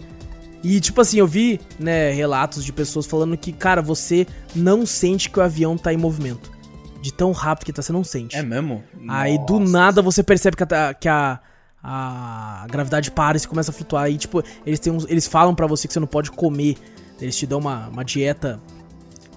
[0.63, 5.29] E tipo assim, eu vi, né, relatos de pessoas falando que, cara, você não sente
[5.29, 6.51] que o avião tá em movimento.
[6.99, 8.35] De tão rápido que tá, você não sente.
[8.35, 8.83] É mesmo?
[9.07, 9.45] Aí Nossa.
[9.45, 11.39] do nada você percebe que a, que a,
[11.81, 14.05] a gravidade para e você começa a flutuar.
[14.05, 16.75] Aí, tipo, eles, têm uns, eles falam para você que você não pode comer.
[17.21, 18.59] Eles te dão uma, uma dieta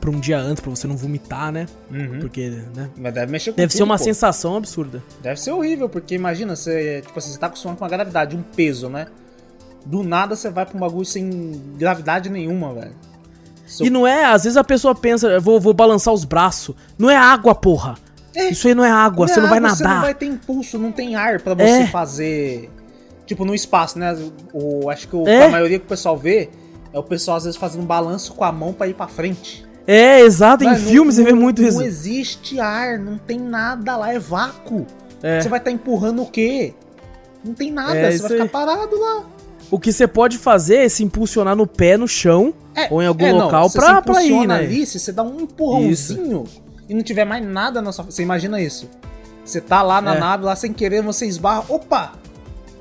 [0.01, 1.67] pra um dia antes, pra você não vomitar, né?
[1.91, 2.21] Uhum.
[2.21, 2.89] Porque, né?
[2.97, 4.05] Mas deve mexer com Deve tudo, ser uma pô.
[4.05, 5.03] sensação absurda.
[5.23, 8.43] Deve ser horrível, porque imagina, você, tipo assim, você tá acostumado com uma gravidade, um
[8.43, 9.07] peso, né?
[9.85, 11.31] Do nada você vai pra um bagulho sem
[11.77, 12.95] gravidade nenhuma, velho.
[13.81, 16.75] E não é, às vezes a pessoa pensa, vou, vou balançar os braços.
[16.99, 17.97] Não é água, porra.
[18.35, 18.49] É.
[18.49, 19.77] Isso aí não é água, não você é não água, vai nadar.
[19.77, 21.87] Você não vai ter impulso, não tem ar para você é.
[21.87, 22.71] fazer.
[23.27, 24.17] Tipo, no espaço, né?
[24.53, 25.45] O, acho que o, é.
[25.45, 26.51] a maioria que o pessoal vê
[26.93, 29.65] é o pessoal às vezes fazendo um balanço com a mão para ir para frente.
[29.93, 31.79] É, exato, em filmes você vê muito isso.
[31.79, 34.87] Não existe ar, não tem nada lá, é vácuo.
[35.21, 35.41] É.
[35.41, 36.75] Você vai estar tá empurrando o quê?
[37.45, 38.49] Não tem nada, é, você vai ficar aí.
[38.49, 39.25] parado lá.
[39.69, 43.07] O que você pode fazer é se impulsionar no pé no chão é, ou em
[43.07, 44.55] algum é, local não, pra, pra ir, né?
[44.55, 46.63] ali, se você dá um empurrãozinho isso.
[46.89, 48.89] e não tiver mais nada na sua Você imagina isso.
[49.45, 50.21] Você tá lá na é.
[50.21, 52.13] nave, lá sem querer, você esbarra, opa!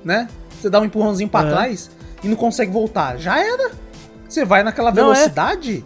[0.06, 0.28] Né?
[0.62, 1.52] Você dá um empurrãozinho para é.
[1.52, 1.90] trás
[2.24, 3.18] e não consegue voltar.
[3.18, 3.72] Já era.
[4.28, 4.94] Você vai naquela é.
[4.94, 5.84] velocidade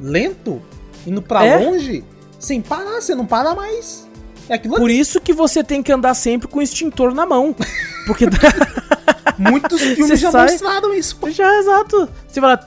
[0.00, 0.60] lento,
[1.06, 1.56] indo para é?
[1.56, 2.04] longe,
[2.38, 4.06] sem parar, você não para mais.
[4.48, 7.54] É aquilo Por isso que você tem que andar sempre com o extintor na mão.
[8.06, 8.26] Porque
[9.38, 10.50] muitos filmes já sai...
[10.50, 11.18] mostraram isso.
[11.30, 12.08] Já, exato.
[12.28, 12.64] Você vai lá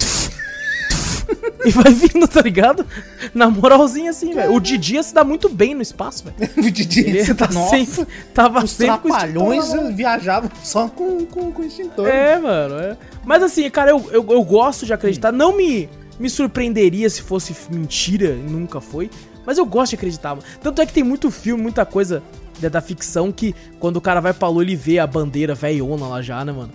[1.64, 2.86] e vai vindo, tá ligado?
[3.34, 4.54] Na moralzinha assim, velho.
[4.54, 6.52] O Didi se dá muito bem no espaço, velho.
[6.58, 11.64] o Didi Ele tá nossa, sempre, tava os sempre trapalhões viajavam só com, com, com
[11.64, 12.08] extintor.
[12.08, 12.76] É, mano.
[12.80, 12.98] É.
[13.26, 15.34] Mas assim, cara, eu, eu, eu gosto de acreditar.
[15.34, 15.38] Hum.
[15.38, 15.90] Não me
[16.20, 19.10] me surpreenderia se fosse mentira, e nunca foi.
[19.46, 20.44] Mas eu gosto de acreditar, mano.
[20.62, 22.22] Tanto é que tem muito filme, muita coisa
[22.60, 26.08] da, da ficção que quando o cara vai pra lua, ele vê a bandeira velhona
[26.08, 26.72] lá já, né, mano?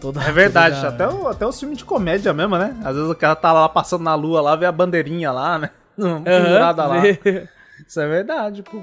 [0.00, 2.74] Toda, É verdade, toda- até, o, até os filmes de comédia mesmo, né?
[2.84, 5.70] Às vezes o cara tá lá passando na lua lá, vê a bandeirinha lá, né?
[5.96, 7.00] Pendurada Aham, lá.
[7.00, 7.48] vê.
[7.86, 8.80] Isso é verdade, pô.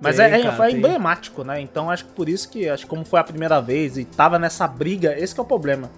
[0.00, 1.60] Mas Tem, é, é, cara, emblemático, né?
[1.60, 4.38] Então acho que por isso que, acho que como foi a primeira vez e tava
[4.38, 5.90] nessa briga, esse que é o problema.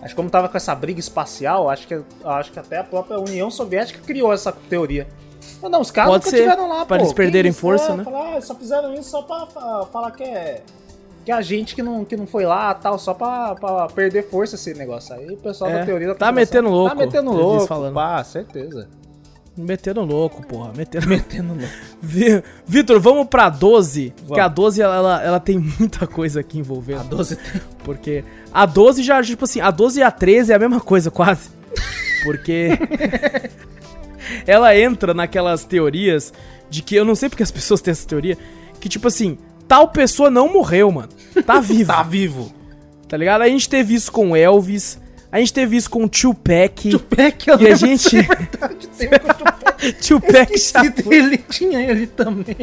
[0.00, 3.18] Acho que como tava com essa briga espacial, acho que, acho que até a própria
[3.18, 5.08] União Soviética criou essa teoria.
[5.60, 7.02] Mas não, os caras Pode nunca ser, tiveram lá, pra pô.
[7.02, 7.60] eles perderem isso?
[7.60, 8.04] força, É, né?
[8.04, 10.62] falar, ah, só fizeram isso só pra fa- falar que é
[11.24, 14.30] que é a gente que não, que não foi lá tal, só pra, pra perder
[14.30, 15.14] força esse negócio.
[15.14, 17.92] Aí o pessoal É, da teoria da tá metendo louco, Tá metendo louco, falando.
[17.94, 18.88] pá, certeza.
[19.56, 20.72] Metendo louco, porra.
[20.74, 21.68] Metendo Metendo louco.
[22.00, 24.10] Vi- Vitor, vamos pra 12.
[24.16, 24.44] Porque Vamos.
[24.44, 27.00] a 12 ela, ela, ela tem muita coisa aqui envolvendo.
[27.00, 27.60] A 12 tem.
[27.84, 28.24] Porque
[28.62, 31.48] a 12 já, tipo assim, a 12 e a 13 é a mesma coisa, quase.
[32.24, 32.70] Porque
[34.46, 36.32] ela entra naquelas teorias
[36.68, 38.36] de que eu não sei porque as pessoas têm essa teoria,
[38.80, 41.08] que tipo assim, tal pessoa não morreu, mano.
[41.46, 41.94] Tá viva.
[41.94, 42.52] Tá vivo.
[43.08, 43.42] Tá ligado?
[43.42, 44.98] A gente teve isso com Elvis,
[45.32, 46.90] a gente teve isso com Tupac.
[46.90, 50.52] Tupac, eu E a gente- é verdade, o Tupac.
[50.60, 52.56] Tupac dele, tinha ele também.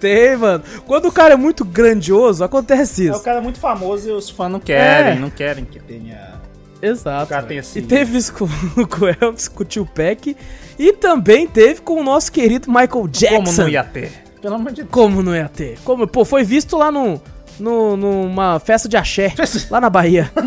[0.00, 0.62] Tem, mano.
[0.86, 3.24] Quando o cara é muito grandioso, acontece É o isso.
[3.24, 5.18] cara muito famoso e os fãs não querem, É.
[5.18, 6.32] não querem que tenha.
[6.80, 7.24] Exato.
[7.24, 8.46] O cara tem esse- E teve isso com,
[8.86, 10.36] com o Elvis, com o Tupac.
[10.78, 13.36] E também teve com o nosso querido Michael Jackson.
[13.44, 14.10] Como não ia ter?
[14.40, 14.88] Pelo amor de Deus.
[14.90, 15.78] Como não ia ter?
[15.84, 17.20] Como, pô, foi visto lá no,
[17.60, 20.30] no, numa festa de axé, Festa- lá na Bahia.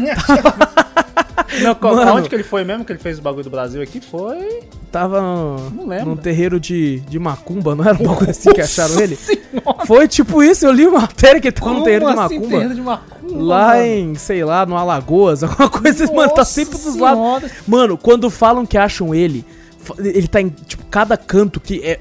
[1.62, 2.12] Não, Mano.
[2.12, 4.00] aonde que ele foi mesmo que ele fez o bagulho do Brasil aqui?
[4.02, 4.62] Foi.
[4.92, 6.06] Tava no, Não lembro.
[6.08, 9.16] num terreiro de, de macumba, não era um bagulho assim que acharam ele?
[9.16, 12.12] Senhora, Foi tipo isso, eu li uma matéria que ele tava como no terreiro de
[12.12, 12.48] assim, macumba.
[12.48, 13.82] terreiro de macumba, Lá mano?
[13.86, 17.52] em, sei lá, no Alagoas, alguma coisa, mano, tá Nossa sempre dos lados.
[17.68, 19.44] Mano, quando falam que acham ele,
[20.00, 22.00] ele tá em, tipo, cada canto que é.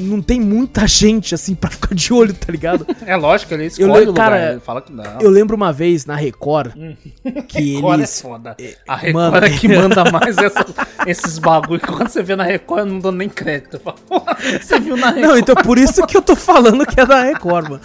[0.00, 2.86] Não tem muita gente, assim, pra ficar de olho, tá ligado?
[3.06, 5.20] É lógico, ele escolhe Eu o lembro- lugar, cara, ele fala que não.
[5.20, 6.72] Eu lembro uma vez na Record
[7.48, 8.20] que Record é eles.
[8.20, 8.56] foda.
[8.88, 10.66] A Record mano, é que manda mais essa-
[11.06, 11.80] esses bagulho.
[11.80, 13.74] Quando você vê na Record, eu não dou nem crédito.
[13.74, 15.26] Eu falo, "Porra, Você viu na Record?
[15.28, 17.80] Não, então por isso que eu tô falando que é da Record, mano.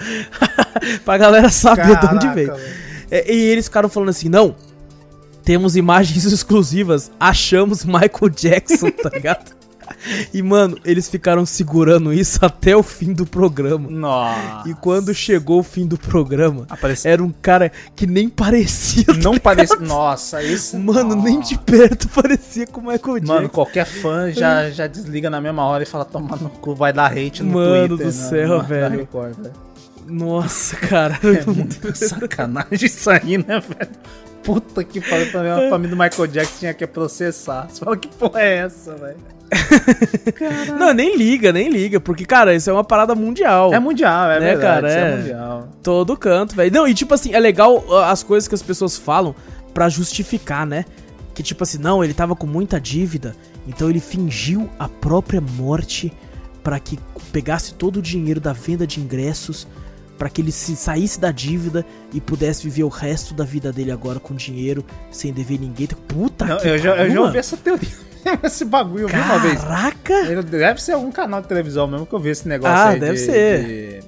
[1.03, 2.53] pra galera saber de onde Caraca, veio.
[3.09, 4.55] É, e eles ficaram falando assim: não,
[5.43, 9.56] temos imagens exclusivas, achamos Michael Jackson, tá ligado?
[10.33, 13.89] E, mano, eles ficaram segurando isso até o fim do programa.
[13.89, 14.67] Nossa.
[14.69, 17.11] E quando chegou o fim do programa, Apareceu.
[17.11, 19.05] era um cara que nem parecia.
[19.23, 19.77] Não parece.
[19.79, 20.77] Nossa, isso.
[20.77, 23.33] Mano, nem de perto parecia com o Michael Jackson.
[23.33, 26.91] Mano, qualquer fã já, já desliga na mesma hora e fala: toma no cu, vai
[26.93, 27.97] dar hate no Mano Twitter.
[27.97, 28.89] do na- céu, na- velho.
[28.89, 29.53] Na Record, velho.
[30.07, 31.19] Nossa, cara.
[31.23, 33.91] É muita sacanagem isso aí, né, velho?
[34.47, 37.67] Puta que pariu, mim, a família do Michael Jackson tinha que processar.
[37.69, 39.17] Você fala, que porra é essa, velho?
[40.79, 43.73] Não, nem liga, nem liga, porque, cara, isso é uma parada mundial.
[43.73, 45.01] É mundial, é Né, verdade, cara, isso é.
[45.11, 45.15] é.
[45.17, 45.69] mundial.
[45.83, 46.71] Todo canto, velho.
[46.73, 49.35] Não, e tipo assim, é legal uh, as coisas que as pessoas falam
[49.73, 50.85] pra justificar, né?
[51.33, 53.35] Que tipo assim, não, ele tava com muita dívida,
[53.67, 56.11] então ele fingiu a própria morte
[56.63, 56.97] pra que
[57.31, 59.67] pegasse todo o dinheiro da venda de ingressos,
[60.17, 63.91] pra que ele se saísse da dívida e pudesse viver o resto da vida dele
[63.91, 65.87] agora com dinheiro, sem dever ninguém.
[66.07, 68.07] Puta Não, que eu, já, eu já ouvi essa teoria.
[68.43, 69.61] Esse bagulho eu vi uma vez.
[69.61, 70.41] Caraca!
[70.43, 72.99] Deve ser algum canal de televisão mesmo que eu vi esse negócio Ah, aí.
[72.99, 73.63] deve de, ser.
[73.65, 74.03] De,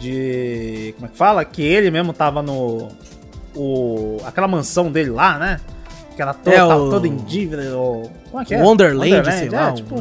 [0.00, 1.44] de- Como é que fala?
[1.44, 2.88] Que ele mesmo tava no.
[3.54, 5.60] O, aquela mansão dele lá, né?
[6.18, 7.78] Que era toda, É, tava o- toda em dívida.
[7.78, 8.60] O, como é que é?
[8.60, 9.94] Wonderland, sei lá, É, tipo,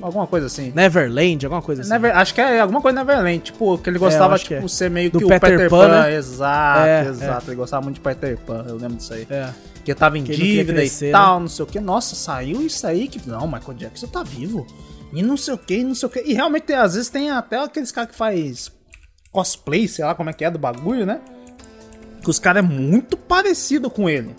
[0.00, 0.72] alguma coisa assim.
[0.74, 1.90] Neverland, alguma coisa assim.
[1.90, 4.68] Never- acho que é alguma coisa Neverland, tipo, que ele eu gostava, tipo, é.
[4.68, 6.02] ser meio Do que Peter o Peter Pan, Pan.
[6.04, 6.14] né?
[6.14, 7.50] Exato, É, exato.
[7.50, 9.26] Ele gostava muito de Peter Pan, eu lembro disso aí.
[9.28, 9.50] É.
[9.84, 11.08] Que tava em Que dívida crescer, né?
[11.10, 11.78] e tal, não sei o que.
[11.80, 13.28] Nossa, saiu isso aí que.
[13.28, 14.66] Não, Michael Jackson tá vivo.
[15.12, 16.20] E não sei o que, não sei o que.
[16.24, 18.72] E realmente, às vezes, tem até aqueles caras que faz
[19.30, 21.20] cosplay, sei lá como é que é do bagulho, né?
[22.22, 24.34] Que os caras é muito parecido com ele.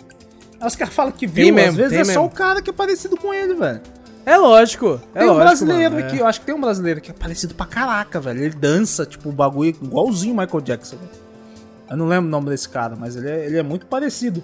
[0.65, 2.25] Os caras falam que viu, Tem mesmo, às vezes é só mesmo.
[2.25, 3.81] o cara que é parecido com ele, velho.
[4.25, 4.99] É lógico.
[5.15, 6.07] É tem um lógico, brasileiro mano, é.
[6.09, 8.43] aqui, eu acho que tem um brasileiro que é parecido pra caraca, velho.
[8.43, 10.97] Ele dança, tipo, o bagulho igualzinho o Michael Jackson.
[11.89, 14.43] Eu não lembro o nome desse cara, mas ele é, ele é muito parecido.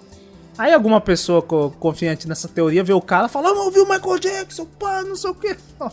[0.57, 3.89] Aí alguma pessoa co- confiante nessa teoria vê o cara e fala, ah, viu o
[3.89, 5.55] Michael Jackson, pá, não sei o quê.
[5.79, 5.91] Ah.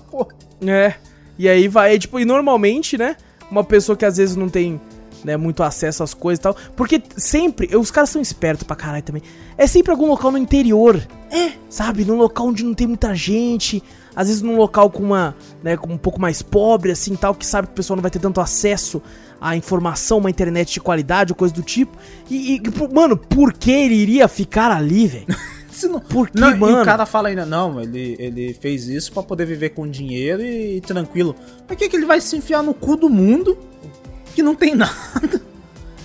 [0.64, 0.94] É.
[1.36, 3.16] E aí vai, tipo, e normalmente, né?
[3.50, 4.80] Uma pessoa que às vezes não tem
[5.24, 6.56] né, muito acesso às coisas e tal.
[6.76, 9.22] Porque sempre, os caras são espertos pra caralho também.
[9.56, 11.00] É sempre algum local no interior.
[11.30, 11.52] É.
[11.68, 12.04] Sabe?
[12.04, 13.82] Num local onde não tem muita gente.
[14.14, 17.46] Às vezes num local com uma, né, com um pouco mais pobre, assim, tal, que
[17.46, 19.00] sabe que o pessoal não vai ter tanto acesso
[19.40, 21.96] à informação, uma internet de qualidade ou coisa do tipo.
[22.30, 22.62] E, e,
[22.94, 25.26] mano, por que ele iria ficar ali, velho?
[25.90, 26.82] Não- Por que, Não, E mano?
[26.82, 30.80] o cara fala ainda, não, ele, ele fez isso pra poder viver com dinheiro e,
[30.82, 31.34] tranquilo.
[31.66, 33.58] Por que, que ele vai se enfiar no cu do mundo
[34.32, 34.92] que não tem nada?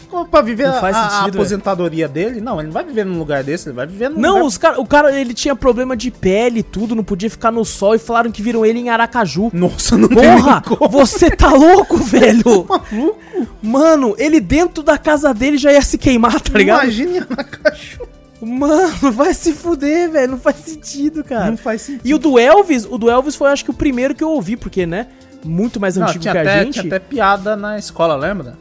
[0.09, 2.39] Como pra viver Não a, faz a- a sentido, aposentadoria dele?
[2.39, 4.45] Não, ele não vai viver num lugar desse, ele vai viver num Não, lugar...
[4.45, 7.65] os cara, o cara, ele tinha problema de pele e tudo, não podia ficar no
[7.65, 9.49] sol e falaram que viram ele em Aracaju.
[9.53, 12.65] Nossa, não Porra, você tá louco, velho?
[12.67, 13.19] Maluco?
[13.61, 16.83] Mano, ele dentro da casa dele já ia se queimar, tá ligado?
[16.83, 18.07] Imagine Aracaju.
[18.41, 20.31] Mano, vai se fuder, velho.
[20.33, 21.49] Não faz sentido, cara.
[21.49, 22.01] Não faz sentido.
[22.05, 24.55] E o do Elvis, o do Elvis foi acho que o primeiro que eu ouvi,
[24.55, 25.07] porque, né?
[25.43, 26.73] Muito mais Não, antigo que a até, gente.
[26.81, 28.55] tinha até piada na escola, lembra?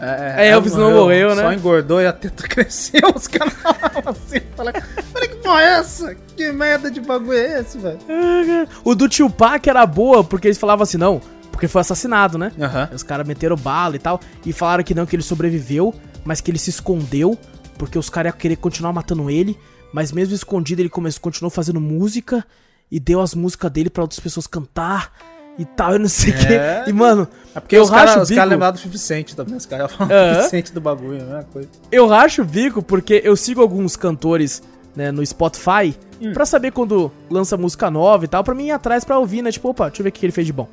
[0.00, 1.42] É, Elvis não morreu, né?
[1.42, 3.00] Só engordou e a teta cresceu.
[3.14, 3.54] Os caras
[4.04, 4.40] assim.
[4.54, 4.82] Falaram,
[5.14, 6.14] Olha que porra é essa?
[6.36, 7.98] Que merda de bagulho é esse, velho?
[8.84, 11.20] O do Tupac era boa, porque eles falavam assim, não,
[11.50, 12.52] porque foi assassinado, né?
[12.60, 12.90] Aham.
[12.92, 15.94] Os caras meteram bala e tal, e falaram que não, que ele sobreviveu,
[16.24, 17.38] mas que ele se escondeu,
[17.78, 19.58] porque os caras iam querer continuar matando ele,
[19.92, 22.44] mas mesmo escondido ele começou, continuou fazendo música,
[22.90, 25.12] e deu as músicas dele pra outras pessoas cantar,
[25.58, 26.82] e tal, eu não sei o É.
[26.84, 26.90] que.
[26.90, 28.50] E, mano, É porque Eu os racho o os caras bico.
[28.50, 29.56] lembraram do 50 Cent também.
[29.56, 30.08] Os caras falam.
[30.34, 31.68] 50 Cent do bagulho, a mesma coisa.
[31.90, 34.62] Eu racho o bico porque eu sigo alguns cantores
[34.94, 36.32] né, no Spotify Hum.
[36.32, 39.52] pra saber quando lança música nova e tal, pra mim ir atrás pra ouvir, né?
[39.52, 40.66] Tipo, opa, deixa eu ver o que ele fez de bom.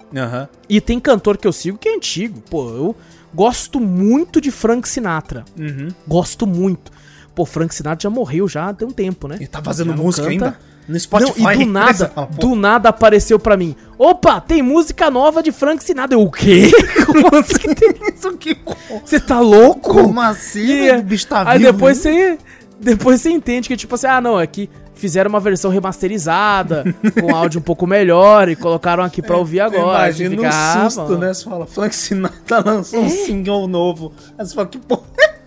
[0.70, 2.40] E tem cantor que eu sigo que é antigo.
[2.50, 2.96] Pô, eu
[3.34, 5.44] gosto muito de Frank Sinatra.
[5.60, 5.90] Uhum.
[6.08, 6.92] Gosto muito.
[7.36, 9.36] Pô, Frank Sinatra já morreu já tem um tempo, né?
[9.36, 10.58] Ele tá fazendo música ainda?
[10.88, 11.42] No Spotify.
[11.42, 13.76] Não, e do nada, fala, do nada apareceu pra mim.
[13.98, 16.16] Opa, tem música nova de Frank Sinatra.
[16.16, 16.72] Eu, o quê?
[17.06, 18.58] Como assim tem Isso que
[19.06, 19.94] Você tá louco?
[19.94, 20.60] Como assim?
[20.62, 21.00] E- velho?
[21.00, 22.38] O bicho tá Aí vivo depois você.
[22.80, 26.84] Depois você entende que, tipo assim, ah, não, é que fizeram uma versão remasterizada,
[27.20, 30.04] com áudio um pouco melhor, e colocaram aqui pra ouvir agora.
[30.08, 31.18] Imagina fica, ah, um susto, mano.
[31.18, 31.34] né?
[31.34, 34.12] Você fala, Frank Sinatra lançou um single novo.
[34.38, 35.04] Aí você fala, que porra,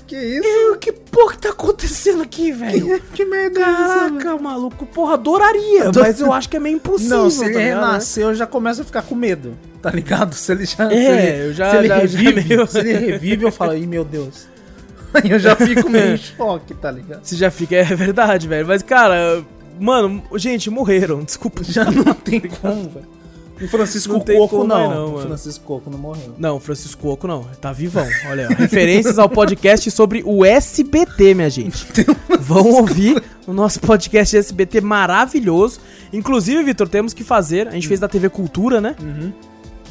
[0.07, 0.47] que isso?
[0.47, 3.03] Eu, que porra que tá acontecendo aqui, velho?
[3.13, 3.65] Que merda é?
[3.65, 7.19] Caraca, maluco, porra, adoraria, mas eu acho que é meio impossível.
[7.19, 8.01] Não, se ele tá ligado, né?
[8.25, 10.35] eu já começo a ficar com medo, tá ligado?
[10.35, 10.85] Se ele já.
[10.85, 13.53] É, se ele, eu já- se ele já- já revive, meio- se ele revive, eu
[13.53, 14.47] falo, ih, meu Deus.
[15.15, 17.25] Aí eu já fico meio em choque, tá ligado?
[17.25, 18.67] Você já fica, é verdade, velho.
[18.67, 19.43] Mas, cara,
[19.81, 21.63] mano, gente, morreram, desculpa.
[21.65, 23.16] Já não tem como, velho.
[23.61, 24.91] O Francisco Não Coco não.
[24.91, 25.19] não, o.
[25.21, 26.35] Francisco Coco não morreu.
[26.37, 28.07] Não, Francisco Coco não, tá vivão.
[28.29, 31.87] Olha, ó, referências ao podcast sobre o SBT, minha gente.
[32.41, 35.81] Vão ouvir o nosso podcast SBT maravilhoso.
[36.13, 38.95] Inclusive, Vitor, temos que fazer, a gente fez da TV Cultura, né?
[39.01, 39.33] Uhum.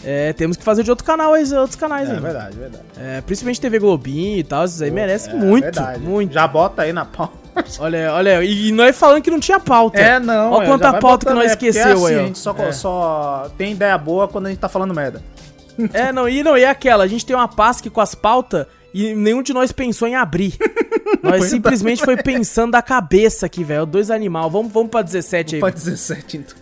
[0.06, 2.20] É, temos que fazer de outro canal, outros canais É aí.
[2.20, 2.84] verdade, verdade.
[3.00, 6.00] É, principalmente TV Globinho e tal, esses aí merecem É, muito, verdade.
[6.00, 6.32] muito.
[6.32, 7.34] Já bota aí na pau.
[7.80, 9.98] Olha, olha, e nós falando que não tinha pauta.
[9.98, 10.52] É, não.
[10.52, 12.20] Olha é, quanta pauta que nós é, esqueceu assim, aí, ó.
[12.20, 12.72] A gente só, É.
[12.74, 15.24] só tem ideia boa quando a gente tá falando merda.
[15.94, 18.66] É, não, e não, e é aquela, a gente tem uma pasta com as pautas
[18.94, 20.58] e nenhum de nós pensou em abrir.
[21.24, 23.86] nós simplesmente foi pensando da cabeça aqui, velho.
[23.86, 24.50] Dois animal.
[24.52, 25.62] Vamos, vamos pra 17 aí.
[25.62, 26.58] Pra 17, então.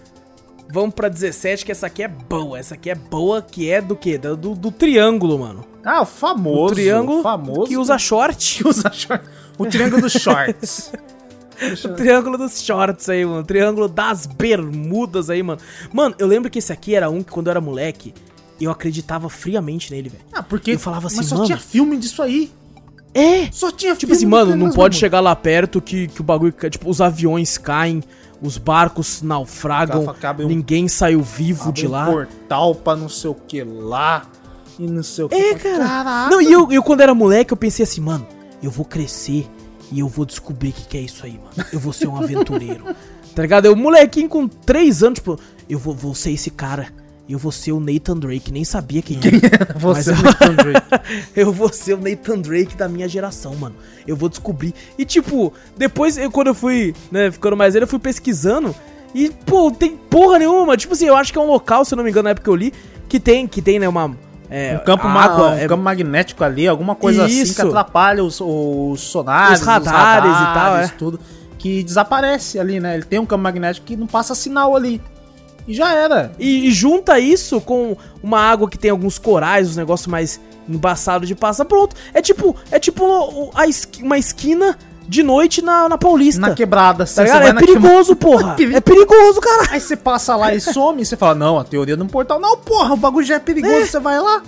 [0.74, 2.58] Vamos pra 17, que essa aqui é boa.
[2.58, 4.18] Essa aqui é boa, que é do quê?
[4.18, 5.64] Do, do, triângulo, mano.
[5.86, 6.74] Ah, o famoso.
[6.74, 7.66] O triângulo famoso.
[7.66, 8.56] que usa short.
[8.64, 9.24] que usa short.
[9.56, 10.91] O triângulo dos shorts.
[11.86, 13.41] O triângulo dos shorts aí, mano.
[13.41, 15.62] O triângulo das bermudas aí, mano.
[15.94, 18.12] Mano, eu lembro que esse aqui era um que quando eu era moleque,
[18.60, 20.24] eu acreditava friamente nele, velho.
[20.34, 20.72] Ah, porque.
[20.72, 21.45] Eu falava assim, mas só mano.
[21.45, 22.52] tinha filme disso aí.
[23.14, 23.50] É!
[23.52, 26.52] Só tinha Tipo assim, mano, não pode chegar lá perto que, que o bagulho.
[26.52, 28.04] Tipo, os aviões caem,
[28.44, 32.06] os barcos naufragam, cabe um- ninguém saiu vivo de um lá.
[32.06, 34.26] portal pra não sei o que lá.
[34.78, 35.36] E não sei o que.
[35.36, 35.78] É, cara.
[35.78, 36.30] Caraca.
[36.32, 38.28] Não, e eu, eu quando era moleque, eu pensei assim, mano,
[38.61, 39.48] eu vou crescer
[39.91, 41.68] e eu vou descobrir o que, que é isso aí, mano.
[41.72, 42.84] Eu vou ser um aventureiro.
[43.36, 43.65] tá ligado?
[43.65, 45.40] Eu, molequinho com 3 anos, tipo,
[45.70, 46.88] eu vou, vou ser esse cara.
[47.28, 49.74] Eu vou ser o Nathan Drake, nem sabia quem era.
[49.80, 50.88] Você Mas- é o Nathan Drake.
[51.36, 53.76] eu vou ser o Nathan Drake da minha geração, mano.
[54.06, 54.74] Eu vou descobrir.
[54.98, 58.76] E tipo, depois, eu, quando eu fui, né, ficando mais velho, eu fui pesquisando.
[59.16, 60.76] E, pô, tem porra nenhuma.
[60.76, 62.44] Tipo assim, eu acho que é um local, se eu não me engano, na época
[62.44, 62.74] que eu li,
[63.08, 64.16] que tem, que tem, né, uma.
[64.50, 67.56] É, Um campo, água, um é- campo magnético ali, alguma coisa assim Isso.
[67.56, 70.88] que atrapalha os, os sonares, Os radares e tal, é.
[70.90, 71.20] tudo.
[71.58, 72.95] Que desaparece ali, né?
[72.95, 75.02] Ele tem um campo magnético que não passa sinal ali.
[75.68, 76.31] E já era.
[76.38, 81.27] E, e junta isso com uma água que tem alguns corais, uns negócios mais embaçados
[81.27, 81.95] de passar, pronto.
[82.14, 83.06] É tipo, é tipo
[84.02, 84.77] uma esquina
[85.07, 86.41] de noite na, na Paulista.
[86.41, 87.06] Na quebrada.
[87.06, 87.41] tá ligado?
[87.41, 87.65] É quebrada.
[87.65, 88.56] perigoso, porra.
[88.73, 89.68] é perigoso, cara.
[89.72, 92.40] Aí você passa lá e some, e você fala, não, a teoria de um portal.
[92.40, 93.85] Não, porra, o bagulho já é perigoso, É.
[93.85, 94.41] você vai lá.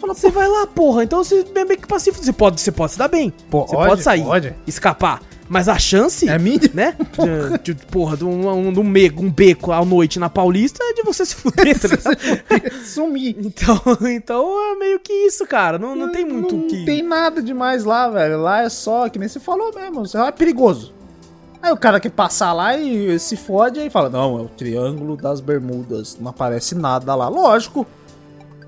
[0.00, 1.04] Fala, você vai lá, porra.
[1.04, 2.24] Então você é meio que pacífico.
[2.24, 3.32] Você pode, você pode se dar bem.
[3.50, 4.54] Você pode sair, pode.
[4.66, 5.20] escapar.
[5.48, 6.72] Mas a chance, É mínimo.
[6.74, 6.96] né?
[7.64, 10.92] De, de, porra, de um, um, de um um beco à noite na Paulista é
[10.94, 12.84] de você se fuder, tá ligado?
[12.84, 13.34] Sumir.
[13.36, 15.76] Então, então é meio que isso, cara.
[15.76, 16.84] Não, não tem muito o Não que.
[16.84, 18.40] tem nada demais lá, velho.
[18.40, 20.94] Lá é só, que nem você falou mesmo, lá é perigoso.
[21.60, 25.16] Aí o cara quer passar lá e se fode e fala, não, é o Triângulo
[25.16, 27.28] das Bermudas, não aparece nada lá.
[27.28, 27.84] Lógico.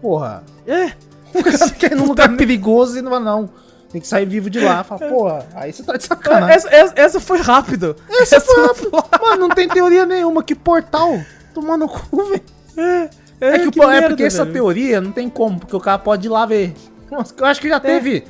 [0.00, 0.42] Porra.
[0.66, 0.92] É.
[1.34, 3.48] O cara quer ir num lugar perigoso e não vai, não.
[3.90, 4.82] Tem que sair vivo de lá.
[4.82, 6.54] Fala, porra, aí você tá de sacanagem.
[6.56, 7.94] Essa, essa, essa foi rápido.
[8.09, 10.42] Essa foi a- Mano, não tem teoria nenhuma.
[10.42, 11.20] Que portal?
[11.54, 12.42] Tomando cu, velho.
[12.76, 13.09] É,
[13.40, 15.80] É, que, o que po- é merda, porque essa teoria não tem como, porque o
[15.80, 16.72] cara pode ir lá ver.
[17.10, 18.24] Eu acho que já teve.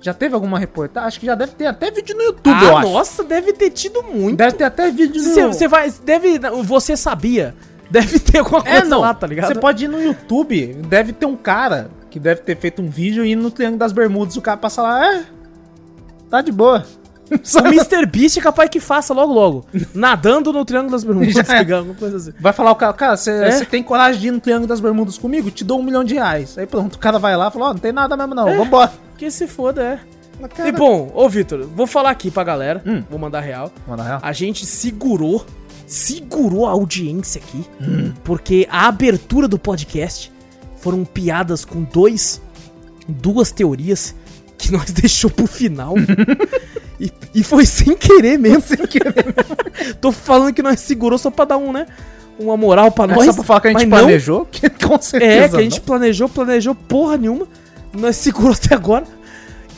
[0.00, 1.06] Já teve alguma reportagem?
[1.06, 2.90] Acho que já deve ter até vídeo no YouTube, eu Ah, acho.
[2.90, 4.36] nossa, deve ter tido muito.
[4.36, 5.90] Deve ter até vídeo no Você, você vai.
[6.04, 6.38] Deve.
[6.64, 7.54] Você sabia.
[7.90, 9.00] Deve ter alguma coisa É, não.
[9.00, 9.48] lá, tá ligado?
[9.54, 13.24] Você pode ir no YouTube, deve ter um cara que deve ter feito um vídeo
[13.26, 14.36] indo no Triângulo das Bermudas.
[14.36, 15.24] O cara passa lá, é.
[16.30, 16.86] Tá de boa.
[17.30, 18.06] O Mr.
[18.06, 19.64] Beast é capaz que faça logo logo.
[19.92, 21.72] Nadando no Triângulo das Bermudas, é.
[21.74, 22.32] Alguma coisa assim.
[22.38, 23.64] Vai falar o cara, cara, você É?
[23.64, 25.50] tem coragem de ir no Triângulo das Bermudas comigo?
[25.50, 26.56] Te dou um milhão de reais.
[26.56, 28.92] Aí pronto, o cara vai lá e fala, ó, não tem nada mesmo não, vambora.
[29.18, 30.48] Que se foda, é.
[30.48, 32.80] Cara, E bom, ô Vitor, vou falar aqui pra galera.
[32.86, 33.02] Hum.
[33.10, 33.72] Vou mandar real.
[33.88, 34.20] Mano, na real.
[34.22, 35.44] A gente segurou,
[35.86, 37.64] segurou a audiência aqui,
[38.22, 40.30] porque a abertura do podcast
[40.84, 42.42] foram piadas com dois,
[43.08, 44.14] duas teorias
[44.58, 45.94] que nós deixou pro final.
[47.00, 48.60] e, e foi sem querer mesmo.
[48.60, 49.14] Sem querer.
[49.98, 51.86] Tô falando que nós segurou só pra dar um, né?
[52.38, 53.24] Uma moral pra É nós.
[53.24, 53.98] só pra falar que a gente mas não.
[53.98, 54.44] planejou?
[54.44, 55.32] Que, com certeza.
[55.32, 55.84] É, que a gente não.
[55.86, 57.48] planejou, planejou porra nenhuma.
[57.96, 59.06] Nós segurou até agora.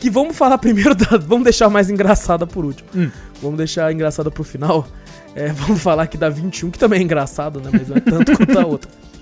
[0.01, 1.17] Que vamos falar primeiro da.
[1.17, 2.89] Vamos deixar mais engraçada por último.
[2.93, 3.09] Hum.
[3.41, 4.85] Vamos deixar a engraçada pro final.
[5.33, 7.69] É, vamos falar aqui da 21, que também é engraçado, né?
[7.71, 8.91] Mas não é tanto quanto a outra.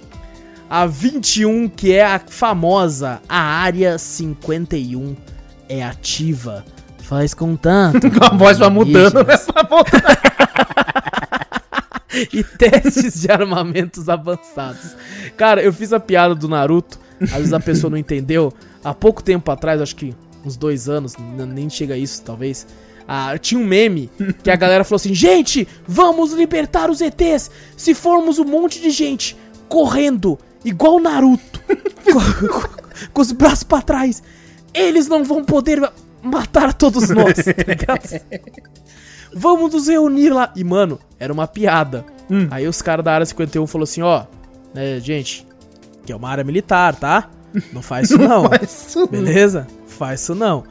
[0.69, 5.15] A 21, que é a famosa, a área 51
[5.69, 6.65] é ativa.
[6.99, 7.99] Faz contato.
[8.19, 9.35] A voz vai com mudando, né?
[12.33, 14.95] e testes de armamentos avançados.
[15.37, 18.51] Cara, eu fiz a piada do Naruto, às vezes a pessoa não entendeu.
[18.83, 22.65] Há pouco tempo atrás, acho que uns dois anos, nem chega a isso, talvez.
[23.07, 24.09] ah, tinha um meme
[24.43, 27.51] que a galera falou assim: Gente, vamos libertar os ETs!
[27.77, 29.37] Se formos um monte de gente
[29.67, 31.61] correndo, igual o Naruto,
[32.03, 34.21] com, com os braços pra trás,
[34.73, 35.81] eles não vão poder
[36.21, 38.21] matar todos nós, tá ligado?
[39.33, 40.51] Vamos nos reunir lá.
[40.55, 42.05] E, mano, era uma piada.
[42.29, 42.47] Hum.
[42.49, 44.25] Aí os caras da área 51 falou assim, ó,
[44.73, 45.45] né, gente,
[46.05, 47.29] que é uma área militar, tá?
[47.73, 48.43] Não faz isso não.
[48.49, 49.67] Mas isso- Beleza?
[49.87, 50.63] Faz isso não.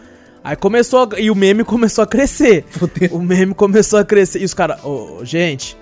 [0.43, 2.65] Aí começou, a- e o meme começou a crescer.
[3.11, 4.41] O meme começou a crescer.
[4.41, 5.77] E os caras, ô, gente,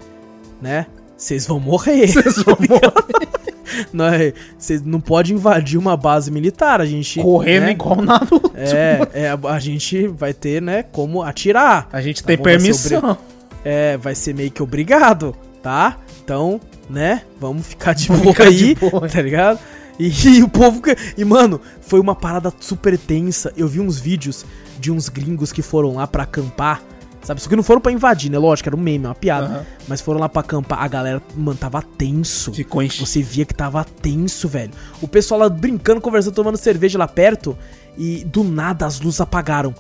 [0.60, 0.86] né?
[1.22, 2.06] Vocês vão morrer.
[2.10, 2.92] Vocês vão morrer
[3.92, 6.80] Não, é- Vocês não podem invadir uma base militar.
[6.80, 7.20] A gente.
[7.22, 8.52] correndo né, igual Naruto.
[8.56, 11.88] É, é, a- gente vai ter, né, como atirar.
[11.92, 13.18] A gente tem Tá bom, vai ser permissão.
[13.64, 15.98] É, vai ser meio que obrigado, tá?
[16.24, 17.22] Então, né?
[17.40, 19.06] Vamos ficar de Vamos boa ficar de aí, boa.
[19.08, 19.60] tá ligado?
[20.00, 20.08] E,
[20.38, 20.82] e o povo.
[20.82, 23.52] que- E, mano, foi uma parada super tensa.
[23.56, 24.44] Eu vi uns vídeos
[24.80, 26.82] de uns gringos que foram lá pra acampar.
[27.22, 27.40] Sabe?
[27.40, 28.38] Só que não foram pra invadir, né?
[28.38, 29.46] Lógico, era um meme, uma piada.
[29.46, 29.66] Aham.
[29.86, 30.82] Mas foram lá pra acampar.
[30.82, 32.52] A galera, mano, tava tenso.
[32.52, 32.98] Ficou enche...
[33.04, 34.72] Você via que tava tenso, velho.
[35.00, 37.56] O pessoal lá brincando, conversando, tomando cerveja lá perto.
[37.96, 39.72] E do nada as luzes apagaram.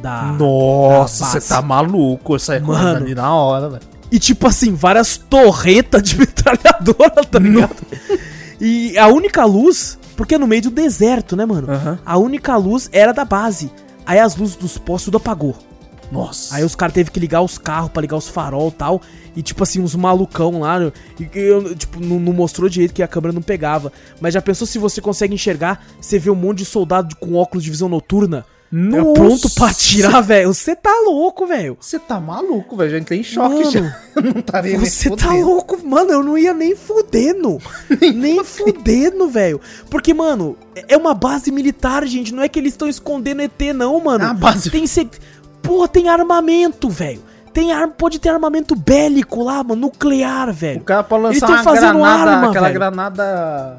[0.00, 2.34] Da, Nossa, você tá maluco.
[2.34, 3.04] Eu saí correndo Mano.
[3.04, 3.82] ali na hora, velho.
[4.10, 7.76] E tipo assim, várias torretas de metralhadora, tá ligado?
[8.60, 11.70] E a única luz, porque é no meio do deserto, né, mano?
[11.70, 11.98] Aham.
[12.06, 13.70] A única luz era da base.
[14.06, 15.54] Aí as luzes dos postos tudo apagou.
[16.10, 16.54] Nossa.
[16.56, 19.02] Aí os caras teve que ligar os carros pra ligar os farol e tal.
[19.36, 20.78] E tipo assim, uns malucão lá.
[21.20, 23.92] E, e eu, tipo, não, não mostrou direito que a câmera não pegava.
[24.20, 25.84] Mas já pensou se você consegue enxergar?
[26.00, 28.44] Você vê um monte de soldado com óculos de visão noturna.
[28.70, 29.14] Nossa.
[29.14, 30.52] Pronto pra atirar, velho.
[30.52, 31.76] Você tá louco, velho.
[31.80, 32.90] Você tá maluco, velho.
[32.90, 33.80] Já entrei em choque Mano, já.
[34.20, 36.10] Não estaria nem Você tá louco, mano.
[36.10, 37.58] Eu não ia nem fudendo.
[38.14, 39.58] nem fudendo, velho.
[39.88, 40.54] Porque, mano,
[40.86, 42.34] é uma base militar, gente.
[42.34, 44.24] Não é que eles estão escondendo ET, não, mano.
[44.24, 45.08] É uma base- Tem se...
[45.68, 47.22] Porra, tem armamento, velho.
[47.52, 47.88] Tem ar...
[47.88, 49.82] Pode ter armamento bélico lá, mano.
[49.82, 50.80] Nuclear, O velho.
[50.80, 52.78] cara pode Eles lançar tão uma fazendo granada, arma, aquela velho.
[52.80, 53.78] granada...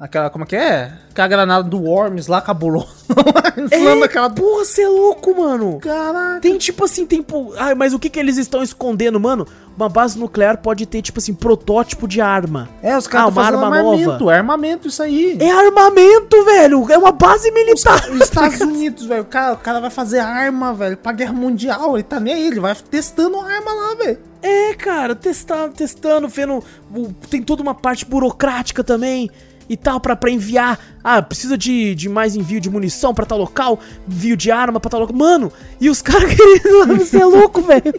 [0.00, 0.92] Aquela, como é que é?
[1.10, 2.88] Aquela granada do Worms lá, cabuloso.
[3.58, 4.30] É, Inflando aquela...
[4.30, 5.80] porra, você é louco, mano.
[5.80, 6.38] Caraca.
[6.40, 7.26] Tem tipo assim, tem.
[7.56, 9.44] Ai, mas o que que eles estão escondendo, mano?
[9.76, 12.68] Uma base nuclear pode ter, tipo assim, protótipo de arma.
[12.80, 14.10] É, os Ah, caras uma estão fazendo arma armamento.
[14.20, 14.32] nova.
[14.32, 15.36] É armamento isso aí.
[15.40, 16.86] É armamento, velho.
[16.88, 18.08] É uma base militar.
[18.12, 21.96] Os Estados Unidos, velho, o cara, o cara vai fazer arma, velho, pra guerra mundial.
[21.96, 24.18] Ele tá nem aí, ele vai testando arma lá, velho.
[24.40, 26.62] É, cara, testando, testando, vendo.
[27.28, 29.28] Tem toda uma parte burocrática também
[29.68, 30.78] e tal, pra, pra enviar.
[31.02, 33.78] Ah, precisa de, de mais envio de munição pra tal local,
[34.08, 35.16] envio de arma pra tal local.
[35.16, 36.96] Mano, e os caras querendo.
[36.98, 37.94] Você é louco, velho.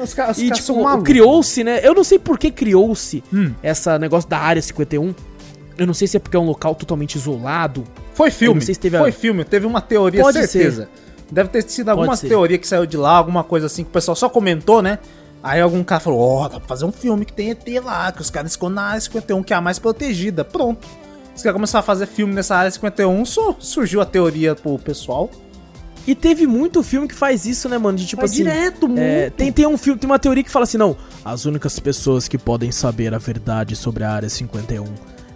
[0.00, 1.80] Os E, tipo, criou-se, né?
[1.82, 3.52] Eu não sei por que criou-se Hum.
[3.62, 5.12] essa negócio da área 51.
[5.76, 7.84] Eu não sei se é porque é um local totalmente isolado.
[8.14, 8.52] Foi filme.
[8.52, 10.88] Eu não sei se teve Foi filme, teve uma teoria, Pode certeza.
[11.30, 12.28] Deve ter sido alguma ser.
[12.28, 14.98] teoria que saiu de lá, alguma coisa assim que o pessoal só comentou, né?
[15.42, 18.20] Aí algum cara falou, ó, dá pra fazer um filme que tem ET lá, que
[18.20, 20.44] os caras escondem na área 51, que é a mais protegida.
[20.44, 20.86] Pronto.
[21.34, 25.30] Os caras começaram a fazer filme nessa área 51, su- surgiu a teoria pro pessoal.
[26.06, 27.96] E teve muito filme que faz isso, né, mano?
[27.98, 28.42] De tipo Faz assim.
[28.42, 29.00] direto, muito.
[29.00, 32.26] É, tem, tem um filme, tem uma teoria que fala assim, não, as únicas pessoas
[32.26, 34.84] que podem saber a verdade sobre a área 51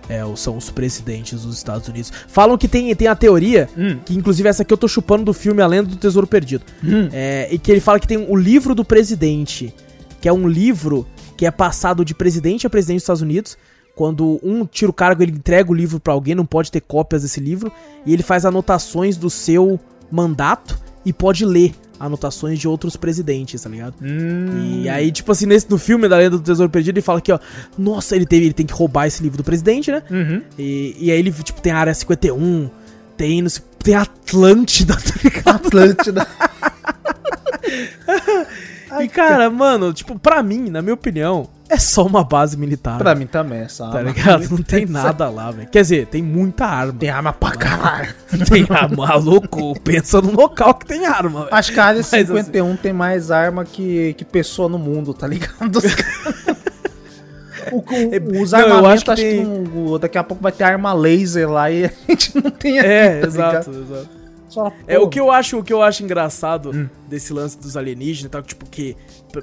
[0.09, 2.11] é, são os presidentes dos Estados Unidos.
[2.27, 3.99] Falam que tem, tem a teoria, Hum.
[4.05, 6.65] que inclusive essa aqui eu tô chupando do filme A Lenda do Tesouro Perdido.
[6.83, 7.09] Hum.
[7.13, 9.75] É, e que ele fala que tem o livro do presidente,
[10.23, 11.05] que é um livro
[11.37, 13.59] que é passado de presidente a presidente dos Estados Unidos.
[13.97, 17.21] Quando um tira o cargo, ele entrega o livro pra alguém, não pode ter cópias
[17.23, 17.71] desse livro,
[18.07, 19.79] e ele faz anotações do seu
[20.11, 23.95] mandato e pode ler anotações de outros presidentes, tá ligado?
[24.01, 24.81] Hum.
[24.83, 27.33] E aí, tipo assim, nesse, no filme da Lenda do Tesouro Perdido, ele fala aqui,
[27.33, 27.39] ó,
[27.77, 30.03] nossa, ele, teve, ele tem que roubar esse livro do presidente, né?
[30.11, 30.43] Uhum.
[30.59, 32.71] E, e aí ele, tipo, tem a área 51,
[33.17, 33.45] tem,
[33.83, 35.67] tem Atlântida, tá ligado?
[35.67, 36.27] Atlântida.
[39.01, 42.99] e, cara, mano, tipo, pra mim, na minha opinião, é só uma base militar.
[42.99, 44.11] pra mim também, essa Tá arma.
[44.11, 44.51] ligado?
[44.51, 45.69] Não tem nada lá, velho.
[45.71, 46.93] Quer dizer, tem muita arma.
[46.99, 48.15] Tem arma pra caralho.
[48.51, 49.79] Tem arma, maluco.
[49.81, 51.55] Pensa no local que tem arma, velho.
[51.55, 55.15] Acho que a área Mas, assim, 51 tem mais arma que, que pessoa no mundo,
[55.15, 55.77] tá ligado?
[55.77, 55.85] Os,
[57.73, 60.43] o, o- os Não, eu armamentos, acho que acho que, tem- não- daqui a pouco
[60.43, 63.93] vai ter arma laser lá e a gente não tem aqui, É, tá exato, ligado?
[63.95, 64.22] exato.
[64.53, 66.89] Só, É, o que eu acho, o que eu acho engraçado Hum.
[67.09, 68.95] desse lance dos alienígenas e tal, tipo, que,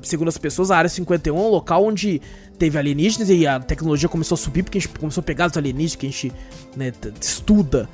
[0.04, 2.22] segundo as pessoas, a área 51 é um local onde
[2.60, 5.58] teve alienígenas e a tecnologia começou a subir porque a gente começou a pegar os
[5.58, 6.32] alienígenas que a gente
[6.76, 7.90] né, estuda,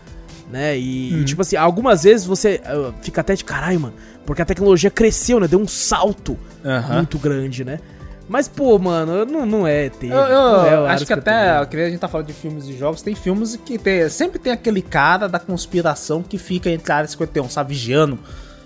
[0.51, 0.77] né?
[0.77, 1.21] E, Uhum.
[1.21, 3.93] e, tipo assim, algumas vezes você ah, fica até de caralho, mano,
[4.25, 5.47] porque a tecnologia cresceu, né?
[5.47, 6.97] Deu um salto Aham.
[6.97, 7.79] muito grande, né?
[8.27, 10.09] Mas, pô, mano, não, não é ter.
[10.09, 11.19] Eu, eu é acho que 51.
[11.19, 14.39] até, que a gente tá falando de filmes e jogos, tem filmes que tem, sempre
[14.39, 18.17] tem aquele cara da conspiração que fica entre a área 51, sabe, vigiando.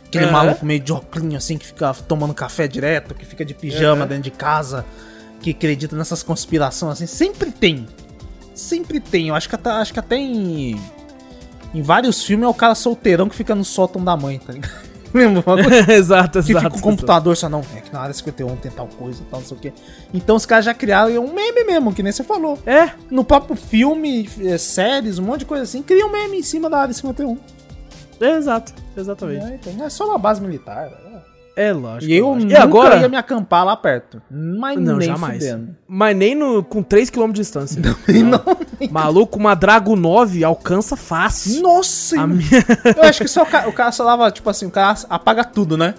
[0.06, 0.32] Aquele Aham.
[0.32, 4.08] maluco meio de óculos assim, que fica tomando café direto, que fica de pijama Aham.
[4.08, 4.86] dentro de casa,
[5.42, 7.06] que acredita nessas conspirações assim.
[7.06, 7.86] Sempre tem.
[8.56, 9.28] Sempre tem.
[9.28, 10.80] Eu acho que até, acho que até em,
[11.74, 14.89] em vários filmes é o cara solteirão que fica no sótão da mãe, tá ligado?
[15.14, 15.42] Lembra?
[15.44, 16.66] Coisa exato, que exato.
[16.66, 19.48] fica o computador só não, é que na área 51 tem tal coisa, tal, não
[19.48, 19.74] sei o quê.
[20.14, 22.58] Então os caras já criaram um meme mesmo, que nem você falou.
[22.66, 26.44] É, No próprio filme, eh, séries, um monte de coisa assim, cria um meme em
[26.44, 27.38] cima da área 51.
[28.22, 29.46] é exato, exatamente.
[29.46, 30.90] É, então não é só uma base militar.
[30.90, 31.09] né?
[31.62, 32.10] É, lógico.
[32.10, 32.44] E eu lógico.
[32.46, 32.98] nunca e agora?
[33.02, 34.22] ia me acampar lá perto.
[34.32, 35.44] Mas Não, nem jamais.
[35.44, 35.76] fudendo.
[35.86, 37.82] Mas nem no, com 3km de distância.
[38.24, 38.42] Não.
[38.90, 41.62] Maluco, uma Drago 9 alcança fácil.
[41.62, 42.42] Nossa, A minha...
[42.96, 45.44] eu acho que só o cara, o cara só dava, tipo assim, o cara apaga
[45.44, 45.96] tudo, né?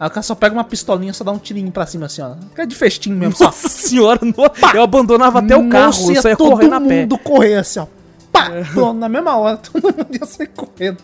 [0.00, 2.22] Aí o cara só pega uma pistolinha e só dá um tirinho pra cima assim,
[2.22, 2.34] ó.
[2.54, 3.44] Que é de festinho mesmo, só.
[3.44, 4.34] Nossa senhora, no-
[4.74, 7.02] eu abandonava até o carro, Nossa, eu só ia todo correr na pé.
[7.02, 7.86] mundo correr assim, ó.
[8.32, 8.50] Pá!
[8.72, 10.96] Pronto, na mesma hora, todo mundo ia sair correndo.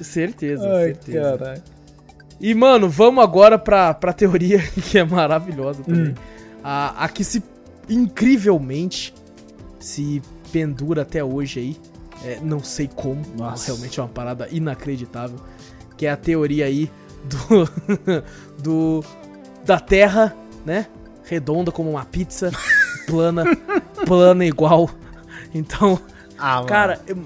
[0.00, 1.20] Certeza, Ai, certeza.
[1.38, 1.62] caralho.
[2.40, 4.58] E, mano, vamos agora pra, pra teoria
[4.90, 6.08] que é maravilhosa também.
[6.10, 6.14] Hum.
[6.62, 7.42] A, a que se,
[7.88, 9.14] incrivelmente,
[9.78, 10.22] se
[10.52, 11.76] pendura até hoje aí.
[12.24, 13.66] É, não sei como, Nossa.
[13.66, 15.38] realmente é uma parada inacreditável.
[15.96, 16.90] Que é a teoria aí
[17.24, 17.68] do,
[18.62, 19.04] do
[19.64, 20.34] da Terra,
[20.64, 20.86] né?
[21.24, 22.50] Redonda como uma pizza,
[23.06, 23.44] plana,
[24.06, 24.88] plana igual.
[25.54, 25.98] Então,
[26.38, 27.18] Ah, cara, eu-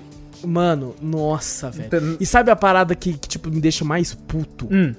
[0.44, 1.90] mano, nossa, velho.
[1.90, 4.68] Tem- E sabe a parada que, que, tipo, me deixa mais puto?
[4.70, 4.94] Hum.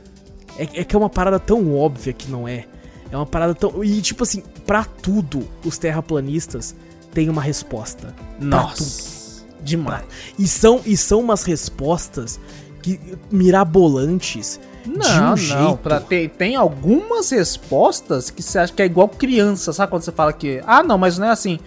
[0.58, 2.66] É, é que é uma parada tão óbvia que não é.
[3.12, 3.84] É uma parada tão.
[3.84, 6.76] E, tipo assim, pra tudo, os terraplanistas
[7.14, 8.08] têm uma resposta.
[8.08, 8.46] Pra tudo.
[8.46, 9.22] Nossa.
[9.64, 10.04] Demais.
[10.40, 12.40] E são, e são umas respostas
[12.82, 13.00] que
[13.32, 14.60] mirabolantes.
[14.84, 15.38] de Não, um não.
[15.38, 15.78] jeito.
[15.78, 19.92] Pra ter, tem algumas respostas que você acha que é igual criança, sabe?
[19.92, 21.60] Quando você fala que, ah, não, mas não é assim.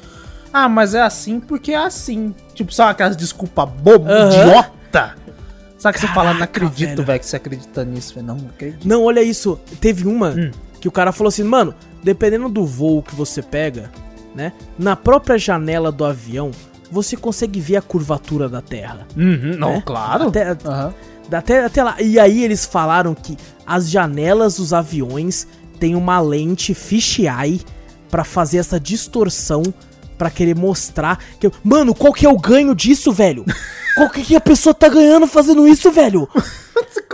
[0.57, 2.33] Ah, mas é assim porque é assim.
[2.55, 4.29] Tipo, sabe aquelas desculpa boba, Aham.
[4.29, 5.15] idiota?
[5.77, 7.19] Sabe que você fala, não acredito, velho.
[7.19, 8.15] que você acredita nisso.
[8.15, 8.27] velho.
[8.29, 8.87] Não, não acredito.
[8.89, 9.59] Não, olha isso.
[9.81, 10.51] Teve uma Hum.
[10.81, 11.75] que o cara falou assim, mano,
[12.05, 13.91] dependendo do voo que você pega,
[14.33, 14.53] né?
[14.79, 16.53] Na própria janela do avião,
[16.89, 19.07] você consegue ver a curvatura da Terra.
[19.17, 19.83] Uhum, não, né?
[19.85, 20.29] claro.
[20.29, 20.95] Até, Aham.
[21.33, 22.01] até, até lá.
[22.01, 23.37] E aí eles falaram que
[23.67, 25.49] as janelas dos aviões
[25.81, 27.61] têm uma lente fisheye
[28.09, 29.63] pra fazer essa distorção
[30.17, 33.45] pra querer mostrar que mano, qual que é o ganho disso, velho?
[33.97, 36.29] Qual que, que a pessoa tá ganhando fazendo isso, velho?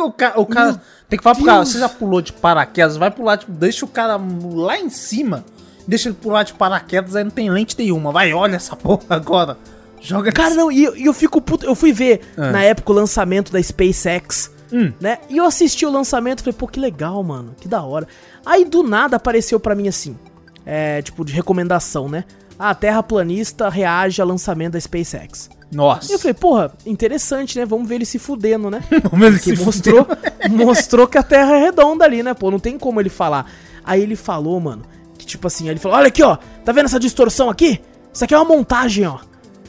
[0.02, 1.68] O cara, o cara tem que falar pro cara, Deus.
[1.72, 4.18] você já pulou de paraquedas, vai pular, tipo, deixa o cara
[4.54, 5.44] lá em cima,
[5.86, 8.10] deixa ele pular de paraquedas, aí não tem lente nenhuma.
[8.10, 9.58] Vai, olha essa porra agora.
[10.00, 11.66] Joga Cara, não, e eu, eu fico puto.
[11.66, 12.50] Eu fui ver Ah.
[12.50, 14.90] na época o lançamento da SpaceX, Hum.
[14.98, 15.18] né?
[15.28, 18.08] E eu assisti o lançamento e falei, pô, que legal, mano, que da hora.
[18.46, 20.16] Aí do nada apareceu pra mim assim,
[20.64, 22.24] é, tipo, de recomendação, né?
[22.60, 25.48] A terraplanista reage ao lançamento da SpaceX.
[25.72, 26.12] Nossa.
[26.12, 27.64] E eu falei, porra, interessante, né?
[27.64, 28.82] Vamos ver ele se fudendo, né?
[29.08, 30.06] Como ele Que se mostrou,
[30.50, 32.34] mostrou que a Terra é redonda ali, né?
[32.34, 33.50] Pô, não tem como ele falar.
[33.82, 34.82] Aí ele falou, mano,
[35.16, 37.80] que tipo assim, ele falou, olha aqui, ó, tá vendo essa distorção aqui?
[38.12, 39.20] Isso aqui é uma montagem, ó.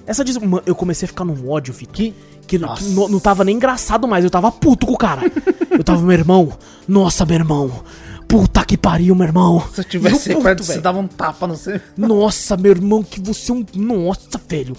[0.05, 0.37] Essa dis...
[0.37, 1.93] Mano, eu comecei a ficar num ódio, Vitor.
[1.93, 2.13] Que,
[2.45, 5.21] que, que não, não tava nem engraçado mais, eu tava puto com o cara.
[5.71, 6.51] eu tava, meu irmão,
[6.85, 7.71] nossa, meu irmão,
[8.31, 9.61] puta que pariu, meu irmão.
[9.73, 11.81] Se eu tivesse eu, perto, você dava um tapa, não sei.
[11.97, 13.65] Nossa, meu irmão, que você é um.
[13.75, 14.75] Nossa, velho.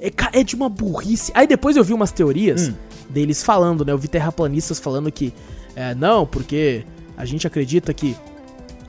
[0.00, 1.30] É, é de uma burrice.
[1.34, 2.74] Aí depois eu vi umas teorias Hum.
[3.10, 3.92] deles falando, né?
[3.92, 5.34] Eu vi terraplanistas falando que.
[5.76, 6.84] É, não, porque
[7.16, 8.16] a gente acredita que.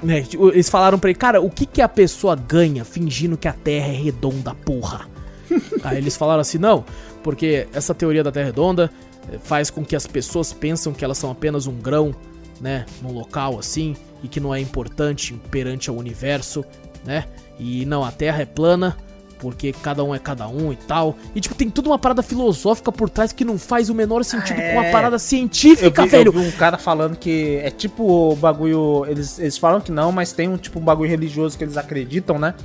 [0.01, 3.47] né, tipo, eles falaram pra ele, cara, o que, que a pessoa ganha fingindo que
[3.47, 5.07] a Terra é redonda, porra?
[5.83, 6.85] Aí eles falaram assim, não,
[7.21, 8.89] porque essa teoria da Terra redonda
[9.31, 12.13] eh, faz com que as pessoas pensam que elas são apenas um grão,
[12.65, 16.65] né, num local assim, e que não é importante perante ao universo,
[17.05, 17.25] né?
[17.59, 18.97] E não, a Terra é plana,
[19.37, 21.15] porque cada um é cada um e tal.
[21.35, 24.55] E tipo, tem toda uma parada filosófica por trás que não faz o menor sentido
[24.55, 24.91] com a É.
[24.91, 26.29] parada Eu científica, vi, velho.
[26.29, 29.05] eu vi um cara falando que é tipo o bagulho.
[29.07, 32.39] Eles, eles falam que não, mas tem um tipo um bagulho religioso que eles acreditam,
[32.39, 32.55] né?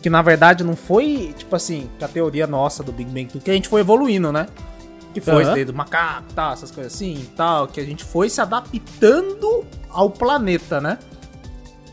[0.00, 3.50] Que na verdade não foi, tipo assim, que a teoria nossa do Big Bang, que
[3.50, 4.46] a gente foi evoluindo, né?
[5.14, 5.54] Que foi Aham.
[5.54, 9.64] desde o macaco, tal, essas coisas assim e tal, que a gente foi se adaptando
[9.90, 10.98] ao planeta, né?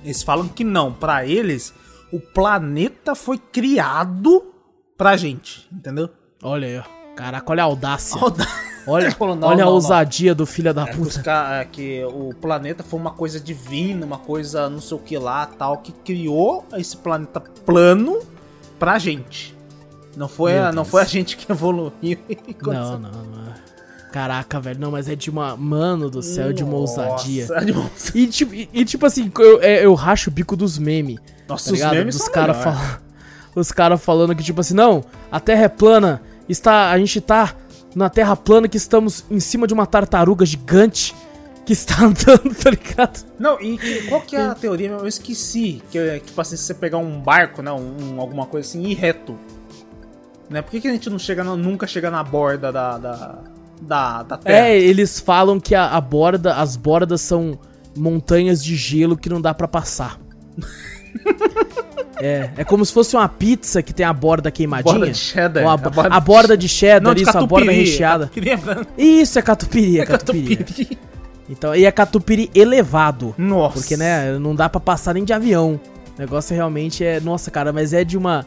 [0.03, 1.73] Eles falam que não, pra eles,
[2.13, 4.53] o planeta foi criado
[4.95, 6.09] pra gente, entendeu?
[6.43, 6.83] Olha aí, ó.
[7.15, 8.17] Caraca, olha a audácia.
[8.89, 9.73] Olha, Olha, não, olha a não, não.
[9.73, 11.21] ousadia do filho da É, puta.
[11.21, 15.17] ca- é, que o planeta foi uma coisa divina, uma coisa não sei o que
[15.17, 18.19] lá, tal, que criou esse planeta plano
[18.79, 19.56] pra gente.
[20.17, 21.93] Não foi, Meu a, não foi a gente que evoluiu.
[22.01, 22.17] e
[22.65, 23.53] Não, não, não.
[24.11, 24.79] Caraca, velho.
[24.79, 25.55] Não, mas é de uma.
[25.55, 27.47] Mano do céu, é de uma Nossa, ousadia.
[27.51, 28.21] é de uma ousadia.
[28.23, 31.19] E tipo, e, e, tipo assim, eu, é, eu racho o bico dos memes.
[31.47, 31.93] Nossa, Tá os ligado?
[31.95, 32.75] memes Dos fal...
[33.55, 36.21] Os caras falando que, tipo assim, não, a Terra é plana.
[36.49, 37.53] Está, a gente tá
[37.95, 41.15] na Terra plana que estamos em cima de uma tartaruga gigante
[41.65, 43.25] que está andando, tá ligado?
[43.37, 44.89] Não, e que- qual que é a teoria?
[44.89, 45.81] Eu esqueci.
[45.91, 48.91] Que é, tipo assim, se você pegar um barco, né, um, alguma coisa assim, e
[48.91, 49.37] ir reto.
[50.49, 50.61] Né?
[50.61, 53.39] Por que, que a gente não chega na- nunca chega na borda da, da,
[53.81, 54.67] da, da Terra?
[54.67, 57.59] É, eles falam que a, a borda, as bordas são
[57.95, 60.17] montanhas de gelo que não dá pra passar.
[62.21, 64.93] é, é como se fosse uma pizza que tem a borda queimadinha.
[64.93, 65.65] Borda de cheddar.
[65.67, 67.75] A, A bo- borda a de borda de cheddar, Não, de isso, a borda catupiry,
[67.79, 68.31] recheada.
[68.97, 69.01] é.
[69.01, 70.55] Isso, é catupiry, é É catupiry.
[70.57, 70.97] catupiry.
[71.49, 73.33] Então, e é catupiry elevado.
[73.37, 73.79] Nossa.
[73.79, 75.79] Porque, né, não dá pra passar nem de avião.
[76.17, 77.19] O negócio realmente é.
[77.19, 78.45] Nossa, cara, mas é de uma.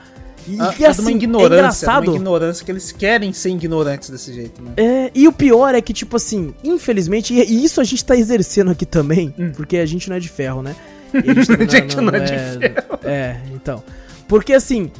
[0.48, 2.02] E, Ah, e é de assim, uma é ignorância, engraçado.
[2.04, 4.72] de uma ignorância que eles querem ser ignorantes desse jeito, né?
[4.76, 8.16] É, e o pior é que, tipo assim, infelizmente, e, e isso a gente tá
[8.16, 9.52] exercendo aqui também, Hum.
[9.54, 10.74] porque a gente não é de ferro, né?
[11.12, 12.98] E a gente, A gente não é de ferro.
[13.04, 13.82] É, então.
[14.28, 14.90] Porque assim,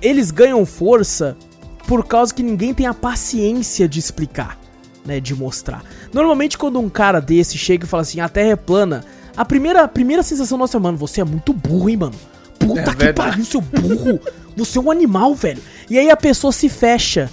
[0.00, 1.36] eles ganham força
[1.86, 4.56] por causa que ninguém tem a paciência de explicar,
[5.04, 5.18] né?
[5.20, 5.82] De mostrar.
[6.12, 9.04] Normalmente, quando um cara desse chega e fala assim, a Terra é plana,
[9.36, 12.14] a primeira, a primeira sensação nossa é, mano, você é muito burro, hein, mano?
[12.58, 13.14] Puta É que verdade.
[13.30, 14.20] pariu, seu burro!
[14.56, 15.62] Você é um animal, velho.
[15.88, 17.30] E aí a pessoa se fecha.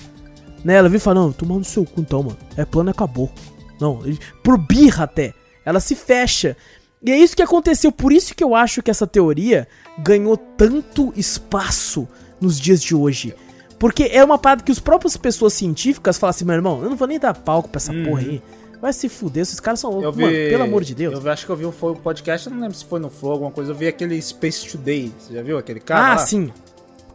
[0.63, 0.75] Né?
[0.75, 2.37] Ela vem fala, não, toma no seu cu então, mano.
[2.57, 3.31] É plano, acabou.
[3.79, 4.01] Não,
[4.43, 5.33] por birra até.
[5.65, 6.55] Ela se fecha.
[7.01, 7.91] E é isso que aconteceu.
[7.91, 9.67] Por isso que eu acho que essa teoria
[9.99, 12.07] ganhou tanto espaço
[12.41, 13.33] nos dias de hoje.
[13.77, 16.97] Porque é uma parada que as próprias pessoas científicas falam assim, meu irmão, eu não
[16.97, 18.41] vou nem dar palco pra essa porra aí.
[18.81, 20.01] Vai se fuder, esses caras são Uhum.
[20.01, 21.23] Loucos, vi, mano, pelo amor de Deus.
[21.23, 23.51] Eu acho que eu vi um podcast, eu não lembro se foi no Flow, alguma
[23.51, 23.71] coisa.
[23.71, 25.11] Eu vi aquele Space Today.
[25.17, 26.05] Você já viu aquele cara?
[26.05, 26.17] ah, lá?
[26.17, 26.51] sim.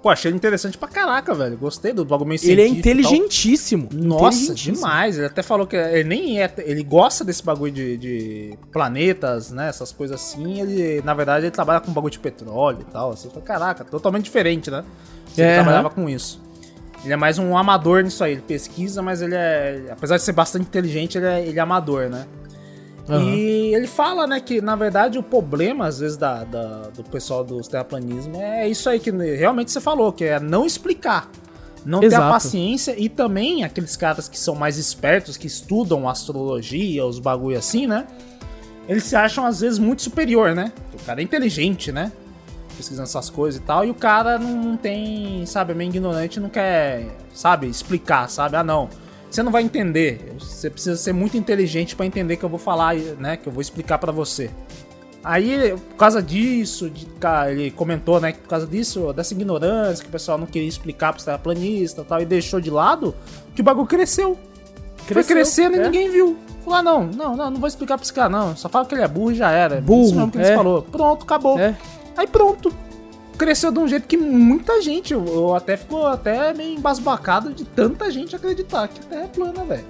[0.05, 1.57] Pô, achei ele interessante pra caraca, velho.
[1.57, 3.89] Gostei do bagulho meio Ele é inteligentíssimo.
[3.91, 4.75] Nossa, inteligentíssimo.
[4.77, 5.17] demais.
[5.17, 6.53] Ele até falou que ele nem é.
[6.59, 9.67] Ele gosta desse bagulho de, de planetas, né?
[9.71, 10.61] Essas coisas assim.
[10.61, 13.13] Ele, na verdade, ele trabalha com bagulho de petróleo e tal.
[13.13, 14.85] Assim, falei, caraca, totalmente diferente, né?
[15.39, 15.95] Ele É, trabalhava aham.
[15.95, 16.39] com isso.
[17.03, 18.33] Ele é mais um amador nisso aí.
[18.33, 19.87] Ele pesquisa, mas ele é.
[19.91, 22.27] Apesar de ser bastante inteligente, ele é, ele é amador, né?
[23.09, 23.35] Aham.
[23.37, 27.45] E ele fala, né, que na verdade o problema, às vezes, da, da- do pessoal
[27.45, 31.29] dos terraplanismo é isso aí que realmente você falou, que é não explicar.
[31.85, 32.31] Não ter a Exato.
[32.33, 37.87] paciência e também aqueles caras que são mais espertos, que estudam astrologia, os bagulho assim,
[37.87, 38.07] né?
[38.89, 40.73] Eles se acham às vezes muito superior, né?
[40.95, 42.11] O cara é inteligente, né?
[42.75, 46.41] Pesquisando essas coisas e tal, e o cara não, não tem, sabe, é meio ignorante,
[46.41, 48.57] não quer, sabe, explicar, sabe?
[48.57, 48.89] Ah, não.
[49.35, 50.33] Você não vai entender.
[50.39, 53.37] Você precisa ser muito inteligente pra entender que eu vou falar, né?
[53.37, 54.49] Que eu vou explicar pra você.
[55.25, 60.05] Aí, por causa disso, de, ca- ele comentou, né, que por causa disso, dessa ignorância,
[60.05, 63.13] que o pessoal não queria explicar pros terraplanistas e tal, e deixou de lado,
[63.57, 64.39] que o bagulho cresceu.
[64.99, 65.85] Foi Cresceu, crescendo e é.
[65.87, 66.37] ninguém viu.
[66.63, 68.55] Falou, ah, não, não, não, não vou explicar pra esse cara, não.
[68.57, 69.81] Só fala que ele é burro e já era.
[69.81, 70.47] Burro, Isso mesmo que é.
[70.47, 70.83] ele falou.
[70.83, 71.59] Pronto, acabou.
[71.59, 71.75] É.
[72.17, 72.73] Aí pronto.
[73.37, 78.11] Cresceu de um jeito que muita gente, eu, até ficou até meio embasbacado de tanta
[78.11, 79.85] gente acreditar que a Terra é plana, velho.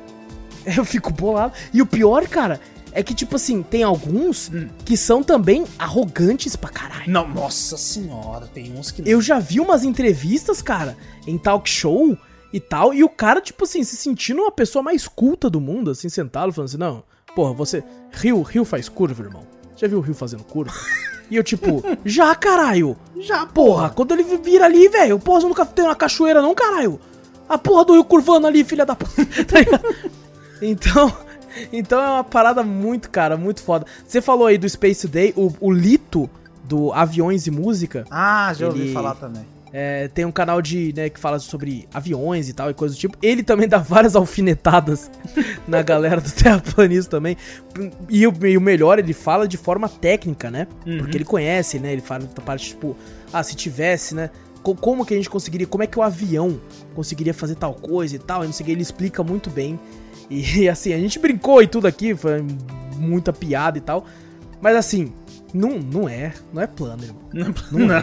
[0.76, 1.52] Eu fico bolado.
[1.72, 2.58] E o pior, cara,
[2.90, 4.68] é que, tipo assim, tem alguns Hum.
[4.84, 7.10] que são também arrogantes pra caralho.
[7.12, 9.02] Não, nossa senhora, tem uns que.
[9.04, 10.96] Eu já vi umas entrevistas, cara,
[11.26, 12.16] em talk show,
[12.54, 12.94] e tal.
[12.94, 16.52] E o cara, tipo assim, se sentindo uma pessoa mais culta do mundo, assim, sentado,
[16.52, 17.02] falando assim, não,
[17.34, 17.82] porra, você.
[18.12, 19.42] Rio, Rio faz curva, irmão.
[19.76, 20.72] Já viu o Rio fazendo curva?
[21.30, 22.96] E eu, tipo, já, caralho!
[23.18, 23.90] Já, porra!
[23.90, 27.00] Quando ele vira ali, velho, porra, você nunca tem uma cachoeira, não, caralho!
[27.48, 29.12] A porra do Rio curvando ali, filha da puta.
[29.44, 29.94] tá ligado?
[30.60, 31.12] Então.
[31.72, 33.86] Então é uma parada muito, cara, muito foda.
[34.06, 36.28] Você falou aí do Space Day, o, o Lito
[36.64, 38.04] do Aviões e Música.
[38.10, 39.46] Ah, já Ele- ouvi falar também.
[39.76, 42.98] É, tem um canal de, né, que fala sobre aviões e tal e coisa do
[42.98, 43.18] tipo.
[43.20, 45.10] Ele também dá várias alfinetadas
[45.66, 47.36] na galera do terraplanismo também.
[48.08, 50.68] E o, e o melhor, ele fala de forma técnica, né?
[50.86, 50.98] Uhum.
[50.98, 51.92] Porque ele conhece, né?
[51.92, 52.96] Ele fala da parte, tipo,
[53.32, 54.30] ah, se tivesse, né?
[54.62, 56.60] co- Como que a gente conseguiria, como é que o avião
[56.94, 59.76] conseguiria fazer tal coisa e tal, e não sei o que, ele explica muito bem.
[60.30, 62.44] E assim, a gente brincou e tudo aqui, foi
[62.96, 64.06] muita piada e tal.
[64.60, 65.12] Mas assim,
[65.52, 67.22] não, não é, não é plano, irmão.
[67.32, 67.96] Não, não, não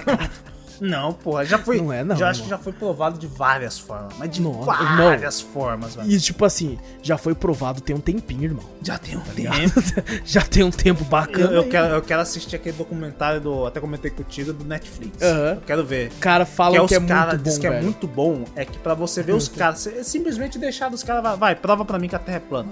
[1.13, 1.77] porra, já foi.
[1.79, 4.13] Não é, não, Já acho que já foi provado de várias formas.
[4.17, 6.09] Mas de várias formas, velho.
[6.11, 8.63] E tipo assim, já foi provado tem um tempinho, irmão.
[8.81, 9.59] Já tem um ligado?
[9.59, 10.03] tempo.
[10.25, 11.51] já tem um tempo Eu, bacana.
[11.53, 11.69] eu aí.
[11.69, 13.65] quero, eu quero assistir aquele documentário do.
[13.67, 15.21] Até comentei contigo do Netflix.
[15.21, 15.53] Aham.
[15.55, 16.11] Eu quero ver.
[16.19, 17.83] Cara, Que falam é que os é, caras muito diz bom, que é velho.
[17.83, 21.37] muito bom, é que pra você ver os caras, você simplesmente deixar os caras, vai,
[21.37, 22.69] vai, prova pra mim que a Terra é plana.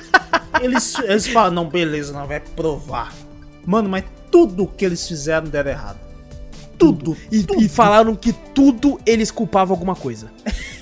[0.62, 3.12] eles, eles falam, não, beleza, não vai provar.
[3.66, 5.98] Mano, mas tudo que eles fizeram deram errado.
[6.86, 7.16] Tudo.
[7.30, 7.62] E, tudo.
[7.62, 10.30] e falaram que tudo eles culpavam alguma coisa.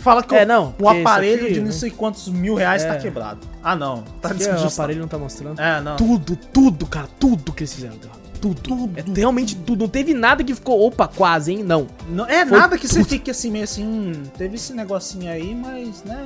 [0.01, 2.95] Fala que É, o- não, o aparelho aqui, de não sei quantos mil reais tá
[2.95, 2.99] É.
[2.99, 3.41] quebrado.
[3.63, 4.03] Ah, não.
[4.21, 4.73] Tá Que o desajustado.
[4.75, 5.61] aparelho não tá mostrando.
[5.61, 5.97] É, não.
[5.97, 7.97] Tudo, tudo, cara, tudo que eles fizeram.
[8.41, 8.61] Tudo.
[8.63, 8.99] Tudo.
[8.99, 9.81] É realmente tudo.
[9.81, 11.63] Não teve nada que ficou, opa, quase, hein?
[11.63, 11.87] Não.
[12.09, 13.09] Não, é Foi nada que você tudo.
[13.11, 16.25] fique assim, meio assim, hum, teve esse negocinho aí, mas, né?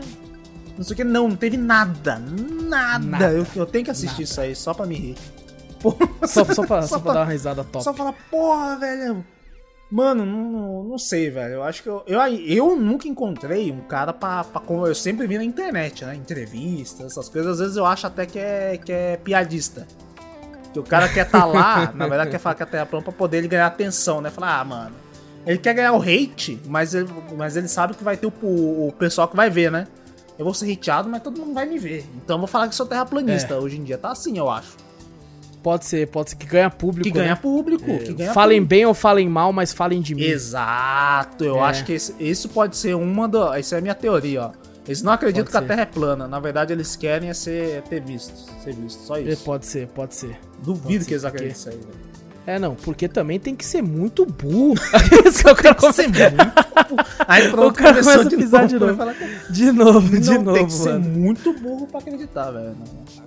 [0.79, 2.23] Não sei o que, não, não teve nada.
[2.69, 3.05] Nada.
[3.05, 3.31] Nada.
[3.33, 4.23] Eu, eu tenho que assistir Nada.
[4.23, 5.17] isso aí só pra me rir.
[6.27, 7.83] Só, só, pra, só Só pra pra- dar uma risada top.
[7.85, 9.25] Só falar, porra, velho.
[9.91, 11.55] Mano, não, não, sei, velho.
[11.55, 14.63] Eu acho que eu, eu, eu nunca encontrei um cara pra, pra.
[14.87, 16.15] Eu sempre vi na internet, né?
[16.15, 17.53] Entrevistas, essas coisas.
[17.53, 19.87] Às vezes eu acho até que é, que é piadista.
[20.73, 23.05] Que o cara quer tá lá, na verdade quer falar que a Terra é plana
[23.05, 24.31] pra poder ele ganhar atenção, né?
[24.31, 24.97] Falar, ah, mano.
[25.47, 28.93] Ele quer ganhar o hate, mas ele, mas ele sabe que vai ter o, o,
[28.99, 29.87] pessoal que vai ver, né?
[30.39, 32.05] Eu vou ser hateado, mas todo mundo vai me ver.
[32.17, 33.57] Então eu vou falar que sou terraplanista.
[33.59, 34.84] Hoje em dia tá assim, eu acho.
[35.65, 37.05] Pode ser, pode ser que ganha público.
[37.09, 37.39] Que ganha né?
[37.41, 37.91] público.
[37.91, 38.69] É, que ganha falem público.
[38.69, 40.23] bem ou falem mal, mas falem de mim.
[40.23, 41.61] Exato, eu É.
[41.63, 43.59] acho que esse- isso pode ser uma da.
[43.59, 44.51] Essa é a minha teoria, ó.
[44.87, 45.67] Eles não acreditam Pode que a ser.
[45.67, 46.29] Terra é plana.
[46.29, 48.35] Na verdade, eles querem é ser, é ter visto.
[48.63, 49.43] Ser visto, só É, isso.
[49.43, 50.39] Pode ser, pode ser.
[50.63, 52.14] Duvido pode ser, que eles porque- acreditem nisso aí, velho.
[52.47, 54.75] É, não, porque também tem que ser muito burro.
[55.51, 56.25] O cara Tem que ser muito.
[57.27, 59.15] Aí pronto, O cara começou começa a pisar de vai novo.
[59.51, 62.77] De novo, de Não, novo, tem que ser muito burro pra acreditar, velho.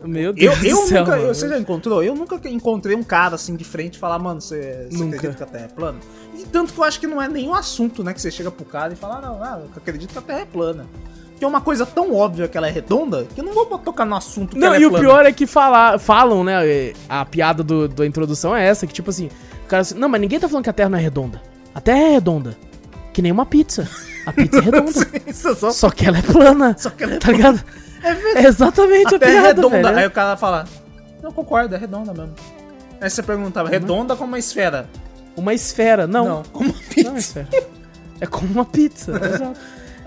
[0.03, 1.17] Meu Eu, Deus eu do céu, nunca.
[1.17, 2.03] eu- você já encontrou?
[2.03, 5.43] Eu nunca encontrei um cara assim de frente e falar, mano, você, você acredita que
[5.43, 5.97] a Terra é plana?
[6.35, 8.13] E tanto que eu acho que não é nenhum assunto, né?
[8.13, 10.41] Que você chega pro cara e fala, ah, não, ah, eu acredito que a Terra
[10.41, 10.85] é plana.
[11.39, 14.05] Que é uma coisa tão óbvia que ela é redonda que eu não vou tocar
[14.05, 15.05] no assunto que Não, é e o plana.
[15.05, 16.67] pior é que fala, falam, né?
[16.67, 19.29] é, A piada do, da introdução é essa, que tipo assim,
[19.63, 21.39] o cara assim, não, mas ninguém tá falando que a Terra não é redonda.
[21.75, 22.57] A Terra é redonda.
[23.13, 23.87] Que nem uma pizza.
[24.25, 24.91] A pizza é redonda.
[25.27, 26.75] Isso só, só que ela é plana.
[26.77, 27.63] só que ela é Tá ligado?
[28.03, 28.45] É verdade.
[28.45, 29.77] É exatamente a, A Terra piada, é redonda.
[29.83, 29.97] velho.
[29.99, 30.65] Aí o cara fala,
[31.21, 32.33] não concordo, é redonda mesmo.
[32.99, 34.89] Aí você perguntava, redonda como uma esfera?
[35.35, 36.07] Uma esfera.
[36.07, 37.17] Não, Não, como uma não é pizza.
[37.17, 37.47] esfera.
[38.19, 39.11] É como uma pizza.
[39.23, 39.59] exato.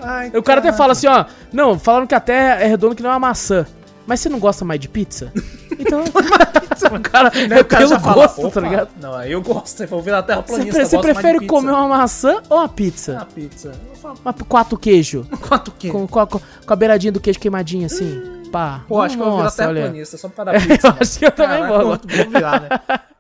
[0.03, 1.25] Ai, O cara até fala assim, ó.
[1.53, 3.67] Não, falaram que a Terra é redonda que não é uma maçã.
[4.07, 5.33] Mas você não gosta mais de pizza?
[5.79, 6.03] Então.
[6.93, 8.89] o cara é o cara pelo fala, gosto, "Opa, tá ligado?
[9.01, 9.83] Não, aí eu gosto.
[9.83, 10.85] Eu vou virar terra Você, planista.
[10.85, 11.49] você de prefere pizza.
[11.55, 13.19] comer uma maçã ou uma pizza?
[13.19, 13.73] Ah, pizza.
[14.03, 15.25] Falo, Uma, quatro queijo.
[15.49, 15.89] quanto que?
[15.91, 18.21] Com, com, a- com a beiradinha do queijo queimadinho assim.
[18.53, 18.83] Pá.
[18.89, 19.75] Pô, acho que eu vou virar Nossa, olha.
[19.75, 20.89] terraplanista só por causa da pizza.
[20.89, 21.85] Eu acho que eu também vou.
[21.87, 21.99] vou
[22.31, 22.69] virar, né?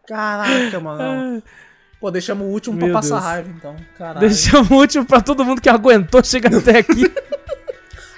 [0.07, 1.43] Caraca, mano.
[2.01, 3.25] Pô, deixamos o último Meu pra passar Deus.
[3.25, 3.77] raiva, então.
[3.99, 4.21] Caralho.
[4.21, 7.11] Deixamos o último pra todo mundo que aguentou chegar até aqui.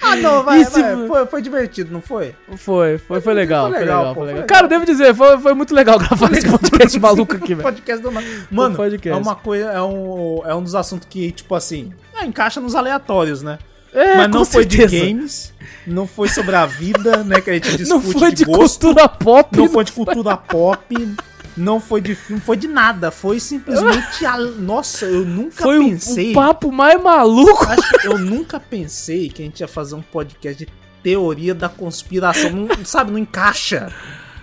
[0.04, 1.06] Ah, não, vai, se- vai.
[1.06, 2.34] Foi, foi divertido, não foi?
[2.56, 4.42] Foi, foi, foi legal, Foi foi legal, legal, pô, foi legal.
[4.42, 4.46] legal.
[4.56, 7.62] Cara, devo dizer, foi, foi muito legal gravar esse podcast maluco aqui, velho.
[7.62, 8.10] podcast do.
[8.50, 9.08] Mano, podcast.
[9.10, 12.74] é uma coisa, é um, é um dos assuntos que, tipo assim, é, encaixa nos
[12.74, 13.60] aleatórios, né?
[13.94, 15.04] É, Mas não foi de certeza.
[15.06, 15.54] games,
[15.86, 17.40] não foi sobre a vida, né?
[17.40, 19.56] Que a gente discute Não foi de, gosto, cultura pop.
[19.56, 21.16] não foi de cultura pop,
[21.56, 23.10] não foi de filme, foi de nada.
[23.10, 24.24] Foi simplesmente.
[24.26, 26.30] a- Nossa, eu nunca Foi o, pensei.
[26.30, 27.66] o papo mais maluco.
[28.04, 30.72] Eu nunca pensei que a gente ia fazer um podcast de
[31.02, 32.50] teoria da conspiração.
[32.50, 33.92] Não, sabe, não encaixa.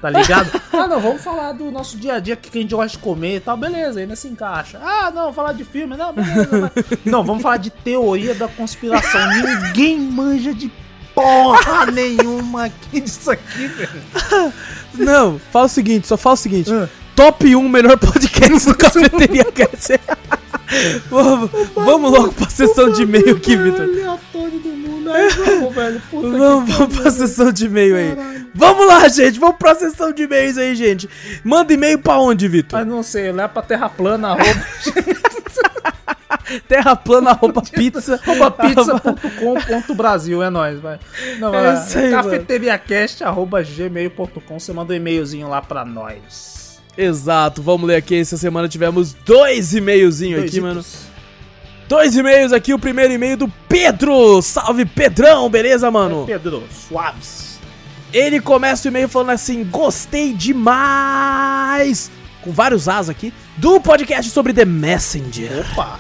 [0.02, 0.50] Tá ligado?
[0.72, 3.36] Ah, não, vamos falar do nosso dia a dia, que a gente gosta de comer
[3.36, 3.58] e tal.
[3.58, 4.80] Beleza, ainda se encaixa.
[4.82, 5.98] Ah, não, falar de filme.
[5.98, 6.72] Não, beleza.
[6.74, 9.20] mas- Não, vamos falar de teoria da conspiração.
[9.30, 10.72] Ninguém manja de
[11.22, 14.54] porra nenhuma aqui disso aqui, velho.
[14.96, 16.72] Não, fala o seguinte, só fala o seguinte.
[16.74, 16.88] Ah.
[17.16, 20.00] Top 1 melhor podcast do Cafeteria Cast.
[21.10, 23.82] vamos, vamos logo pra sessão de e-mail aqui, Vitor.
[23.82, 25.10] aleatório do mundo.
[25.46, 26.02] vamos, velho.
[26.10, 28.46] Puta Vamos, vamos pra sessão de e-mail aí.
[28.56, 29.40] Vamos lá, gente.
[29.40, 31.10] Vamos pra sessão de e-mails aí, gente.
[31.44, 32.80] Manda e-mail pra onde, Vitor?
[32.80, 34.66] Mas não sei, leva pra terra plana, arroba,
[36.68, 38.20] Terra plana, arroba pizza.
[38.26, 41.00] arroba pizza.com.brasil, é nóis, vai.
[41.40, 46.80] Não, É isso aí, cafeteriacast, arroba gmail.com, você manda um e-mailzinho lá pra nós.
[46.98, 48.20] Exato, vamos ler aqui.
[48.20, 50.84] Essa semana tivemos dois e-mailzinhos aqui, mano.
[51.88, 52.74] Dois e-mails aqui.
[52.74, 54.42] O primeiro e-mail do Pedro.
[54.42, 55.50] Salve, Pedrão.
[55.50, 56.26] Beleza, mano?
[56.28, 57.60] Pedro, suaves.
[58.14, 62.12] Ele começa o e-mail falando assim: Gostei demais!
[62.42, 63.34] Com vários as aqui.
[63.58, 65.66] Do podcast sobre The Messenger.
[65.72, 66.00] Opa.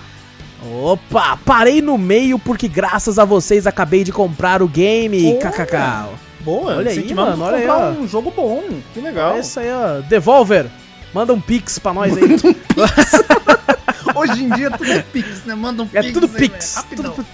[0.83, 5.37] Opa, parei no meio porque graças a vocês acabei de comprar o game.
[5.39, 6.09] KKK.
[6.41, 7.89] Boa, Olha aí, mano, olha aí, ó.
[7.91, 8.63] um jogo bom,
[8.93, 9.35] que legal.
[9.35, 9.99] É isso aí, ó.
[10.01, 10.67] Devolver.
[11.13, 12.23] Manda um pix pra nós aí.
[14.15, 15.55] Hoje em dia tudo é Pix, né?
[15.55, 16.13] Manda um É Pix.
[16.13, 16.85] tudo aí, pix.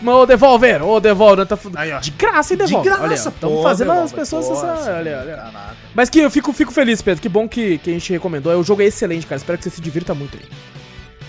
[0.05, 1.45] ô, Devolver, ô, Devolver.
[1.45, 1.99] Tá, Aí, ó.
[1.99, 2.91] de graça, hein, De Devolver.
[2.91, 4.45] graça, olha, estamos fazendo as Devolver, pessoas.
[4.47, 5.35] pô, essa- olha, olha.
[5.35, 5.75] Caraca.
[5.95, 7.21] Mas que eu fico, fico feliz, Pedro.
[7.21, 8.53] Que bom que, que a gente recomendou.
[8.59, 9.37] O jogo é excelente, cara.
[9.37, 10.43] Espero que você se divirta muito aí.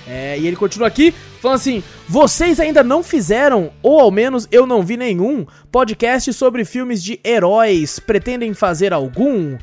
[0.09, 4.67] É, e ele continua aqui falando assim: vocês ainda não fizeram, ou ao menos eu
[4.67, 7.99] não vi nenhum, podcast sobre filmes de heróis.
[7.99, 9.59] Pretendem fazer algum?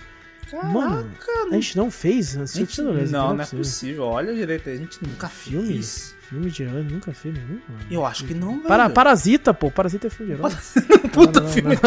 [0.71, 1.09] Mano,
[1.49, 2.37] a gente não fez.
[2.37, 4.03] A Gente, não, não, não é possível.
[4.03, 5.55] Olha direito aí, a gente nunca fez.
[5.55, 6.15] Filmes?
[6.29, 7.79] Filme de herói nunca fez nenhum, mano.
[7.89, 8.67] Eu acho que não, velho.
[8.67, 9.71] Para, Parasita, pô.
[9.71, 10.51] Parasita é filme de herói.
[11.11, 11.75] Puta Não, não, filme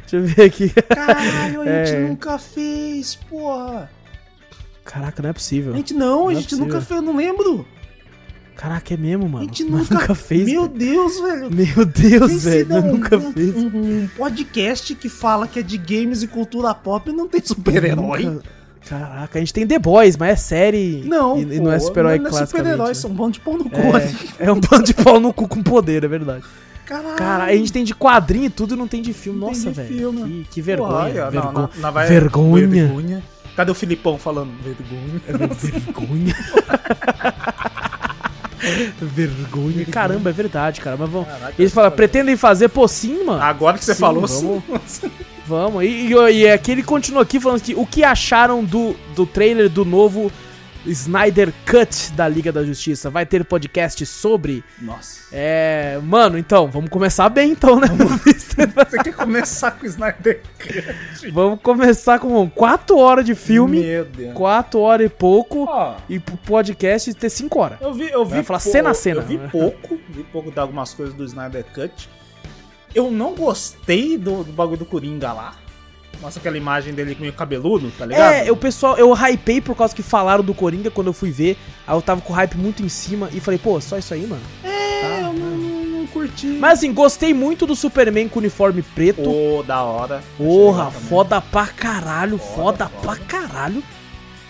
[0.00, 0.70] Deixa eu ver aqui.
[0.70, 2.00] Caralho, a gente É.
[2.08, 3.90] nunca fez, porra.
[4.92, 5.72] Caraca, não é possível.
[5.72, 6.66] A gente não, a Não é gente possível.
[6.66, 7.66] nunca fez, eu não lembro.
[8.56, 9.44] Caraca, é mesmo, A mano.
[9.44, 10.44] gente Nós nunca, fez.
[10.46, 10.78] Meu cara.
[10.78, 11.50] Deus, velho.
[11.50, 12.66] Meu Deus, velho.
[12.74, 13.54] Eu um- nunca um, fiz.
[13.56, 18.24] Um, podcast que fala que é de games e cultura pop e não tem super-herói.
[18.24, 18.42] Nunca-
[18.86, 21.02] Caraca, a gente tem The Boys, mas é série.
[21.06, 23.64] Não, E, e não é super-herói Não é super-herói, são um bando de pão no
[23.70, 24.12] cu é,
[24.46, 26.44] é um bando de pau no cu com poder, é verdade.
[26.86, 27.16] Caralho.
[27.16, 29.38] Cara, a gente tem de quadrinho e tudo e não tem de filme.
[29.38, 29.88] Não tem Nossa, de velho.
[29.96, 30.44] filme.
[30.44, 30.92] Que, que vergonha.
[30.92, 32.66] Olha, não, não, não vai- vergonha.
[32.66, 33.22] vergonha.
[33.60, 35.20] Cadê o Filipão falando vergonha?
[35.52, 36.34] Vergonha.
[39.02, 39.84] vergonha.
[39.84, 40.96] Caramba, é verdade, cara.
[40.98, 41.28] Mas vamos.
[41.28, 43.42] Caraca, Eles falam, pretendem fazer, pô, sim, mano.
[43.42, 44.62] Agora que você Sim, falou, vamos.
[44.86, 45.10] sim.
[45.46, 45.84] Vamos.
[45.84, 49.68] E, e, e aqui ele continua aqui falando que o que acharam do, do trailer
[49.68, 50.32] do novo
[50.86, 53.10] Snyder Cut da Liga da Justiça?
[53.10, 54.64] Vai ter podcast sobre?
[54.80, 55.20] Nossa.
[55.32, 55.98] É.
[56.02, 57.86] Mano, então, vamos começar bem então, né?
[58.30, 61.30] Você quer começar com o Snyder Cut?
[61.30, 64.34] vamos começar com 4 horas de filme, Meu Deus.
[64.34, 67.78] 4 horas e pouco, Ó, e pro podcast ter 5 horas.
[67.80, 69.20] eu vi, eu vi Vai falar cena a cena.
[69.20, 72.08] Eu vi pouco, vi pouco de algumas coisas do Snyder Cut.
[72.94, 75.54] Eu não gostei do, do bagulho do Coringa lá.
[76.20, 78.32] Nossa, aquela imagem dele meio cabeludo, tá ligado?
[78.46, 81.56] É, o pessoal, eu hypei por causa que falaram do Coringa quando eu fui ver.
[81.86, 84.26] Aí eu tava com o hype muito em cima e falei, pô, só isso aí,
[84.26, 84.42] mano.
[84.62, 86.46] É, eu não, não, curti.
[86.46, 89.22] Mas assim, gostei muito do Superman com uniforme preto.
[89.22, 90.22] Pô, da hora.
[90.36, 93.24] Porra, foda pra caralho, foda, Foda, pra foda.
[93.26, 93.82] caralho.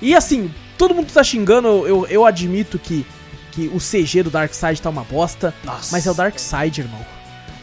[0.03, 3.07] E assim, todo mundo tá xingando, eu, eu admito que,
[3.53, 5.91] que o CG do Darkseid tá uma bosta, Nossa.
[5.93, 7.05] mas é o Darkseid, irmão.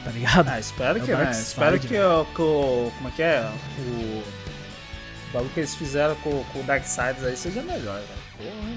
[0.07, 0.47] Tá ligado?
[0.49, 1.31] Ah, espero É que, né?
[1.31, 2.21] Espero que, mano.
[2.21, 2.91] o- que o.
[2.97, 3.51] Como é que é?
[3.79, 4.23] O.
[5.29, 8.51] O bagulho que eles fizeram com, com o Darkseid aí seja melhor, velho.
[8.51, 8.73] Porra.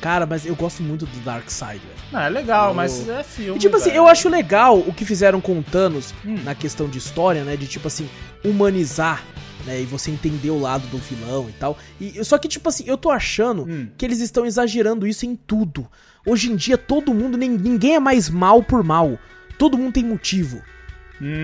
[0.00, 1.94] Cara, mas eu gosto muito do Darkseid, velho.
[2.12, 3.56] Não, é legal, Eu- mas é filme.
[3.56, 3.98] E tipo assim, velho.
[4.00, 6.38] eu acho legal o que fizeram com o Thanos Hum.
[6.44, 7.56] na questão de história, né?
[7.56, 8.08] De tipo assim,
[8.44, 9.22] humanizar,
[9.64, 9.80] né?
[9.80, 11.78] E você entender o lado do vilão e tal.
[12.00, 13.88] E, só que, tipo assim, eu tô achando Hum.
[13.96, 15.86] que eles estão exagerando isso em tudo.
[16.26, 19.16] Hoje em dia, todo mundo, ninguém é mais mal por mal.
[19.58, 20.62] Todo mundo tem motivo,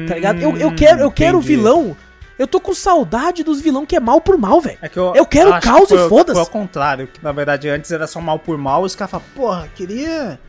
[0.09, 0.41] tá ligado?
[0.41, 1.57] Eu, eu quero, eu quero Hum, entendi.
[1.57, 1.97] vilão.
[2.39, 4.79] Eu tô com saudade dos vilão que é mal por mal, velho.
[4.83, 6.33] É que eu, Eu quero caos que e foi- foda-se.
[6.33, 9.27] Foi ao contrário, que na verdade antes era só mal por mal, os caras falam,
[9.35, 10.41] porra, queria.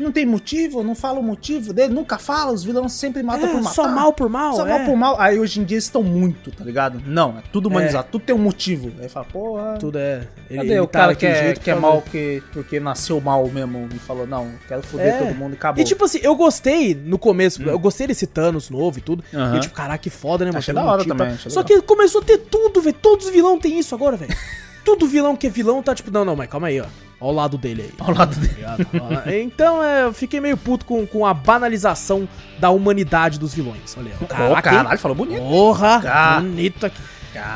[0.00, 3.52] Não tem motivo, não fala o motivo dele, nunca fala, os vilões sempre matam É,
[3.52, 3.74] por matar.
[3.74, 4.70] só mal por mal, Só é.
[4.70, 5.20] mal por mal.
[5.20, 7.02] Aí hoje em dia eles estão muito, tá ligado?
[7.06, 8.90] Não, é tudo humanizado, tudo tem um motivo.
[9.00, 9.76] Aí fala, porra.
[9.78, 10.26] Tudo é.
[10.48, 13.20] Ele, Cadê ele o tá cara que daquele é, que é mal causa- porque, nasceu
[13.20, 15.18] mal mesmo e falou, não, quero foder É.
[15.18, 15.82] todo mundo e acabou.
[15.82, 19.22] E tipo assim, eu gostei no começo, eu gostei desse Thanos novo e tudo.
[19.34, 19.38] Hum.
[19.38, 19.56] Aham.
[19.56, 20.58] E tipo, caraca, que foda, né, mano?
[20.58, 21.50] Achei da hora motivo, também, tá?
[21.50, 21.64] Só legal.
[21.80, 22.96] que começou a ter tudo, velho.
[23.00, 24.34] Todos os vilão tem isso agora, velho.
[24.82, 26.86] Tudo vilão que é vilão tá tipo, não, não, mas calma aí, ó.
[27.20, 27.92] Ó o lado dele aí.
[27.98, 28.62] Ao lado dele.
[28.62, 32.26] Tá então, é, eu fiquei meio puto com, com a banalização
[32.58, 33.94] da humanidade dos vilões.
[33.96, 34.12] Olha.
[34.20, 34.76] Ô, Caraca, hein?
[34.76, 35.42] caralho, falou bonito.
[35.42, 37.00] Porra, bonito aqui.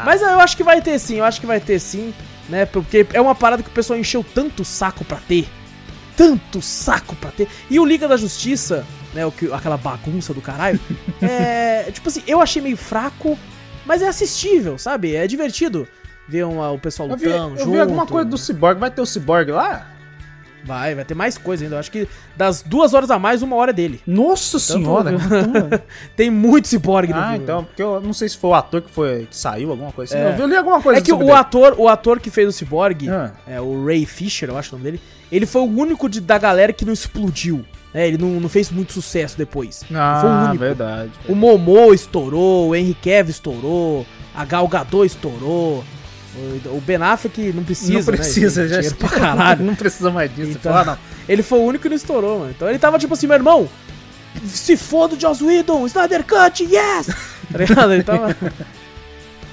[0.04, 2.14] Mas eu acho que vai ter sim, eu acho que vai ter sim,
[2.48, 2.66] né?
[2.66, 5.48] Porque é uma parada que o pessoal encheu tanto saco pra ter.
[6.16, 7.48] Tanto saco pra ter.
[7.68, 9.26] E o Liga da Justiça, né?
[9.26, 10.78] O que, aquela bagunça do caralho.
[11.20, 11.90] é.
[11.90, 13.38] Tipo assim, eu achei meio fraco,
[13.84, 15.16] mas é assistível, sabe?
[15.16, 15.88] É divertido
[16.28, 17.70] ver um, o pessoal eu vi, lutando eu junto.
[17.72, 19.88] vi alguma coisa do Cyborg, vai ter o Cyborg lá?
[20.66, 21.76] Vai, vai ter mais coisa ainda.
[21.76, 24.00] Eu acho que das duas horas a mais, uma hora é dele.
[24.06, 25.12] Nossa senhora!
[25.12, 25.80] então-
[26.16, 27.38] Tem muito ciborgue no ah, filme.
[27.44, 30.14] então, porque eu não sei se foi o ator que, foi, que saiu, alguma coisa
[30.16, 30.24] assim.
[30.24, 30.30] É.
[30.30, 32.52] Eu vi- eu li alguma coisa É que o ator, o ator que fez o
[32.52, 33.32] ciborgue, Ah.
[33.46, 36.38] é, o Ray Fisher, eu acho o nome dele, ele foi o único de- da
[36.38, 37.62] galera que não explodiu.
[37.92, 38.08] né?
[38.08, 39.82] ele não, não fez muito sucesso depois.
[39.82, 40.58] Ele foi o Ah, único.
[40.64, 41.10] verdade.
[41.28, 45.84] O Momo estourou, o Henry Cavill estourou, a Gal Gadot estourou.
[46.66, 48.68] O Ben Affleck não precisa, não precisa, né?
[48.68, 49.64] já Dinheiro pra caralho.
[49.64, 50.52] Não precisa mais disso.
[50.52, 50.98] Então- Ah, não.
[51.28, 52.50] Ele foi o único que não estourou, mano.
[52.50, 53.68] Então ele tava tipo assim, meu irmão,
[54.46, 57.06] se foda o Joss Whedon, Snyder Cut, yes!
[57.52, 57.92] tá ligado?
[57.92, 58.36] Ele tava...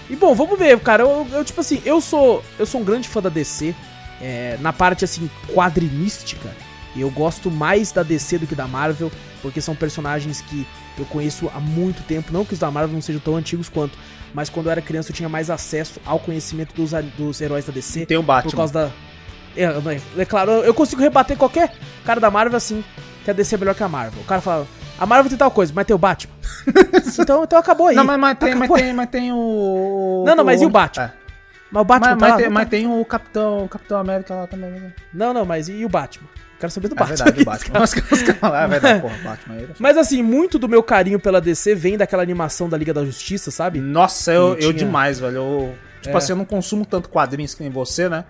[0.10, 1.04] E bom, vamos ver, cara.
[1.04, 3.74] Eu, eu, tipo assim, eu sou eu sou um grande fã da DC.
[4.22, 6.50] é, na parte assim, quadrinística,
[6.96, 9.10] eu gosto mais da DC do que da Marvel,
[9.42, 10.68] porque são personagens que
[10.98, 12.34] eu conheço há muito tempo.
[12.34, 13.98] Não que os da Marvel não sejam tão antigos quanto,
[14.34, 17.74] mas quando eu era criança eu tinha mais acesso ao conhecimento dos, dos heróis da
[17.74, 18.06] DC.
[18.06, 18.52] Tem o Batman.
[18.52, 18.90] Por causa da.
[19.56, 21.74] É, mas, é claro, eu consigo rebater qualquer
[22.06, 22.84] cara da Marvel assim,
[23.24, 24.22] que a DC é melhor que a Marvel.
[24.22, 24.68] O cara fala,
[24.98, 26.34] a Marvel tem tal coisa, mas tem o Batman.
[27.20, 27.96] então, então acabou aí.
[27.96, 30.24] Não, mas, mas, tem, mas, tem, mas tem o.
[30.26, 31.06] Não, não, mas e o Batman?
[31.06, 31.21] É.
[31.72, 32.70] Mas o Batman Mas, tá mas lá, tem, mas tá?
[32.70, 34.70] tem o Capitão, o Capitão América lá também.
[34.72, 34.92] Né?
[35.14, 36.28] Não, não, mas e o Batman?
[36.60, 37.16] Quero saber do É Batman.
[37.26, 38.50] verdade, Batman.
[38.50, 39.68] Lá, é verdade, porra, Batman aí.
[39.80, 43.50] Mas assim, muito do meu carinho pela DC vem daquela animação da Liga da Justiça,
[43.52, 43.80] sabe?
[43.80, 45.36] Nossa, eu, E eu tinha- demais, velho.
[45.38, 46.18] Eu, tipo É.
[46.18, 48.26] assim, eu não consumo tanto quadrinhos que nem você, né?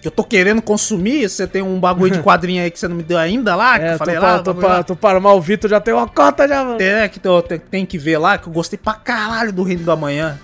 [0.00, 2.96] Que eu tô querendo consumir, você tem um bagulho de quadrinho aí que você não
[2.96, 4.82] me deu ainda lá, que É, eu tô, falei pra, lá, tô, bagulho pra, lá.
[4.82, 6.80] tô para mal, o Vitor já tem uma cota já, mano.
[6.82, 9.84] É, que eu te- tem que ver lá, que eu gostei pra caralho do Reino
[9.84, 10.38] do Amanhã.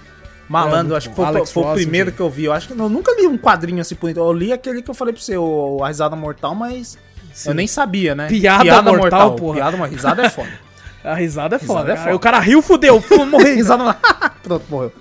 [0.60, 2.16] É, Malandro, muito acho que foi, Alex foi o primeiro gente.
[2.16, 2.44] que eu vi.
[2.44, 4.94] Eu acho que eu nunca li um quadrinho assim por Eu li aquele que eu
[4.94, 6.98] falei pra você, o A Risada Mortal, mas
[7.32, 7.48] Sim.
[7.50, 8.28] eu nem sabia, né?
[8.28, 9.54] Piada mortal, porra.
[9.56, 10.50] Piada, uma risada é foda.
[11.04, 11.92] A risada é Risada foda.
[11.92, 12.08] é foda.
[12.10, 13.00] Aí o cara riu, fudeu.
[13.00, 13.94] Fu- morri, risada.
[14.44, 14.92] Pronto, morreu.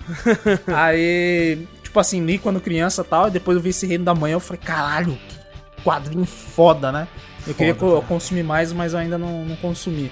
[0.68, 4.14] Aí, tipo assim, li quando criança e tal, e depois eu vi esse Reino da
[4.16, 5.18] Manhã, eu falei, caralho,
[5.78, 7.08] que quadrinho foda, né?
[7.46, 10.12] Eu queria Foda, co- consumir mais, mas eu ainda não, não consumi.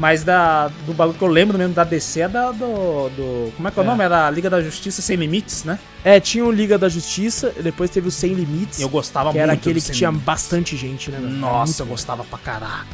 [0.00, 3.66] Mas da, do bagulho que eu lembro mesmo da DC é da, do, do- Como
[3.66, 3.86] é que é o É.
[3.86, 4.04] nome?
[4.04, 5.76] Era a Liga da Justiça Sem Limites, né?
[6.04, 9.42] É, tinha o Liga da Justiça, depois teve o Sem Limites, Eu gostava que muito
[9.42, 10.24] era aquele que tinha Limites.
[10.24, 11.18] bastante gente, né?
[11.18, 12.86] Nossa, eu gostava pra caraca.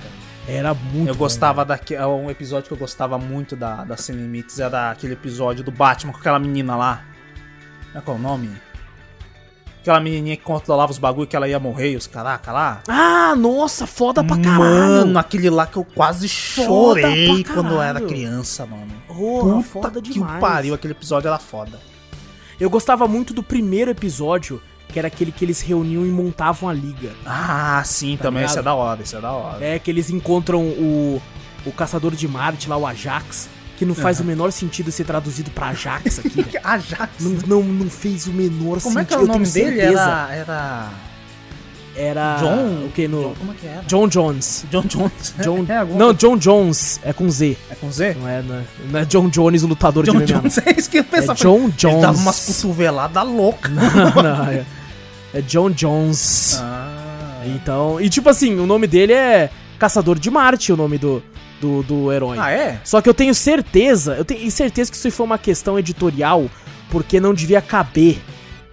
[0.48, 2.02] era muito eu gostava daquele.
[2.06, 6.10] Um episódio que eu gostava muito da, da Sem Limites era aquele episódio do Batman
[6.12, 7.04] com aquela menina lá.
[7.92, 8.50] Como é que é o nome?
[9.84, 12.80] Aquela menininha que controlava os bagulho que ela ia morrer e os caraca lá.
[12.88, 14.58] Ah, nossa, foda pra caralho.
[14.58, 18.90] Mano, aquele lá que eu quase Foda chorei quando eu era criança, mano.
[19.06, 20.40] Porra, Puta foda que demais.
[20.40, 21.78] pariu, aquele episódio era foda.
[22.58, 24.58] Eu gostava muito do primeiro episódio,
[24.88, 27.10] que era aquele que eles reuniam e montavam a liga.
[27.26, 28.38] Ah, sim, também.
[28.38, 28.50] ligado?
[28.52, 29.62] Isso é da hora, isso é da hora.
[29.62, 31.20] É que eles encontram o,
[31.66, 35.50] o caçador de Marte lá, o Ajax, que não faz o menor sentido ser traduzido
[35.50, 36.42] pra Ajax aqui.
[36.42, 36.60] velho.
[36.64, 37.10] Ajax.
[37.20, 39.00] não, não, não fez o menor Como sentido.
[39.00, 39.80] é que era o eu tenho nome dele?
[39.80, 40.28] Era.
[40.32, 40.90] Era.
[41.96, 42.36] Era.
[42.40, 42.86] John?
[42.86, 43.06] O que?
[43.06, 43.82] No, John, como é que era?
[43.86, 44.64] John Jones.
[44.70, 45.34] John Jones.
[45.42, 47.56] John, É, não, John Jones é com Z.
[47.70, 48.16] É com Z?
[48.20, 50.40] Não é, não é, não é John Jones, o lutador John de MMA.
[50.40, 51.38] Jones, é isso que eu É pensava.
[51.38, 52.00] John Ele Jones.
[52.02, 53.70] dava umas cotoveladas loucas.
[53.72, 54.64] não, não, é,
[55.34, 56.58] é John Jones.
[56.60, 59.48] Ah, Então, e tipo assim, o nome dele é
[59.78, 61.22] Caçador de Marte, o nome do,
[61.60, 62.36] do, do herói.
[62.38, 62.80] ah, é?
[62.84, 66.44] Só que eu tenho certeza, eu tenho certeza que isso foi uma questão editorial,
[66.90, 68.18] porque não devia caber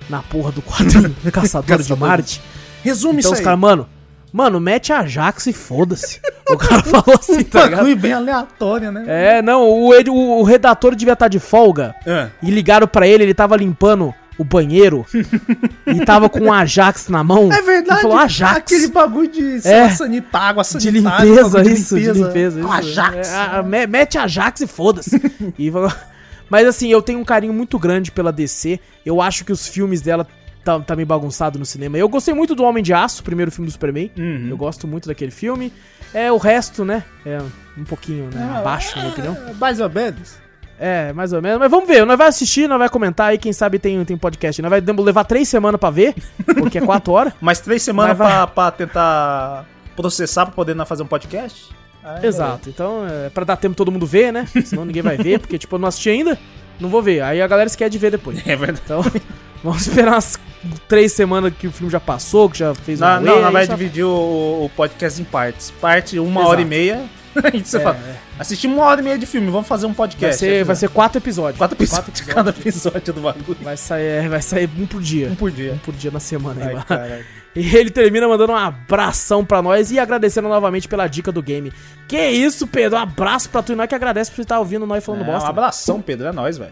[0.09, 1.97] na porra do quadrinho Caçador de Caçador.
[1.97, 2.41] Marte.
[2.83, 3.43] Resume Então isso os aí.
[3.45, 3.87] caras, mano,
[4.33, 6.19] mano, mete a Ajax e foda-se.
[6.49, 7.95] o cara falou assim, tá ligado?
[7.95, 9.05] bem aleatório, né?
[9.07, 12.27] É, não, o, o, o redator devia estar de folga É.
[12.41, 15.05] e ligaram pra ele, ele tava limpando o banheiro
[15.85, 17.51] e tava com um Ajax na mão.
[17.51, 17.99] É verdade.
[17.99, 18.57] E falou Ajax.
[18.57, 19.89] Aquele bagulho de É.
[19.89, 21.25] sanitar, água De sanitária.
[21.25, 22.59] limpeza, bagulho de isso, de limpeza.
[22.59, 22.71] Isso.
[22.71, 23.27] Ajax.
[23.29, 25.21] É, a- a- me- mete Ajax e foda-se.
[25.59, 25.71] E
[26.49, 28.79] Mas assim, eu tenho um carinho muito grande pela DC.
[29.05, 30.27] Eu acho que os filmes dela
[30.65, 31.97] tá, tá meio bagunçado no cinema.
[31.97, 34.11] Eu gostei muito do Homem de Aço, o primeiro filme do Superman.
[34.17, 34.47] Uhum.
[34.49, 35.71] Eu gosto muito daquele filme.
[36.13, 37.03] É, o resto, né?
[37.25, 37.39] É
[37.77, 39.37] um pouquinho né, abaixo, na minha opinião.
[39.47, 40.35] É, Mais ou menos.
[40.83, 41.59] É, mais ou menos.
[41.59, 44.59] Mas vamos ver, nós vai assistir, nós vai comentar aí, quem sabe tem, tem podcast.
[44.63, 46.15] Nós vai levar três semanas pra ver,
[46.57, 47.33] porque é quatro horas.
[47.39, 51.69] Mais três semanas Mas vai- pra, pra tentar processar pra poder fazer um podcast?
[52.03, 52.67] Aí, Exato.
[52.67, 54.47] Então, é pra dar tempo todo mundo ver, né?
[54.65, 56.35] Senão ninguém vai ver, porque, tipo, eu não assisti ainda,
[56.79, 57.21] não vou ver.
[57.21, 58.39] Aí a galera esquece de ver depois.
[58.47, 58.81] É verdade.
[58.83, 59.03] Então,
[59.63, 60.39] vamos esperar umas
[60.87, 63.51] três semanas que o filme já passou, que já fez Não, away, não, nós aí
[63.51, 65.69] vai dividir o, o podcast em partes.
[65.79, 66.47] Parte uma Exato.
[66.49, 67.03] hora e meia.
[67.53, 68.15] Aí você É, fala, é.
[68.39, 70.37] assistimos uma hora e meia de filme, vamos fazer um Vai podcast.
[70.39, 71.57] ser, vai ser quatro episódios.
[71.57, 73.57] quatro episódios de cada episódio do bagulho.
[73.61, 75.29] Vai sair, vai sair um por dia.
[75.29, 75.73] Um por dia.
[75.73, 76.65] Um por dia na semana.
[76.65, 77.25] aí, Ai, caralho.
[77.53, 81.71] E ele termina mandando um abração pra nós e agradecendo novamente pela dica do game.
[82.07, 82.97] Que isso, Pedro?
[82.97, 85.23] Um abraço pra tu e nós que agradece por você estar ouvindo nós falando É,
[85.23, 85.49] um bosta.
[85.49, 86.27] abração, Pedro.
[86.27, 86.71] É nóis, velho.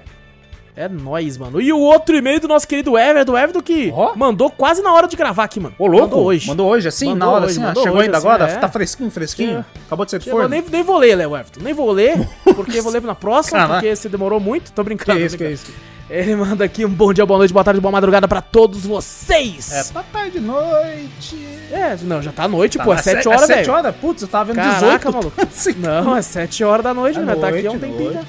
[0.80, 1.60] É nóis, mano.
[1.60, 4.16] E o outro e-mail do nosso querido Everton, Everton que Ó.
[4.16, 5.76] mandou quase na hora de gravar aqui, mano.
[5.78, 6.06] Ô, louco.
[6.08, 6.48] Mandou hoje.
[6.48, 7.82] Mandou hoje, assim, Mandou na hora, hoje, assim.
[7.82, 8.46] Chegou hoje, ainda assim, agora?
[8.46, 8.56] é.
[8.56, 9.66] Tá fresquinho, fresquinho?
[9.86, 10.48] Acabou de ser forno?
[10.48, 11.60] nem, nem vou ler, Léo Everton.
[11.62, 12.26] Nem vou ler,
[12.56, 13.74] porque vou ler na próxima, Caraca.
[13.82, 14.72] porque você demorou muito.
[14.72, 15.20] Tô Que brincando.
[15.20, 15.70] tô isso, que brincando.
[15.70, 15.74] isso?
[16.10, 19.72] Ele manda aqui um bom dia, boa noite, boa tarde, boa madrugada pra todos vocês.
[19.74, 21.38] É, papai de noite.
[21.72, 23.74] É, não, já tá noite, Tá, pô, é mas 7 é horas, sete velho.
[23.74, 23.96] horas?
[23.98, 25.12] Putz, eu tava vendo Caraca, 18.
[25.12, 25.36] maluco.
[25.78, 27.36] Não, é 7 horas da noite, né?
[27.36, 28.22] Tá aqui há um tempinho já.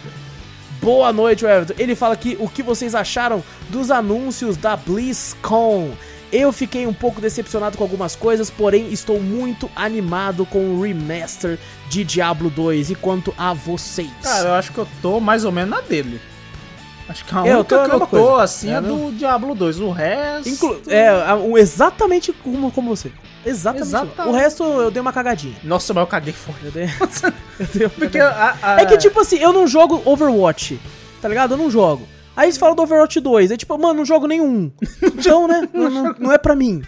[0.82, 1.74] Boa noite, Everton.
[1.78, 5.90] Ele fala aqui o que vocês acharam dos anúncios da BlizzCon.
[6.32, 11.58] Eu fiquei um pouco decepcionado com algumas coisas, porém estou muito animado com o remaster
[11.88, 12.90] de Diablo 2.
[12.90, 14.08] E quanto a vocês?
[14.22, 16.20] Cara, eu acho que eu tô mais ou menos na dele.
[17.08, 18.42] Acho que a É, eu única tô que eu tô, coisa.
[18.44, 19.80] assim, É, é, do Diablo 2.
[19.80, 20.48] O resto...
[20.48, 21.10] Inclu- é,
[21.60, 23.10] exatamente como, como você.
[23.44, 23.88] Exatamente.
[23.88, 24.28] Exatamente.
[24.28, 25.56] O resto eu dei uma cagadinha.
[25.64, 26.58] Nossa, mas eu caguei fora.
[26.62, 26.84] Eu dei,
[27.60, 30.80] eu dei uma Porque a, a- É que, tipo assim, eu não jogo Overwatch,
[31.22, 31.54] tá ligado?
[31.54, 32.06] Eu não jogo.
[32.36, 34.70] Aí eles falam do Overwatch 2, aí tipo, mano, não jogo nenhum.
[35.02, 36.82] Então, né, não, não- não é pra mim.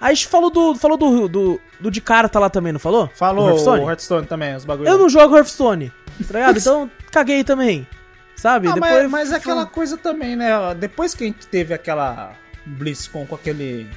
[0.00, 3.08] Aí a gente falou do, falou do, do, do de carta lá também, não falou?
[3.14, 3.80] Falou Do Hearthstone?
[3.84, 4.90] o Hearthstone também, os bagulhos.
[4.92, 5.92] Eu não jogo Hearthstone,
[6.26, 6.58] tá ligado?
[6.58, 7.86] Então, caguei também,
[8.34, 8.66] sabe?
[8.68, 10.48] Ah, Depois, mas, mas é aquela coisa também, né?
[10.76, 12.32] Depois que a gente teve aquela
[12.66, 13.88] BlizzCon com aquele...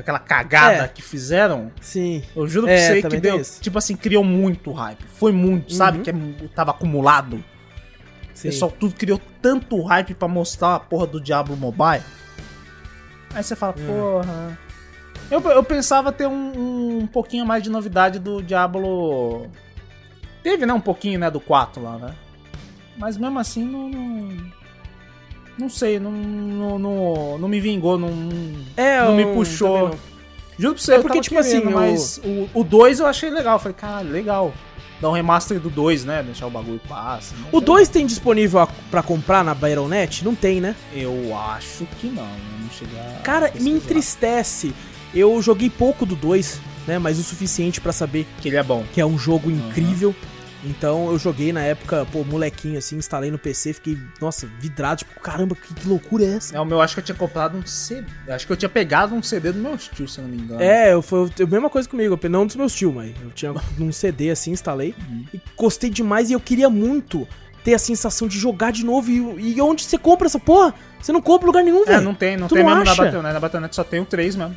[0.00, 0.88] Aquela cagada É.
[0.88, 2.22] que fizeram, Sim.
[2.34, 5.04] eu juro É, pra você que deu, tipo assim, criou muito hype.
[5.14, 5.98] Foi muito, sabe?
[5.98, 6.04] Uhum.
[6.04, 7.34] Que é- tava acumulado.
[7.36, 7.42] O
[8.34, 8.48] sim.
[8.48, 12.02] pessoal tudo criou tanto hype pra mostrar a porra do Diablo Mobile.
[13.34, 13.56] Aí você É.
[13.56, 14.58] fala, porra.
[15.30, 19.46] Eu, eu pensava ter um, um pouquinho mais de novidade do Diablo.
[20.42, 20.72] Teve, né?
[20.72, 21.30] Um pouquinho, né?
[21.30, 22.14] Do 4 lá, né?
[22.96, 23.88] Mas mesmo assim, não.
[23.90, 24.50] Não,
[25.60, 28.08] não sei, não, não, não, não me vingou, não.
[28.76, 29.90] É, não me eu puxou.
[30.58, 32.20] Juro pra você, É eu porque, tipo querendo, assim, mas
[32.54, 33.54] o 2 eu achei legal.
[33.54, 34.52] Eu falei, caralho, legal.
[35.00, 36.22] Dar um remaster do 2, né?
[36.22, 37.34] Deixar o bagulho passa.
[37.34, 37.46] né?
[37.50, 40.22] O 2 tem disponível a- pra comprar na Battle.net?
[40.22, 40.76] Não tem, né?
[40.94, 42.22] Eu acho que não.
[42.24, 44.74] Eu não Cara, me entristece.
[45.14, 46.98] Eu joguei pouco do 2, né?
[46.98, 48.84] Mas o suficiente pra saber Que ele é bom.
[48.92, 50.14] que é um jogo incrível.
[50.62, 55.18] Então eu joguei na época, pô, molequinho assim, instalei no PC, fiquei, nossa, vidrado, tipo,
[55.20, 56.54] caramba, que, que loucura é essa?
[56.54, 58.06] É, o meu, acho que eu tinha comprado um CD.
[58.28, 60.60] Acho que eu tinha pegado um CD do meu tio, se eu não me engano.
[60.62, 63.90] É, eu, foi a mesma coisa comigo, não dos meus tios, mas eu tinha num
[63.90, 65.24] CD assim, instalei Uhum.
[65.32, 67.26] e gostei demais e eu queria muito
[67.64, 69.10] ter a sensação de jogar de novo.
[69.10, 70.74] E, e onde você compra essa porra?
[71.00, 72.02] Você não compra em lugar nenhum, É, velho.
[72.02, 72.90] não tem, não Tu tem não mesmo acha?
[72.96, 73.32] na Battle.net.
[73.34, 74.56] Na Battle.net só tem o 3 mesmo.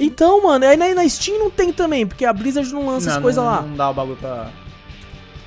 [0.00, 3.14] Então, mano, aí na, na Steam não tem também, porque a Blizzard não lança as
[3.16, 3.62] Não, coisas não, lá.
[3.62, 4.50] Não dá o bagulho pra.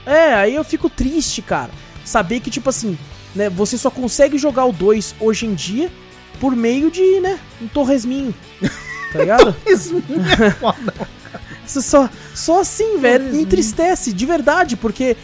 [0.09, 1.69] É, aí eu fico triste, cara.
[2.03, 2.97] Saber que, tipo assim,
[3.35, 5.91] né, você só consegue jogar o 2 hoje em dia
[6.39, 8.33] por meio de, né, um torresminho.
[9.13, 9.55] Tá ligado?
[9.67, 10.01] Isso
[10.41, 10.93] é foda.
[11.65, 15.15] Isso só, só assim, velho, me entristece, de verdade, porque,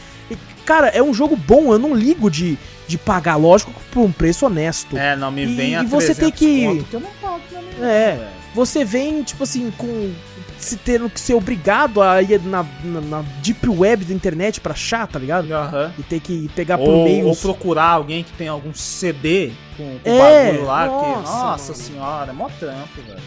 [0.63, 2.55] cara, é um jogo bom, eu não ligo de,
[2.87, 4.95] de pagar, lógico, por um preço honesto.
[4.95, 7.09] É, não me E- vem a e você tem 300 que- conto que eu não
[7.19, 7.69] pago também.
[7.89, 8.15] É.
[8.17, 8.27] velho.
[8.53, 10.13] Você vem, tipo assim, com.
[10.57, 14.73] Se tendo que ser obrigado a ir na, na, na deep web da internet pra
[14.73, 15.51] achar, tá ligado?
[15.51, 15.93] Aham.
[15.99, 20.09] E ter que pegar por Ou, ou procurar alguém que tem algum CD com, com
[20.09, 20.85] É, bagulho lá.
[20.87, 21.83] nossa, que, nossa mano.
[21.83, 23.19] senhora, é mó trampo, velho.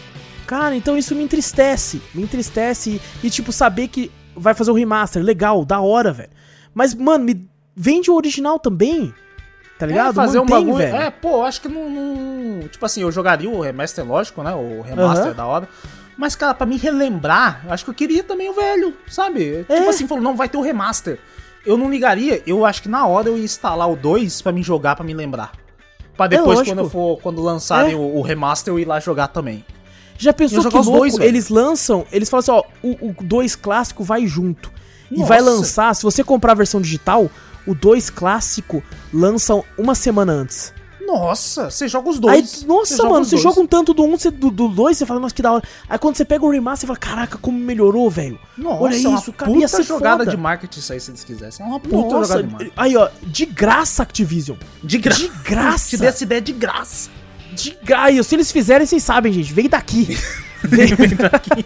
[0.47, 2.01] Cara, então isso me entristece.
[2.13, 2.99] Me entristece.
[3.23, 5.21] E, e, tipo, saber que vai fazer o remaster.
[5.23, 6.31] Legal, da hora, velho.
[6.73, 9.13] Mas, mano, me vende o original também.
[9.77, 10.09] Tá ligado?
[10.09, 10.77] É, fazer Mantém, um bagulho.
[10.77, 10.95] velho.
[10.95, 14.53] É, pô, acho que não, não- Tipo assim, eu jogaria o remaster, lógico, né?
[14.53, 15.69] O remaster é da hora.
[16.19, 19.65] Mas, cara, pra me relembrar, eu acho que eu queria também o velho, sabe?
[19.69, 19.75] É.
[19.77, 21.17] Tipo assim, falou, não, vai ter o remaster.
[21.65, 24.61] Eu não ligaria, eu acho que na hora eu ia instalar o 2 pra me
[24.61, 25.53] jogar, pra me lembrar.
[26.17, 26.75] Pra depois, lógico.
[26.75, 27.95] quando eu for, quando lançarem É.
[27.95, 29.63] o, o remaster, eu ir lá jogar também.
[30.17, 30.91] Já pensou que louco?
[30.91, 34.69] dois, eles lançam, eles falam assim, ó, o 2 clássico vai junto.
[35.09, 35.29] E Nossa.
[35.29, 37.31] vai lançar, se você comprar a versão digital,
[37.65, 38.83] o 2 clássico
[39.13, 40.73] lançam uma semana antes.
[41.11, 42.63] Nossa, você joga os Aí, dois.
[42.63, 43.41] nossa, joga mano, você dois.
[43.41, 45.63] joga um tanto do 1, um, do, do 2, você fala, nossa, que da hora.
[45.89, 48.39] Aí quando você pega o remaster, você fala, caraca, como melhorou, velho.
[48.57, 50.31] Nossa, Olha é isso, cara, ia puta ser jogada foda.
[50.31, 51.65] de marketing isso aí, se eles quisessem.
[51.65, 52.73] É uma puta Nossa, jogada de marketing.
[52.77, 54.57] aí ó, de graça Activision.
[54.83, 55.19] De graça.
[55.21, 55.89] De graça.
[55.89, 57.09] Te dei essa ideia de graça.
[57.53, 58.23] De graça.
[58.23, 59.51] Se eles fizerem, vocês sabem, gente.
[59.51, 60.15] Vem daqui.
[60.63, 61.65] Vem daqui.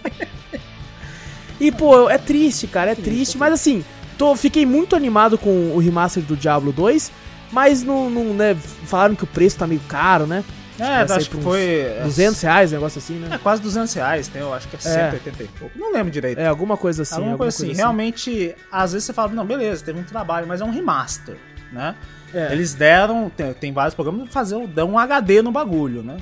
[1.60, 2.92] e, pô, é triste, cara.
[2.92, 3.38] É triste.
[3.38, 3.84] Mas assim,
[4.18, 7.12] tô, fiquei muito animado com o remaster do Diablo 2.
[7.54, 10.44] Mas não, não, né, falaram que o preço tá meio caro, né?
[10.80, 11.86] É, acho que foi...
[12.02, 13.40] 200 reais, um negócio assim, É né?
[13.42, 15.78] quase 200 reais, tem, eu acho que é 180 e pouco.
[15.78, 16.40] Não lembro direito.
[16.40, 17.16] É, alguma coisa assim.
[17.16, 17.74] alguma coisa assim.
[17.74, 21.38] Realmente, às vezes você fala, não, beleza, teve um trabalho, mas é um remaster,
[21.72, 21.96] né?
[22.34, 22.52] É.
[22.52, 26.18] Eles deram, tem, tem vários programas fazer, dão um HD no bagulho, né?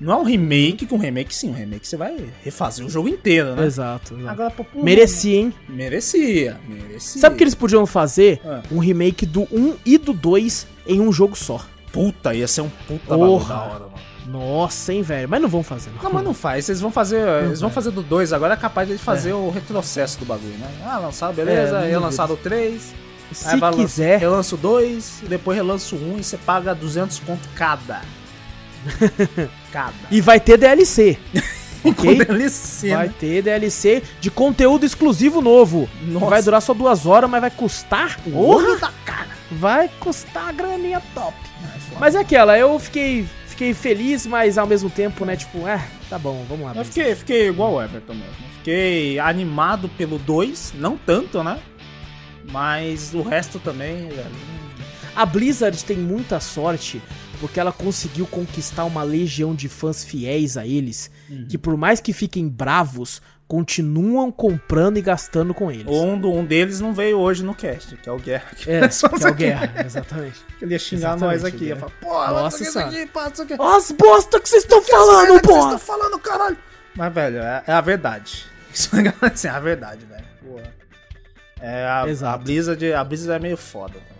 [0.00, 3.54] Não é um remake, um remake sim, um remake você vai refazer o jogo inteiro,
[3.54, 3.64] né?
[3.64, 4.14] Exato.
[4.14, 4.28] exato.
[4.28, 5.54] Agora, pô, pô, Merecia, hein?
[5.68, 7.20] Merecia, merecia.
[7.20, 8.40] Sabe o que eles podiam fazer?
[8.44, 8.62] Ah.
[8.70, 11.64] Um remake do 1 e do 2 em um jogo só.
[11.92, 14.06] Puta, ia ser um puta bagulho da hora, mano.
[14.26, 15.28] Nossa, hein, velho.
[15.28, 16.02] Mas não vão fazer, não.
[16.02, 16.68] Não, mas não faz.
[16.68, 17.44] Eles vão fazer.
[17.44, 20.68] eles vão fazer do 2 agora, é capaz de fazer o retrocesso do bagulho, né?
[20.84, 22.94] Ah, lançaram, beleza, É, não relançaram o 3.
[23.32, 24.20] Se quiser.
[24.20, 28.02] Relança o 2, depois relança o 1 um, e você paga 200 conto cada.
[29.76, 29.92] cada.
[30.10, 31.18] E vai ter DLC.
[31.84, 31.94] ok?
[31.94, 33.14] Com DLC, Vai né?
[33.20, 35.86] ter DLC de conteúdo exclusivo novo.
[36.02, 36.26] Nossa.
[36.26, 38.18] Vai durar só duas horas, mas vai custar.
[38.32, 39.28] Olho da cara.
[39.50, 41.36] Vai custar a graninha top.
[42.00, 46.18] Mas é aquela, eu fiquei, fiquei feliz, mas ao mesmo tempo, né, tipo, é, tá
[46.18, 46.72] bom, vamos lá.
[46.74, 48.34] Eu fiquei, fiquei igual o Everton mesmo.
[48.58, 51.58] Fiquei animado pelo 2, não tanto, né?
[52.50, 54.26] Mas o resto também, velho.
[55.14, 57.00] A Blizzard tem muita sorte
[57.36, 61.46] porque ela conseguiu conquistar uma legião de fãs fiéis a eles, Uhum.
[61.48, 65.86] que por mais que fiquem bravos, continuam comprando e gastando com eles.
[65.86, 68.50] Um, um deles não veio hoje no cast, que é o Guerra.
[68.56, 69.34] Que É, só que é o.
[69.34, 70.40] Guerra, exatamente.
[70.60, 71.64] Ele ia xingar Exatamente, nós aqui.
[71.66, 73.54] Ia falar, porra, Nossa isso aqui, pá, isso aqui.
[73.58, 75.74] Ó as bosta que vocês estão Essa falando, que Vocês porra!
[75.76, 76.56] estão falando, caralho.
[76.96, 78.44] Mas, velho, é, é a verdade.
[78.74, 80.24] Isso é assim, é a verdade, velho.
[80.44, 80.74] Porra.
[81.60, 82.34] É, a, Exato.
[82.34, 83.94] a Blizzard, a Blizzard é meio foda.
[83.94, 84.15] também.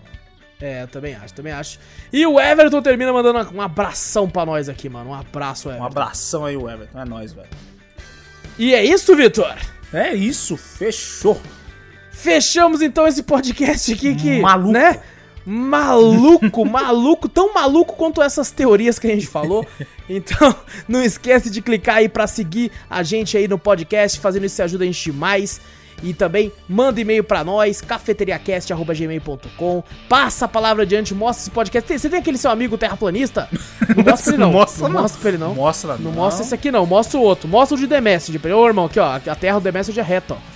[0.61, 1.79] É, eu também acho, também acho.
[2.13, 5.11] E o Everton termina mandando um abração pra nós aqui, mano.
[5.11, 5.87] Um abraço, Um Everton.
[5.87, 6.99] abração aí, o Everton.
[6.99, 7.49] É nóis, velho.
[8.59, 9.55] E é isso, Vitor.
[9.93, 11.41] É isso, fechou.
[12.11, 14.41] Fechamos então esse podcast aqui que.
[14.41, 14.73] Maluco.
[14.73, 15.01] Né?
[15.45, 19.67] Maluco, maluco, tão maluco quanto essas teorias que a gente falou.
[20.09, 20.55] Então,
[20.87, 24.85] não esquece de clicar aí pra seguir a gente aí no podcast, fazendo isso ajuda
[24.85, 25.61] a gente demais.
[26.03, 29.83] E também manda e-mail pra nós, cafeteriacast.gmail.com.
[30.09, 31.99] Passa a palavra adiante, mostra esse podcast.
[31.99, 33.49] Você tem aquele seu amigo terraplanista?
[33.97, 34.53] Não mostra ele não.
[34.53, 35.03] Mostra não não.
[35.03, 35.55] mostra pra ele não.
[35.55, 37.49] Mostra Não mostra esse aqui não, mostra o outro.
[37.49, 38.39] Mostra o de The Message.
[38.39, 38.59] pra ele.
[38.61, 40.37] Ô, irmão, aqui ó, a terra do The Message é reta, ó.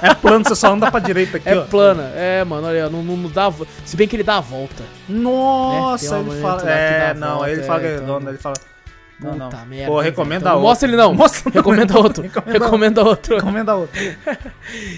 [0.00, 1.62] É plano, você só anda pra direita aqui, É ó.
[1.64, 2.12] plana.
[2.14, 3.52] É, mano, olha, não, não, não dá.
[3.84, 4.84] Se bem que ele dá a volta.
[5.08, 6.22] Nossa, Né?
[6.22, 6.70] Uma ele fala.
[6.70, 8.54] É, dá não, volta, ele fala que é, é então- ele fala.
[9.20, 9.48] Não, não.
[9.48, 9.86] Puta merda.
[9.92, 10.42] Pô, recomenda?
[10.44, 10.68] Então, outro.
[10.68, 11.14] Mostra ele não.
[11.14, 12.22] Mostra- Recomenda outro.
[12.22, 13.34] Recomenda Recomenda outro.
[13.36, 14.00] Recomenda outro.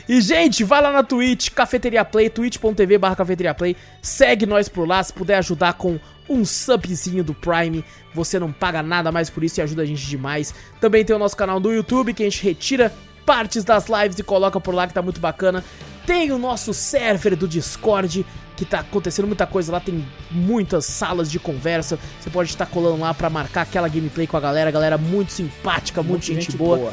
[0.09, 3.77] E, gente, vai lá na Twitch, Cafeteria Play, twitch.tv barra Cafeteria Play.
[4.03, 5.99] Segue nós por lá, se puder ajudar com
[6.29, 7.85] um subzinho do Prime.
[8.15, 10.55] Você não paga nada mais por isso e ajuda a gente demais.
[10.81, 12.93] Também tem o nosso canal do YouTube, que a gente retira
[13.31, 15.63] partes das lives e coloca por lá, que tá muito bacana.
[16.05, 18.27] Tem o nosso server do Discord,
[18.57, 21.97] que tá acontecendo muita coisa lá, tem muitas salas de conversa.
[22.21, 26.03] Você pode estar colando lá pra marcar aquela gameplay com a galera, galera muito simpática,
[26.03, 26.93] muito, gente, boa.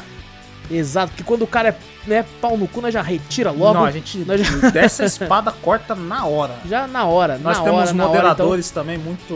[0.69, 1.75] Exato, porque quando o cara é
[2.07, 3.73] né, pau no cu, nós já retira logo.
[3.79, 6.55] Não, a gente Nós já- dessa espada corta na hora.
[6.69, 9.33] Já na hora, Nós na temos hora, hora, moderadores também muito,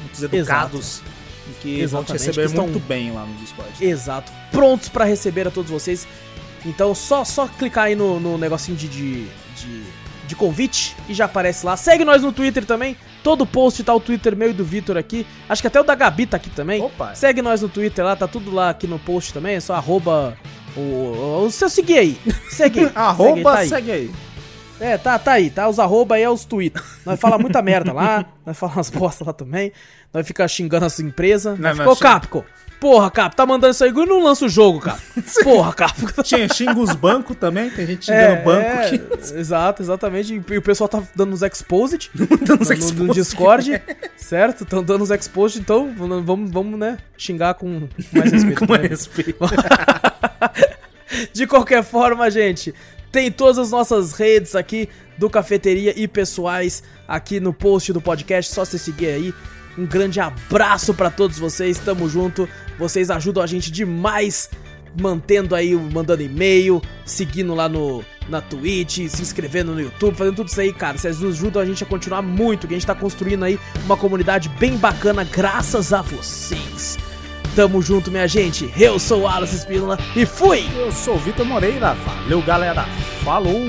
[0.00, 1.02] muitos educados
[1.50, 3.72] e que vão te Exatamente, receber muito bem lá no Discord.
[3.76, 6.06] então, exato, prontos pra receber a todos vocês.
[6.64, 9.24] Então só só clicar aí no, no negocinho de, de,
[9.56, 9.82] de,
[10.26, 11.76] de convite e já aparece lá.
[11.76, 12.96] Segue nós no Twitter também.
[13.22, 15.26] Todo post tá o Twitter meu e do Vitor aqui.
[15.48, 16.82] Acho que até o da Gabi tá aqui também.
[16.82, 17.14] Opa.
[17.14, 19.56] Segue nós no Twitter lá, tá tudo lá aqui no post também.
[19.56, 20.36] É só arroba
[20.76, 22.18] o, o, o seu seguir aí.
[22.50, 22.90] Segue.
[22.94, 23.68] Arroba, segue aí, tá aí.
[23.68, 24.10] segue aí.
[24.80, 25.68] É, tá, tá aí, tá?
[25.68, 26.82] Os arroba aí é os tweets.
[27.04, 29.72] Nós fala muita merda lá, nós fala umas bosta lá também.
[30.12, 31.58] Nós fica xingando as empresas.
[31.58, 32.44] Não, Nós não, fica, ô Capcom,
[32.80, 34.98] porra, Capcom, tá mandando isso aí e não lança o jogo, cara.
[35.44, 36.24] Porra, Capcom.
[36.24, 39.02] Xinga, xinga os bancos também, tem gente xingando o banco é, aqui.
[39.34, 40.42] Exato, exatamente.
[40.50, 43.12] E o pessoal tá dando os exposed Dando os no, no exposed.
[43.12, 43.82] Discord,
[44.16, 44.64] certo?
[44.64, 48.66] Estão dando os exposed, então vamos, vamos, né, xingar com mais respeito.
[48.66, 48.88] Com né?
[48.88, 49.38] respeito.
[51.32, 52.74] De qualquer forma, gente,
[53.10, 54.88] tem todas as nossas redes aqui
[55.18, 59.34] do Cafeteria e pessoais aqui no post do podcast, só você seguir aí.
[59.76, 62.48] Um grande abraço pra todos vocês, tamo junto.
[62.78, 64.50] Vocês ajudam a gente demais
[64.98, 70.48] mantendo aí, mandando e-mail, seguindo lá no na Twitch, se inscrevendo no YouTube, fazendo tudo
[70.48, 70.96] isso aí, cara.
[70.96, 74.48] Vocês ajudam a gente a continuar muito, que a gente tá construindo aí uma comunidade
[74.50, 76.96] bem bacana graças a vocês.
[77.54, 78.72] Tamo junto, minha gente.
[78.78, 80.68] Eu sou o Alice Espínola e fui!
[80.76, 81.94] Eu sou o Vitor Moreira.
[81.94, 82.84] Valeu, galera.
[83.24, 83.66] Falou.